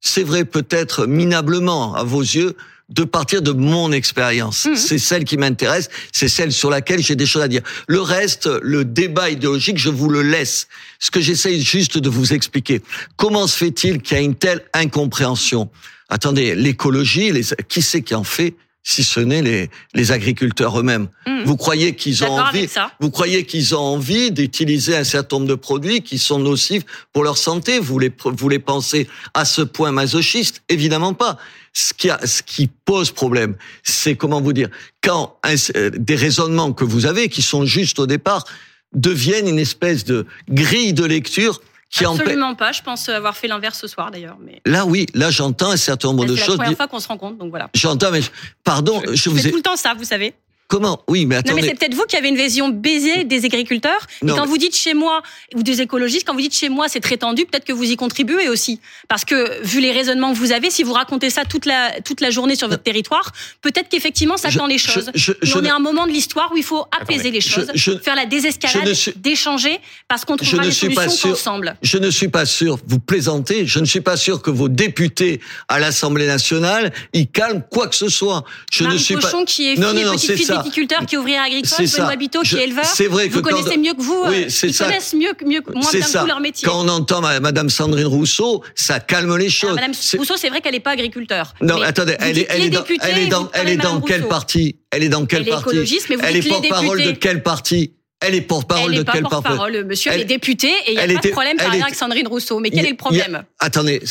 C'est 0.00 0.22
vrai, 0.22 0.44
peut-être 0.44 1.06
minablement 1.06 1.94
à 1.96 2.04
vos 2.04 2.20
yeux 2.20 2.56
de 2.88 3.04
partir 3.04 3.42
de 3.42 3.52
mon 3.52 3.92
expérience. 3.92 4.64
Mhm. 4.64 4.76
C'est 4.76 4.98
celle 4.98 5.24
qui 5.24 5.36
m'intéresse, 5.36 5.90
c'est 6.12 6.28
celle 6.28 6.52
sur 6.52 6.70
laquelle 6.70 7.02
j'ai 7.02 7.16
des 7.16 7.26
choses 7.26 7.42
à 7.42 7.48
dire. 7.48 7.62
Le 7.86 8.00
reste, 8.00 8.48
le 8.62 8.84
débat 8.84 9.30
idéologique, 9.30 9.78
je 9.78 9.90
vous 9.90 10.08
le 10.08 10.22
laisse. 10.22 10.68
Ce 10.98 11.10
que 11.10 11.20
j'essaye 11.20 11.62
juste 11.62 11.98
de 11.98 12.08
vous 12.08 12.32
expliquer, 12.32 12.82
comment 13.16 13.46
se 13.46 13.56
fait-il 13.56 14.00
qu'il 14.00 14.16
y 14.16 14.20
a 14.20 14.22
une 14.22 14.34
telle 14.34 14.62
incompréhension? 14.72 15.68
Attendez, 16.08 16.54
l'écologie, 16.54 17.32
qui 17.68 17.82
c'est 17.82 18.02
qui 18.02 18.14
en 18.14 18.24
fait 18.24 18.54
si 18.82 19.04
ce 19.04 19.20
n'est 19.20 19.42
les, 19.42 19.68
les 19.92 20.12
agriculteurs 20.12 20.80
eux-mêmes? 20.80 21.08
Mhm. 21.26 21.42
Vous 21.44 21.58
croyez 21.58 21.94
qu'ils 21.94 22.24
ont 22.24 22.40
envie, 22.40 22.68
vous 23.00 23.10
croyez 23.10 23.44
qu'ils 23.44 23.74
ont 23.74 23.80
envie 23.80 24.30
d'utiliser 24.30 24.96
un 24.96 25.04
certain 25.04 25.36
nombre 25.36 25.48
de 25.48 25.54
produits 25.54 26.00
qui 26.00 26.16
sont 26.16 26.38
nocifs 26.38 26.84
pour 27.12 27.22
leur 27.22 27.36
santé? 27.36 27.80
Vous 27.80 27.98
les, 27.98 28.10
vous 28.24 28.48
les 28.48 28.58
pensez 28.58 29.06
à 29.34 29.44
ce 29.44 29.60
point 29.60 29.92
masochistes 29.92 30.62
Évidemment 30.70 31.12
pas. 31.12 31.36
Ce 31.80 31.94
qui, 31.94 32.10
a, 32.10 32.26
ce 32.26 32.42
qui 32.42 32.66
pose 32.66 33.12
problème, 33.12 33.54
c'est 33.84 34.16
comment 34.16 34.40
vous 34.40 34.52
dire, 34.52 34.68
quand 35.00 35.38
euh, 35.46 35.90
des 35.90 36.16
raisonnements 36.16 36.72
que 36.72 36.82
vous 36.82 37.06
avez, 37.06 37.28
qui 37.28 37.40
sont 37.40 37.64
justes 37.64 38.00
au 38.00 38.06
départ, 38.08 38.44
deviennent 38.92 39.46
une 39.46 39.60
espèce 39.60 40.04
de 40.04 40.26
grille 40.48 40.92
de 40.92 41.04
lecture 41.04 41.60
qui 41.88 42.04
Absolument 42.04 42.56
pas. 42.56 42.72
Je 42.72 42.82
pense 42.82 43.08
avoir 43.08 43.36
fait 43.36 43.46
l'inverse 43.46 43.78
ce 43.78 43.86
soir 43.86 44.10
d'ailleurs. 44.10 44.38
Mais... 44.44 44.60
Là, 44.66 44.86
oui. 44.86 45.06
Là, 45.14 45.30
j'entends 45.30 45.70
un 45.70 45.76
certain 45.76 46.08
nombre 46.08 46.24
de 46.24 46.34
choses. 46.34 46.46
C'est 46.46 46.50
la 46.50 46.56
première 46.56 46.76
fois 46.76 46.88
qu'on 46.88 46.98
se 46.98 47.06
rend 47.06 47.16
compte, 47.16 47.38
donc 47.38 47.50
voilà. 47.50 47.70
J'entends, 47.74 48.10
mais 48.10 48.22
pardon, 48.64 49.00
je, 49.06 49.14
je, 49.14 49.30
vous 49.30 49.46
ai... 49.46 49.50
tout 49.50 49.56
le 49.58 49.62
temps 49.62 49.76
ça, 49.76 49.94
vous 49.94 50.02
savez. 50.04 50.34
Comment 50.68 51.02
Oui, 51.08 51.24
mais 51.24 51.36
attendez. 51.36 51.50
Non, 51.50 51.56
mais 51.56 51.68
c'est 51.68 51.78
peut-être 51.78 51.94
vous 51.94 52.04
qui 52.04 52.14
avez 52.16 52.28
une 52.28 52.36
vision 52.36 52.68
baisée 52.68 53.24
des 53.24 53.46
agriculteurs. 53.46 54.06
et 54.22 54.26
quand 54.26 54.44
vous 54.44 54.58
dites 54.58 54.76
chez 54.76 54.92
moi, 54.92 55.22
ou 55.54 55.62
des 55.62 55.80
écologistes, 55.80 56.26
quand 56.26 56.34
vous 56.34 56.42
dites 56.42 56.54
chez 56.54 56.68
moi, 56.68 56.88
c'est 56.88 57.00
très 57.00 57.16
tendu, 57.16 57.46
peut-être 57.46 57.64
que 57.64 57.72
vous 57.72 57.90
y 57.90 57.96
contribuez 57.96 58.50
aussi. 58.50 58.78
Parce 59.08 59.24
que, 59.24 59.64
vu 59.64 59.80
les 59.80 59.92
raisonnements 59.92 60.30
que 60.30 60.38
vous 60.38 60.52
avez, 60.52 60.70
si 60.70 60.82
vous 60.82 60.92
racontez 60.92 61.30
ça 61.30 61.46
toute 61.46 61.64
la, 61.64 62.00
toute 62.02 62.20
la 62.20 62.28
journée 62.28 62.54
sur 62.54 62.68
votre 62.68 62.82
territoire, 62.82 63.32
peut-être 63.62 63.88
qu'effectivement, 63.88 64.36
ça 64.36 64.50
tend 64.50 64.66
les 64.66 64.76
choses. 64.76 65.10
Je, 65.14 65.32
on 65.56 65.64
est 65.64 65.70
à 65.70 65.76
un 65.76 65.78
moment 65.78 66.06
de 66.06 66.12
l'histoire 66.12 66.52
où 66.52 66.58
il 66.58 66.62
faut 66.62 66.84
apaiser 67.00 67.30
les 67.30 67.40
choses, 67.40 67.72
faire 68.02 68.14
la 68.14 68.26
désescalade, 68.26 68.92
d'échanger, 69.16 69.80
parce 70.06 70.26
qu'on 70.26 70.36
trouvera 70.36 70.64
les 70.64 70.70
solutions 70.72 71.30
ensemble. 71.30 71.78
Je 71.80 71.96
ne 71.96 72.10
suis 72.10 72.28
pas 72.28 72.44
sûr, 72.44 72.78
vous 72.86 72.98
plaisantez, 72.98 73.66
je 73.66 73.78
ne 73.80 73.86
suis 73.86 74.02
pas 74.02 74.18
sûr 74.18 74.42
que 74.42 74.50
vos 74.50 74.68
députés 74.68 75.40
à 75.68 75.78
l'Assemblée 75.78 76.26
nationale, 76.26 76.92
ils 77.14 77.26
calment 77.26 77.62
quoi 77.70 77.88
que 77.88 77.96
ce 77.96 78.08
soit. 78.08 78.44
Je 78.70 78.84
ne 78.84 78.98
suis 78.98 79.16
pas... 79.16 79.32
qui 79.46 79.72
est 79.72 79.76
non, 79.76 79.94
non, 79.94 80.04
non, 80.04 80.18
c'est 80.18 80.36
viticulteur 80.62 81.06
qui 81.06 81.14
est 81.14 81.18
ouvrier 81.18 81.38
agricole, 81.38 81.86
Benoît 81.86 82.16
Biteau 82.16 82.40
qui 82.42 82.56
est 82.56 82.64
éleveur. 82.64 82.84
C'est 82.84 83.06
vrai 83.06 83.28
que 83.28 83.34
vous 83.34 83.42
connaissez 83.42 83.76
mieux 83.76 83.94
que 83.94 84.02
vous. 84.02 84.24
Oui, 84.26 84.46
ils 84.62 84.74
ça. 84.74 84.84
connaissent 84.86 85.14
mieux, 85.14 85.32
mieux 85.46 85.60
que 85.60 85.72
moi 85.72 85.90
bien 85.92 86.00
que 86.00 86.18
vous 86.18 86.26
leur 86.26 86.40
métier. 86.40 86.68
Quand 86.68 86.84
on 86.84 86.88
entend 86.88 87.20
Madame 87.40 87.68
Sandrine 87.70 88.06
Rousseau, 88.06 88.62
ça 88.74 89.00
calme 89.00 89.36
les 89.36 89.50
choses. 89.50 89.74
Madame 89.74 89.92
Rousseau, 90.16 90.36
c'est 90.36 90.48
vrai 90.48 90.60
qu'elle 90.60 90.72
n'est 90.74 90.80
pas 90.80 90.92
agriculteur. 90.92 91.54
Non, 91.60 91.80
attendez, 91.82 92.16
elle 92.20 92.38
est, 92.38 92.46
elle 92.50 92.62
est 92.62 92.70
dans, 92.70 92.84
elle 93.02 93.18
est 93.18 93.26
dans, 93.26 93.50
elle 93.52 93.68
est 93.68 93.76
dans 93.76 94.00
quel 94.00 94.26
parti? 94.28 94.76
Elle 94.90 95.02
est 95.04 95.08
dans 95.08 95.26
quel 95.26 95.44
parti 95.44 95.50
Elle 95.50 95.58
est 95.58 95.60
écologiste, 95.60 96.06
mais 96.10 96.16
vous 96.16 96.22
Elle 96.24 96.36
est 96.36 96.48
porte-parole 96.48 97.02
de 97.02 97.12
quel 97.12 97.42
parti? 97.42 97.92
Elle 98.20 98.34
est 98.34 98.40
porte-parole 98.40 98.92
de 98.92 98.98
n'est 98.98 99.04
pas 99.04 99.12
quel 99.12 99.22
porte-parole 99.22 99.58
porte-parole, 99.58 99.84
monsieur. 99.84 100.10
Elle, 100.12 100.22
est 100.22 100.24
députée 100.24 100.72
et 100.86 100.92
il 100.92 100.94
n'y 100.94 100.98
a 100.98 101.02
pas 101.02 101.06
de 101.08 101.12
était- 101.18 101.30
problème 101.30 101.56
par 101.56 101.70
rapport 101.70 101.86
à 101.86 101.94
Sandrine 101.94 102.26
Rousseau. 102.26 102.58
Mais 102.58 102.70
quel 102.70 102.84
est 102.84 102.90
le 102.90 102.96
problème? 102.96 103.44
a- 103.60 103.64
Attendez. 103.64 104.02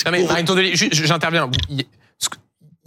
J'interviens. 0.91 1.49
Il 1.69 1.83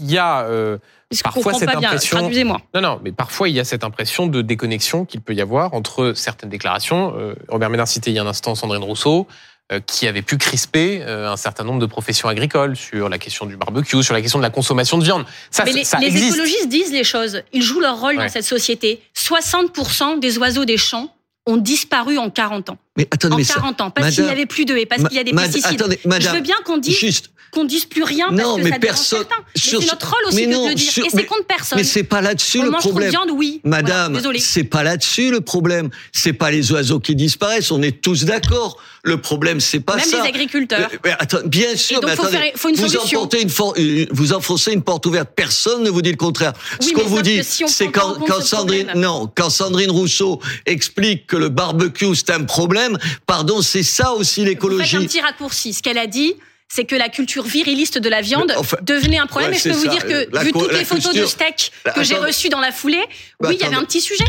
il 0.03 0.11
y 0.11 0.17
a 0.17 0.45
euh, 0.47 0.79
Je 1.11 1.23
parfois 1.23 1.55
cette 1.55 1.69
pas 1.71 1.77
bien. 1.77 1.89
impression- 1.91 2.19
Traduisez-moi. 2.19 2.61
non 2.75 2.81
non, 2.81 3.01
mais 3.03 3.11
parfois 3.13 3.49
il 3.49 3.55
y 3.57 3.61
a 3.61 3.65
cette 3.65 3.83
impression 3.83 4.27
de 4.29 4.43
déconnexion 4.43 5.05
qu'il 5.05 5.21
peut 5.21 5.35
y 5.35 5.41
avoir 5.41 5.75
entre 5.75 6.13
certaines 6.15 6.51
déclarations. 6.51 7.15
Euh, 7.19 7.35
Robert 7.49 7.69
Ménard 7.71 7.89
citait 7.89 8.11
il 8.13 8.15
y 8.15 8.19
a 8.19 8.23
un 8.23 8.27
instant 8.29 8.55
Sandrine 8.55 8.83
Rousseau. 8.85 9.27
euh, 9.73 9.79
qui 9.79 10.09
avait 10.09 10.23
pu 10.23 10.37
crisper 10.37 11.01
euh, 11.03 11.31
un 11.31 11.37
certain 11.37 11.63
nombre 11.63 11.79
de 11.79 11.87
professions 11.87 12.29
agricoles 12.29 12.75
sur 12.75 13.09
la 13.09 13.19
question 13.19 13.47
du 13.47 13.57
barbecue, 13.57 14.03
sur 14.03 14.15
la 14.15 14.21
question 14.21 14.41
de 14.41 14.43
la 14.43 14.51
consommation 14.51 14.99
de 14.99 15.05
viande. 15.05 15.25
Ça, 15.53 15.63
Mais 15.65 15.73
les, 15.73 15.85
ça 15.85 16.01
les 16.01 16.09
existe. 16.09 16.35
écologistes 16.35 16.69
disent 16.69 16.91
les 16.93 17.05
choses. 17.05 17.43
Ils 17.53 17.63
jouent 17.63 17.79
leur 17.79 18.01
rôle 18.01 18.17
Ouais. 18.17 18.25
dans 18.25 18.29
cette 18.29 18.43
société. 18.45 19.01
60% 19.15 20.19
des 20.19 20.39
oiseaux 20.39 20.65
des 20.65 20.77
champs 20.77 21.15
ont 21.47 21.57
disparu 21.57 22.19
en 22.19 22.31
40 22.31 22.71
ans. 22.71 22.79
Mais 22.97 23.07
attendez, 23.13 23.35
En 23.35 23.37
mais 23.37 23.45
ça- 23.45 23.55
40 23.55 23.81
ans. 23.81 23.91
Parce 23.91 24.09
qu'il 24.09 24.25
n'y 24.25 24.27
Madame- 24.27 24.39
avait 24.39 24.47
plus 24.47 24.65
de 24.65 24.77
haies, 24.77 24.87
parce 24.87 25.05
qu'il 25.05 25.17
y 25.17 25.21
a 25.21 25.25
des 25.25 25.33
Mad- 25.33 25.45
pesticides. 25.47 25.81
Attendez, 25.81 26.01
Je 26.03 26.09
madame. 26.09 26.35
veux 26.35 26.41
bien 26.43 26.57
qu'on 26.65 26.79
dise 26.79 26.97
Juste. 26.99 27.31
Qu'on 27.51 27.65
dise 27.65 27.85
plus 27.85 28.03
rien 28.05 28.27
parce 28.29 28.41
Non, 28.41 28.57
que 28.57 28.63
mais 28.63 28.71
ça 28.71 28.79
personne- 28.79 29.25
c'est 29.55 29.73
notre 29.79 30.11
rôle 30.11 30.27
aussi 30.29 30.37
mais 30.37 30.47
de 30.47 30.53
non, 30.53 30.69
le 30.69 30.75
dire. 30.75 30.91
sur- 30.93 31.05
Et 31.05 31.09
c'est 31.11 31.25
contre 31.27 31.47
personne. 31.47 31.79
Mais 31.79 31.85
c'est 31.85 32.03
pas 32.05 32.21
là-dessus 32.21 32.63
le 32.63 32.71
de 32.71 32.77
problème. 32.77 33.11
viande, 33.11 33.31
oui. 33.33 33.61
Voilà, 33.65 33.83
Madame, 33.83 34.13
désolé. 34.15 34.39
c'est 34.39 34.65
pas 34.65 34.83
là-dessus 34.83 35.31
le 35.31 35.41
problème. 35.41 35.91
C'est 36.13 36.33
pas 36.33 36.51
les 36.51 36.71
oiseaux 36.73 37.01
qui 37.01 37.15
disparaissent. 37.17 37.71
On 37.71 37.83
est 37.83 38.01
tous 38.03 38.25
d'accord. 38.25 38.79
Le 39.03 39.21
problème, 39.21 39.61
c'est 39.61 39.81
pas 39.81 39.97
Même 39.97 40.05
ça. 40.05 40.23
les 40.23 40.29
agriculteurs. 40.29 40.89
Euh, 40.93 40.97
mais 41.05 41.13
attends, 41.19 41.39
bien 41.47 41.75
sûr, 41.75 41.99
Et 41.99 42.01
donc, 42.03 42.11
mais 42.11 42.17
faut 42.17 42.23
attendez, 42.23 42.37
faire- 42.37 42.53
faut 42.57 42.69
une 42.69 42.77
vous 42.77 42.97
emportez 42.97 43.43
une 43.43 44.07
vous 44.13 44.33
enfoncez 44.35 44.73
une 44.73 44.83
porte 44.83 45.07
ouverte. 45.07 45.31
Personne 45.35 45.83
ne 45.83 45.91
vous 45.91 46.03
dit 46.03 46.11
le 46.11 46.17
contraire. 46.17 46.53
Oui, 46.81 46.89
Ce 46.89 46.93
qu'on 46.93 47.05
vous 47.09 47.23
dit, 47.23 47.43
si 47.43 47.65
c'est 47.67 47.89
quand, 47.89 48.15
Sandrine, 48.43 48.85
problème. 48.87 49.01
non, 49.03 49.31
quand 49.35 49.49
Sandrine 49.51 49.91
Rousseau 49.91 50.41
explique 50.67 51.27
que 51.27 51.37
le 51.37 51.49
barbecue 51.49 52.15
c'est 52.15 52.31
un 52.31 52.45
problème. 52.45 52.99
Pardon, 53.27 53.63
c'est 53.63 53.83
ça 53.83 54.13
aussi 54.13 54.19
Vous 54.21 54.27
faites 54.29 54.41
un 54.41 54.45
l'écologie. 54.51 54.97
petit 54.99 55.21
raccourci. 55.21 55.73
Ce 55.73 55.83
qu'elle 55.83 55.99
a 55.99 56.07
dit, 56.07 56.35
c'est 56.73 56.85
que 56.85 56.95
la 56.95 57.09
culture 57.09 57.43
viriliste 57.45 57.99
de 57.99 58.09
la 58.09 58.21
viande 58.21 58.55
enfin, 58.57 58.77
devenait 58.83 59.19
un 59.19 59.27
problème. 59.27 59.51
ouais, 59.51 59.57
Et 59.57 59.61
je 59.61 59.69
peux 59.69 59.75
vous 59.75 59.89
dire 59.89 60.05
que, 60.05 60.29
La 60.33 60.45
vu 60.45 60.53
toutes 60.53 60.73
les 60.73 60.85
photos 60.85 61.15
de 61.15 61.27
steak 61.27 61.73
que 61.95 62.05
j'ai 62.05 62.17
reçues 62.17 62.49
dans 62.49 62.61
la 62.61 62.71
foulée, 62.71 63.05
Bah, 63.41 63.49
oui, 63.49 63.57
il 63.59 63.61
y 63.61 63.65
avait 63.65 63.77
un 63.77 63.85
petit 63.85 64.01
sujet. 64.01 64.25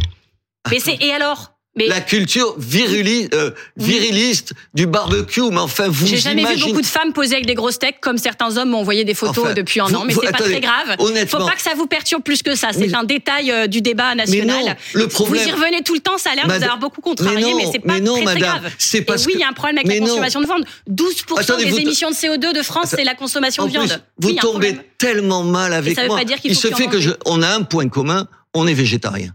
Mais 0.70 0.80
c'est, 0.80 0.98
et 1.00 1.14
alors? 1.14 1.51
Mais 1.78 1.88
La 1.88 2.02
culture 2.02 2.54
virili- 2.60 3.30
euh, 3.34 3.52
Oui. 3.78 3.86
viriliste 3.86 4.52
du 4.74 4.88
barbecue, 4.88 5.40
mais 5.52 5.60
enfin 5.60 5.88
vous 5.88 6.06
j'ai 6.06 6.18
jamais 6.18 6.44
vu 6.56 6.66
beaucoup 6.66 6.82
de 6.82 6.86
femmes 6.86 7.14
poser 7.14 7.36
avec 7.36 7.46
des 7.46 7.54
grosses 7.54 7.76
steaks 7.76 8.02
comme 8.02 8.18
certains 8.18 8.58
hommes 8.58 8.72
m'ont 8.72 8.80
envoyé 8.80 9.06
des 9.06 9.14
photos 9.14 9.46
Enfin, 9.46 9.54
depuis 9.54 9.80
un 9.80 9.86
vous- 9.86 9.96
an, 9.96 10.04
mais 10.06 10.14
c'est 10.14 10.20
pas 10.32 10.38
très 10.38 10.60
grave. 10.60 10.98
honnêtement. 11.00 11.40
Faut 11.40 11.46
pas 11.48 11.56
que 11.56 11.62
ça 11.62 11.72
vous 11.78 11.88
perturbe 11.88 12.24
plus 12.24 12.44
que 12.44 12.56
ça. 12.56 12.70
C'est 12.74 12.80
Oui. 12.88 12.94
un 12.94 13.06
détail 13.06 13.52
euh, 13.52 13.68
du 13.68 13.80
débat 13.82 14.10
Mais 14.16 14.26
national. 14.26 14.66
non, 14.66 14.76
le 14.96 15.08
problème. 15.08 15.44
Vous 15.44 15.50
y 15.50 15.52
revenez 15.54 15.82
tout 15.82 15.94
le 15.94 16.02
temps, 16.02 16.18
ça 16.18 16.32
a 16.32 16.36
l'air 16.36 16.46
de 16.46 16.50
vous 16.52 16.62
avoir 16.64 16.78
beaucoup 16.78 17.00
contrarié, 17.00 17.54
mais, 17.54 17.66
c'est 17.72 17.80
pas 17.80 17.94
mais 17.94 18.02
non, 18.02 18.16
très, 18.16 18.26
très 18.26 18.34
madame, 18.40 18.60
grave. 18.62 18.72
c'est 18.78 18.98
Et 18.98 19.06
oui, 19.10 19.16
que- 19.26 19.32
il 19.36 19.40
y 19.40 19.44
a 19.44 19.48
un 19.48 19.54
problème 19.54 19.78
avec 19.78 19.88
mais 19.88 19.96
la 19.96 20.02
non. 20.02 20.08
consommation 20.08 20.42
de 20.42 20.46
viande. 20.48 20.66
12% 20.90 21.38
Attendez, 21.40 21.66
des 21.72 21.80
émissions 21.80 22.10
de 22.10 22.16
CO2 22.16 22.52
de 22.54 22.62
France, 22.64 22.88
c'est 22.90 23.06
la 23.06 23.16
consommation 23.16 23.64
En 23.64 23.68
de 23.68 23.72
viande. 23.72 23.88
plus, 23.88 24.30
vous 24.30 24.34
tombez 24.34 24.78
tellement 24.98 25.44
mal 25.44 25.72
avec 25.72 25.96
ça 25.96 26.02
veut 26.02 26.08
moi. 26.10 26.18
pas 26.18 26.26
dire 26.26 26.42
qu'il 26.42 26.52
Il 26.52 26.56
faut 26.56 26.68
se 26.68 26.74
fait 26.76 26.88
que 26.88 26.98
on 27.26 27.42
a 27.42 27.48
un 27.48 27.62
point 27.64 27.88
commun, 27.88 28.28
on 28.54 28.68
est 28.68 28.74
végétarien. 28.74 29.32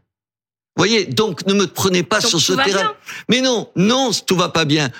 Voyez, 0.76 1.06
donc 1.06 1.46
ne 1.46 1.54
me 1.54 1.66
prenez 1.66 2.02
pas 2.02 2.20
Donc 2.20 2.30
sur 2.30 2.40
ce 2.40 2.52
terrain. 2.52 2.64
bien. 2.68 2.92
Mais 3.28 3.40
non, 3.40 3.70
non, 3.76 4.10
tout 4.26 4.36
va 4.36 4.50
pas 4.50 4.66
bien. 4.66 4.90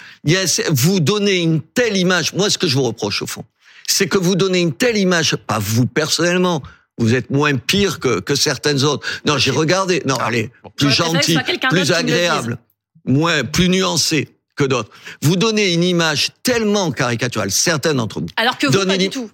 Vous 0.71 1.01
donnez 1.01 1.37
une 1.37 1.61
telle 1.61 1.97
image. 1.97 2.33
Moi, 2.33 2.49
ce 2.49 2.57
que 2.57 2.67
je 2.67 2.77
vous 2.77 2.83
reproche 2.83 3.21
au 3.23 3.27
fond, 3.27 3.45
c'est 3.87 4.09
que 4.09 4.19
vous 4.19 4.37
donnez 4.37 4.61
une 4.61 4.73
telle 4.73 4.97
image, 4.97 5.37
pas 5.37 5.59
vous 5.59 5.87
personnellement. 5.87 6.63
Vous 6.99 7.15
êtes 7.15 7.29
moins 7.29 7.55
pire 7.57 8.01
que, 8.01 8.21
que 8.21 8.35
certaines 8.35 8.83
autres. 8.85 9.07
Non, 9.27 9.37
j'ai 9.37 9.51
regardé. 9.51 10.03
Non, 10.07 10.17
allez, 10.17 10.51
plus 10.77 10.91
gentil, 10.91 11.39
plus 11.69 11.93
agréable, 11.93 12.59
moins, 13.05 13.45
plus 13.45 13.69
nuancé 13.69 14.31
que 14.57 14.65
d'autres. 14.65 14.91
Vous 15.21 15.37
donnez 15.37 15.75
une 15.75 15.85
image 15.85 16.31
tellement 16.43 16.91
caricaturale, 16.91 17.51
certains 17.51 17.93
d'entre 17.93 18.21
vous. 18.21 18.27
Alors 18.37 18.57
que 18.57 18.67
vous, 18.67 18.73
Donnez 18.73 18.95
pas 18.95 18.99
du 18.99 19.11
tout. 19.11 19.31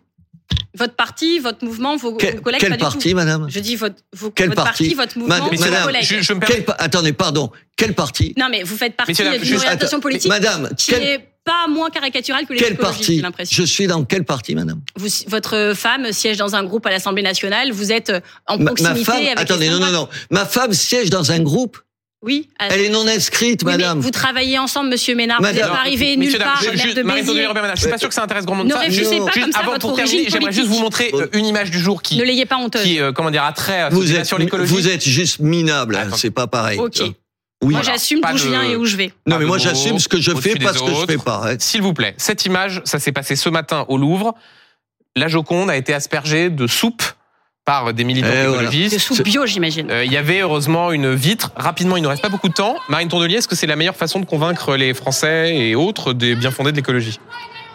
Votre 0.77 0.95
parti, 0.95 1.38
votre 1.38 1.65
mouvement, 1.65 1.97
vos, 1.97 2.12
collègues, 2.12 2.61
quel 2.61 2.71
pas 2.71 2.77
du 2.77 2.83
parti, 2.83 3.11
tout. 3.11 3.17
madame 3.17 3.47
Je 3.49 3.61
dis 3.61 3.77
votre, 3.77 3.97
vos, 4.17 4.31
Quel 4.31 4.49
votre 4.49 4.62
parti 4.65 4.85
parti, 4.85 4.95
votre 4.95 5.19
mouvement, 5.19 5.35
Madame- 5.37 5.55
vos 5.55 5.65
Madame, 5.65 5.85
collègues. 5.85 6.03
je, 6.05 6.21
je 6.23 6.33
me 6.33 6.41
permets- 6.41 6.55
Quel 6.55 6.65
pa- 6.65 6.77
Attendez, 6.79 7.12
pardon. 7.12 7.51
Quel 7.77 7.95
parti 7.95 8.33
Non, 8.38 8.47
mais 8.51 8.62
vous 8.62 8.77
faites 8.77 8.97
partie 8.97 9.12
d'une 9.12 9.27
orientation 9.29 9.87
Attends, 9.87 10.01
politique 10.01 10.29
Madame, 10.31 10.71
qui 10.77 10.93
quel, 10.93 11.03
est 11.03 11.29
pas 11.45 11.67
moins 11.69 11.91
caricaturale 11.91 12.47
que 12.47 12.53
les 12.53 12.59
quel 12.61 12.77
parti 12.77 13.17
j'ai 13.17 13.21
l'impression. 13.23 13.55
Je 13.62 13.67
suis 13.67 13.87
dans 13.87 14.05
quel 14.05 14.25
parti, 14.25 14.55
madame 14.55 14.81
Vous, 14.97 15.09
votre 15.27 15.73
femme 15.75 16.12
siège 16.12 16.37
dans 16.37 16.55
un 16.55 16.65
groupe 16.65 16.87
à 16.87 16.91
l'Assemblée 16.91 17.23
nationale. 17.23 17.73
Vous 17.73 17.93
êtes 17.93 18.11
en 18.47 18.57
ma, 18.59 18.65
ma 18.65 18.67
proximité 18.71 19.05
femme, 19.05 19.17
avec. 19.17 19.41
attendez, 19.41 19.69
non, 19.69 19.79
non, 19.81 19.91
non. 19.91 20.09
Ma 20.31 20.47
femme 20.47 20.73
siège 20.73 21.11
dans 21.11 21.33
un 21.33 21.41
groupe. 21.41 21.79
Oui. 22.25 22.49
Elle 22.61 22.83
est 22.83 22.89
non 22.89 23.07
inscrite, 23.09 23.63
Oui, 23.65 23.73
madame. 23.73 23.99
vous 24.01 24.11
travaillez 24.13 24.57
ensemble, 24.59 24.91
Monsieur 24.91 25.17
Ménard. 25.17 25.39
Vous 25.41 25.47
n'êtes 25.47 25.61
pas 25.61 25.73
arrivé 25.81 26.17
nulle 26.17 26.39
part, 26.39 26.63
je- 26.63 26.77
juste- 26.77 26.97
de 26.97 27.03
Ménard, 27.03 27.75
je 27.75 27.81
suis 27.81 27.91
pas 27.91 27.99
sûr 27.99 28.09
que 28.09 28.15
ça 28.15 28.23
intéresse 28.23 28.47
grand 28.47 28.55
monde. 28.55 28.69
Ne 28.69 28.73
ça. 28.73 28.79
réfléchissez 28.79 29.19
Non. 29.19 29.27
pas 29.27 29.33
Juste 29.33 29.45
comme 29.47 29.53
ça 29.53 29.59
avant 29.61 29.73
votre 29.73 29.89
pour 29.89 29.97
terminer, 29.97 30.27
j'aimerais 30.29 30.53
juste 30.53 30.69
vous 30.69 30.79
montrer 30.79 31.11
euh, 31.15 31.27
une 31.33 31.47
image 31.47 31.71
du 31.73 31.81
jour 31.81 32.01
qui, 32.01 32.17
Ne 32.19 32.23
l'ayez 32.25 32.47
pas 32.47 32.59
honteuse. 32.59 32.83
qui 32.85 33.01
euh, 33.01 33.11
comment 33.13 33.31
dire, 33.33 33.43
a 33.43 33.53
trait 33.53 33.81
à 33.81 33.89
Vous 33.89 34.15
êtes, 34.15 34.27
sur 34.27 34.39
l'écologie. 34.39 34.73
vous 34.73 34.89
êtes 34.89 35.03
juste 35.05 35.41
minable. 35.41 35.97
hein. 35.97 36.11
C'est 36.17 36.31
pas 36.31 36.47
pareil. 36.47 36.79
Ok. 36.79 37.01
Oui. 37.65 37.75
Moi, 37.75 37.83
j'assume 37.83 38.21
d'où 38.21 38.37
je 38.37 38.49
viens 38.49 38.63
et 38.63 38.77
où 38.77 38.85
je 38.85 38.97
vais. 38.97 39.13
non, 39.27 39.39
mais 39.39 39.45
moi, 39.45 39.59
j'assume 39.59 39.99
ce 39.99 40.09
que 40.09 40.21
je 40.21 40.33
fais, 40.35 40.57
pas 40.57 40.73
des 40.73 40.79
ce 40.79 40.85
que 40.85 40.91
je 40.91 40.95
autres. 40.95 41.07
fais 41.13 41.19
pas. 41.19 41.43
hein. 41.45 41.57
S'il 41.59 41.83
vous 41.83 41.93
plaît, 41.93 42.15
cette 42.19 42.45
image, 42.45 42.83
ça 42.85 42.99
s'est 43.01 43.13
passé 43.13 43.35
ce 43.37 43.49
matin 43.49 43.85
au 43.89 43.99
Louvre. 43.99 44.35
La 45.17 45.29
Joconde 45.29 45.71
a 45.71 45.77
été 45.77 45.93
aspergée 45.93 46.51
de 46.51 46.67
soupe 46.67 47.03
par 47.64 47.94
des 47.94 48.05
militants 48.05 48.29
voilà. 48.29 48.44
écologistes. 48.51 48.98
Ce- 48.98 49.22
bio, 49.22 49.46
j'imagine. 49.46 49.90
Euh, 49.90 50.05
Il 50.05 50.12
y 50.12 50.16
avait 50.16 50.40
heureusement 50.40 50.90
une 50.92 51.14
vitre. 51.14 51.53
Rapidement, 51.57 51.96
il 51.96 52.03
ne 52.03 52.09
reste 52.09 52.22
pas 52.22 52.29
beaucoup 52.29 52.48
de 52.48 52.55
temps. 52.55 52.77
Marine 52.88 53.09
Tondelier, 53.09 53.37
est-ce 53.37 53.48
que 53.48 53.55
c'est 53.57 53.66
la 53.66 53.77
meilleure 53.77 53.96
façon 53.96 54.18
de 54.20 54.25
convaincre 54.27 54.77
les 54.77 54.94
Français 54.94 55.55
et 55.57 55.75
autres 55.75 56.12
des 56.12 56.35
bien 56.35 56.51
fondés 56.51 56.72
de 56.72 56.77
l'écologie? 56.77 57.18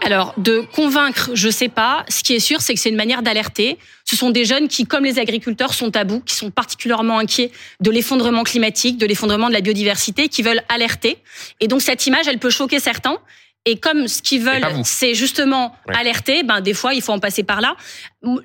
Alors, 0.06 0.34
de 0.38 0.63
convaincre, 0.76 1.32
je 1.34 1.50
sais 1.50 1.69
pas. 1.69 2.06
Ce 2.08 2.21
qui 2.21 2.36
est 2.36 2.39
sûr, 2.39 2.62
c'est 2.62 2.73
que 2.76 2.80
c'est 2.80 2.89
une 2.89 2.95
manière 2.95 3.23
d'alerter. 3.23 3.80
Ce 4.06 4.15
sont 4.15 4.30
des 4.30 4.45
jeunes 4.45 4.67
qui, 4.67 4.86
comme 4.86 5.04
les 5.04 5.17
agriculteurs, 5.17 5.73
sont 5.73 5.95
à 5.95 6.04
bout, 6.04 6.19
qui 6.23 6.36
sont 6.36 6.52
particulièrement 6.52 7.17
inquiets 7.17 7.52
de 7.80 7.89
l'effondrement 7.89 8.43
climatique, 8.43 8.97
de 9.00 9.06
l'effondrement 9.08 9.47
de 9.47 9.54
la 9.54 9.62
biodiversité, 9.62 10.28
qui 10.30 10.43
veulent 10.43 10.62
alerter. 10.69 11.17
Et 11.62 11.67
donc, 11.67 11.82
cette 11.82 12.06
image, 12.06 12.28
elle 12.28 12.38
peut 12.38 12.52
choquer 12.52 12.80
certains. 12.80 13.17
Et 13.69 13.75
comme 13.77 14.08
ce 14.08 14.21
qu'ils 14.21 14.41
veulent, 14.41 14.65
c'est 14.86 15.13
justement 15.13 15.75
Ouais. 15.88 15.95
alerter, 15.97 16.43
ben 16.43 16.62
des 16.62 16.73
fois 16.73 16.93
il 16.93 17.01
faut 17.01 17.12
en 17.12 17.19
passer 17.19 17.43
par 17.43 17.60
là. 17.60 17.75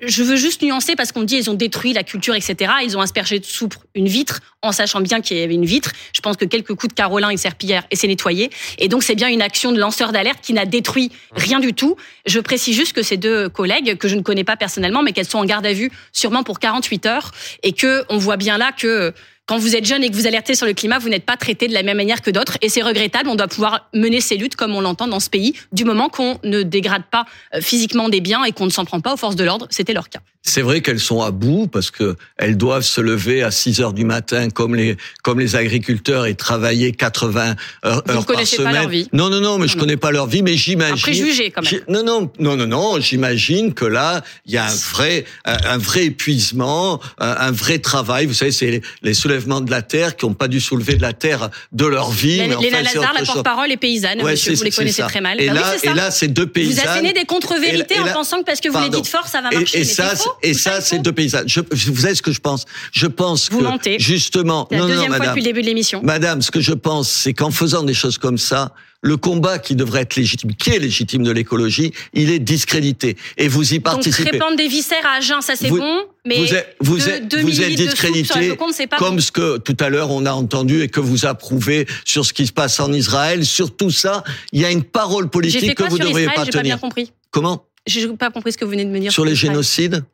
Je 0.01 0.21
veux 0.23 0.35
juste 0.35 0.61
nuancer 0.61 0.95
parce 0.95 1.11
qu'on 1.11 1.21
me 1.21 1.25
dit 1.25 1.37
ils 1.37 1.49
ont 1.49 1.53
détruit 1.53 1.93
la 1.93 2.03
culture, 2.03 2.35
etc. 2.35 2.71
Ils 2.83 2.97
ont 2.97 3.01
aspergé 3.01 3.39
de 3.39 3.45
soupe 3.45 3.75
une 3.95 4.07
vitre 4.07 4.41
en 4.61 4.71
sachant 4.71 4.99
bien 5.01 5.21
qu'il 5.21 5.37
y 5.37 5.41
avait 5.41 5.53
une 5.55 5.65
vitre. 5.65 5.91
Je 6.13 6.21
pense 6.21 6.35
que 6.37 6.45
quelques 6.45 6.73
coups 6.75 6.89
de 6.89 6.93
carolin 6.93 7.29
et 7.29 7.37
serpillière 7.37 7.83
et 7.89 7.95
c'est 7.95 8.07
nettoyé. 8.07 8.49
Et 8.79 8.87
donc 8.89 9.01
c'est 9.03 9.15
bien 9.15 9.29
une 9.29 9.41
action 9.41 9.71
de 9.71 9.79
lanceur 9.79 10.11
d'alerte 10.11 10.39
qui 10.41 10.53
n'a 10.53 10.65
détruit 10.65 11.11
rien 11.35 11.59
du 11.61 11.73
tout. 11.73 11.95
Je 12.25 12.39
précise 12.41 12.75
juste 12.75 12.93
que 12.93 13.01
ces 13.01 13.17
deux 13.17 13.47
collègues 13.49 13.97
que 13.97 14.07
je 14.09 14.15
ne 14.15 14.21
connais 14.21 14.43
pas 14.43 14.57
personnellement, 14.57 15.03
mais 15.03 15.13
qu'elles 15.13 15.25
sont 15.29 15.39
en 15.39 15.45
garde 15.45 15.65
à 15.65 15.73
vue 15.73 15.91
sûrement 16.11 16.43
pour 16.43 16.59
48 16.59 17.05
heures 17.05 17.31
et 17.63 17.71
que 17.71 18.03
on 18.09 18.17
voit 18.17 18.37
bien 18.37 18.57
là 18.57 18.71
que 18.77 19.13
quand 19.45 19.57
vous 19.57 19.75
êtes 19.75 19.85
jeune 19.85 20.03
et 20.03 20.09
que 20.09 20.15
vous 20.15 20.27
alertez 20.27 20.55
sur 20.55 20.65
le 20.65 20.73
climat, 20.73 20.99
vous 20.99 21.09
n'êtes 21.09 21.25
pas 21.25 21.35
traité 21.35 21.67
de 21.67 21.73
la 21.73 21.83
même 21.83 21.97
manière 21.97 22.21
que 22.21 22.31
d'autres. 22.31 22.57
Et 22.61 22.69
c'est 22.69 22.81
regrettable. 22.81 23.29
On 23.29 23.35
doit 23.35 23.47
pouvoir 23.47 23.89
mener 23.93 24.21
ces 24.21 24.37
luttes 24.37 24.55
comme 24.55 24.73
on 24.73 24.81
l'entend 24.81 25.07
dans 25.07 25.19
ce 25.19 25.29
pays, 25.29 25.53
du 25.71 25.83
moment 25.83 26.09
qu'on 26.09 26.39
ne 26.43 26.63
dégrade 26.63 27.03
pas 27.11 27.25
euh, 27.53 27.61
physiquement 27.61 28.09
des 28.09 28.21
biens 28.21 28.43
et 28.45 28.53
qu'on 28.53 28.65
ne 28.65 28.71
s'en 28.71 28.85
prend 28.85 29.01
pas 29.01 29.13
aux 29.13 29.17
forces 29.17 29.35
de 29.35 29.43
l'ordre. 29.43 29.67
C'était 29.69 29.93
leur 29.93 30.09
cas. 30.09 30.21
C'est 30.45 30.61
vrai 30.61 30.81
qu'elles 30.81 30.99
sont 30.99 31.21
à 31.21 31.31
bout 31.31 31.67
parce 31.67 31.89
que 31.89 32.17
elles 32.37 32.57
doivent 32.57 32.83
se 32.83 32.99
lever 32.99 33.43
à 33.43 33.49
6 33.49 33.79
heures 33.79 33.93
du 33.93 34.03
matin 34.03 34.49
comme 34.49 34.75
les 34.75 34.97
comme 35.23 35.39
les 35.39 35.55
agriculteurs 35.55 36.25
et 36.25 36.35
travailler 36.35 36.91
80 36.91 37.51
heures, 37.51 37.55
Vous 37.83 37.89
heures 37.89 38.03
par 38.03 38.25
connaissez 38.25 38.57
pas 38.57 38.63
semaine. 38.63 38.75
leur 38.81 38.89
vie. 38.89 39.07
Non 39.13 39.29
non 39.29 39.39
non, 39.39 39.57
mais 39.57 39.69
je 39.69 39.75
Non, 39.77 39.81
connais 39.83 39.95
pas 39.95 40.11
leur 40.11 40.27
vie, 40.27 40.43
mais 40.43 40.57
j'imagine. 40.57 40.95
Un 40.95 40.99
préjugé, 40.99 41.49
quand 41.51 41.61
même. 41.61 41.81
Non 41.87 42.03
non 42.03 42.29
non 42.39 42.57
non 42.57 42.67
non, 42.67 42.99
j'imagine 42.99 43.73
que 43.73 43.85
là 43.85 44.21
il 44.45 44.53
y 44.53 44.57
a 44.57 44.65
un 44.65 44.75
vrai 44.91 45.23
un 45.45 45.77
vrai 45.77 46.05
épuisement, 46.05 46.99
un, 47.19 47.51
vrai 47.51 47.79
travail. 47.79 48.25
Vous 48.25 48.33
savez, 48.33 48.51
c'est 48.51 48.81
les, 49.01 49.13
soulèvements 49.13 49.61
de 49.61 49.71
la 49.71 49.81
terre 49.81 50.17
qui 50.17 50.25
n'ont 50.25 50.33
pas 50.33 50.49
dû 50.49 50.59
soulever 50.59 50.95
de 50.95 51.01
la 51.01 51.13
terre 51.13 51.51
de 51.71 51.85
leur 51.85 52.11
vie. 52.11 52.39
mais 52.39 52.47
Léna 52.49 52.79
enfin, 52.81 52.81
Lazare, 52.81 53.13
la 53.17 53.25
porte-parole 53.25 53.71
et 53.71 53.77
paysanne, 53.77 54.21
Ouais, 54.21 54.31
monsieur, 54.31 54.55
vous 54.55 54.63
les 54.63 54.71
connaissez 54.71 55.01
ça. 55.03 55.07
très 55.07 55.21
mal. 55.21 55.39
Et 55.39 55.49
oui, 55.49 55.55
là, 55.55 55.63
c'est 55.77 55.85
ça. 55.87 55.91
et 55.93 55.95
là, 55.95 56.11
c'est 56.11 56.27
deux 56.27 56.43
vous 56.43 56.49
paysannes. 56.49 56.87
assénez 56.87 57.13
des 57.13 57.23
contre-vérités 57.25 57.95
là- 57.95 58.11
en 58.11 58.13
pensant 58.13 58.39
que 58.39 58.43
parce 58.43 58.59
que 58.59 58.67
vous 58.69 58.81
les 58.81 58.89
dites 58.89 59.07
fort, 59.07 59.27
ça 59.27 59.39
va 59.41 59.49
marcher. 59.51 59.77
Et, 59.77 59.79
Mais 59.79 59.85
ça, 59.85 60.09
c'est 60.15 60.23
faux. 60.23 60.32
Et 60.41 60.53
ça, 60.53 60.81
c'est 60.81 60.99
deux 60.99 61.11
paysannes. 61.11 61.47
Je, 61.47 61.59
vous 61.91 62.01
savez 62.01 62.15
ce 62.15 62.21
que 62.21 62.31
je 62.31 62.39
pense? 62.39 62.65
Je 62.91 63.07
pense 63.07 63.49
Vous 63.51 63.59
que 63.59 63.63
mentez. 63.63 63.97
justement, 63.99 64.67
la 64.71 64.77
non, 64.77 64.83
non, 64.83 64.89
deuxième 64.89 65.07
fois 65.09 65.19
madame, 65.19 65.35
depuis 65.35 65.41
le 65.41 65.47
début 65.47 65.61
de 65.61 65.67
l'émission. 65.67 66.01
madame, 66.03 66.41
ce 66.41 66.51
que 66.51 66.61
je 66.61 66.73
pense, 66.73 67.09
c'est 67.09 67.33
qu'en 67.33 67.51
faisant 67.51 67.83
des 67.83 67.93
choses 67.93 68.17
comme 68.17 68.37
ça, 68.37 68.73
le 69.05 69.17
combat 69.17 69.59
qui 69.59 69.75
devrait 69.75 70.01
être 70.01 70.15
légitime, 70.15 70.55
qui 70.55 70.69
est 70.69 70.79
légitime 70.79 71.23
de 71.23 71.31
l'écologie, 71.31 71.91
il 72.13 72.29
est 72.31 72.39
discrédité. 72.39 73.17
Et 73.37 73.49
vous 73.49 73.73
y 73.73 73.75
Donc 73.79 73.83
participez. 73.83 74.29
répandre 74.31 74.55
des 74.55 74.69
viscères 74.69 75.05
à 75.05 75.17
Agen, 75.17 75.41
ça 75.41 75.55
c'est 75.57 75.67
bon, 75.69 76.03
mais 76.25 76.37
vous 76.37 76.53
êtes, 76.53 76.75
vous 76.79 77.09
êtes, 77.09 77.35
vous 77.35 77.61
êtes 77.61 77.75
discrédité, 77.75 78.55
pas 78.89 78.97
comme 78.97 79.15
bon. 79.15 79.21
ce 79.21 79.31
que 79.31 79.57
tout 79.57 79.75
à 79.81 79.89
l'heure 79.89 80.09
on 80.11 80.25
a 80.25 80.31
entendu 80.31 80.81
et 80.83 80.87
que 80.87 81.01
vous 81.01 81.25
approuvez 81.25 81.85
sur 82.05 82.25
ce 82.25 82.31
qui 82.31 82.47
se 82.47 82.53
passe 82.53 82.79
en 82.79 82.93
Israël. 82.93 83.45
Sur 83.45 83.75
tout 83.75 83.91
ça, 83.91 84.23
il 84.53 84.61
y 84.61 84.65
a 84.65 84.71
une 84.71 84.83
parole 84.83 85.29
politique 85.29 85.75
que 85.75 85.83
vous 85.83 85.97
sur 85.97 86.05
devriez 86.05 86.27
Israël? 86.27 86.35
pas 86.39 86.45
J'ai 86.45 86.51
pas 86.51 86.61
bien 86.61 86.75
tenir. 86.75 86.79
compris. 86.79 87.11
Comment? 87.29 87.65
J'ai 87.85 88.07
pas 88.07 88.31
compris 88.31 88.53
ce 88.53 88.57
que 88.57 88.63
vous 88.63 88.71
venez 88.71 88.85
de 88.85 88.89
me 88.89 88.99
dire. 88.99 89.11
Sur 89.11 89.25
les 89.25 89.35
génocides? 89.35 90.05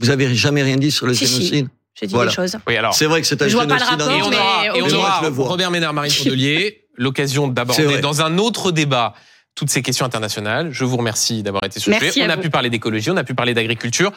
Vous 0.00 0.10
avez 0.10 0.34
jamais 0.34 0.62
rien 0.62 0.76
dit 0.76 0.90
sur 0.90 1.08
Si, 1.14 1.26
si. 1.26 1.34
génocides 1.34 1.68
J'ai 2.00 2.06
dit 2.06 2.14
Voilà. 2.14 2.30
des 2.30 2.34
choses. 2.36 2.56
Oui, 2.66 2.76
alors. 2.76 2.94
C'est 2.94 3.06
vrai 3.06 3.20
que 3.20 3.26
c'est 3.26 3.40
un 3.42 3.48
Je 3.48 3.54
vois 3.54 3.66
pas 3.66 3.74
le 3.74 3.80
génocide 3.84 4.00
rapport, 4.02 4.16
Et 4.16 4.22
on 4.22 4.30
mais 4.30 4.36
aura, 4.36 4.66
et 4.76 4.82
on 4.82 4.86
ok. 4.86 4.92
aura 4.92 5.18
Je 5.22 5.26
le 5.26 5.32
vois. 5.32 5.48
Robert 5.48 5.70
Ménard, 5.70 5.92
Marine 5.92 6.12
Tondelier, 6.24 6.84
l'occasion 6.96 7.48
d'aborder 7.48 8.00
dans 8.00 8.22
un 8.22 8.38
autre 8.38 8.70
débat 8.72 9.14
toutes 9.54 9.70
ces 9.70 9.82
questions 9.82 10.06
internationales. 10.06 10.68
Je 10.70 10.84
vous 10.84 10.96
remercie 10.96 11.42
d'avoir 11.42 11.64
été 11.64 11.80
sur 11.80 11.90
le 11.90 11.96
Merci 11.98 12.12
sujet. 12.12 12.26
On 12.26 12.30
a 12.30 12.36
vous. 12.36 12.42
pu 12.42 12.50
parler 12.50 12.70
d'écologie, 12.70 13.10
on 13.10 13.16
a 13.16 13.24
pu 13.24 13.34
parler 13.34 13.54
d'agriculture. 13.54 14.12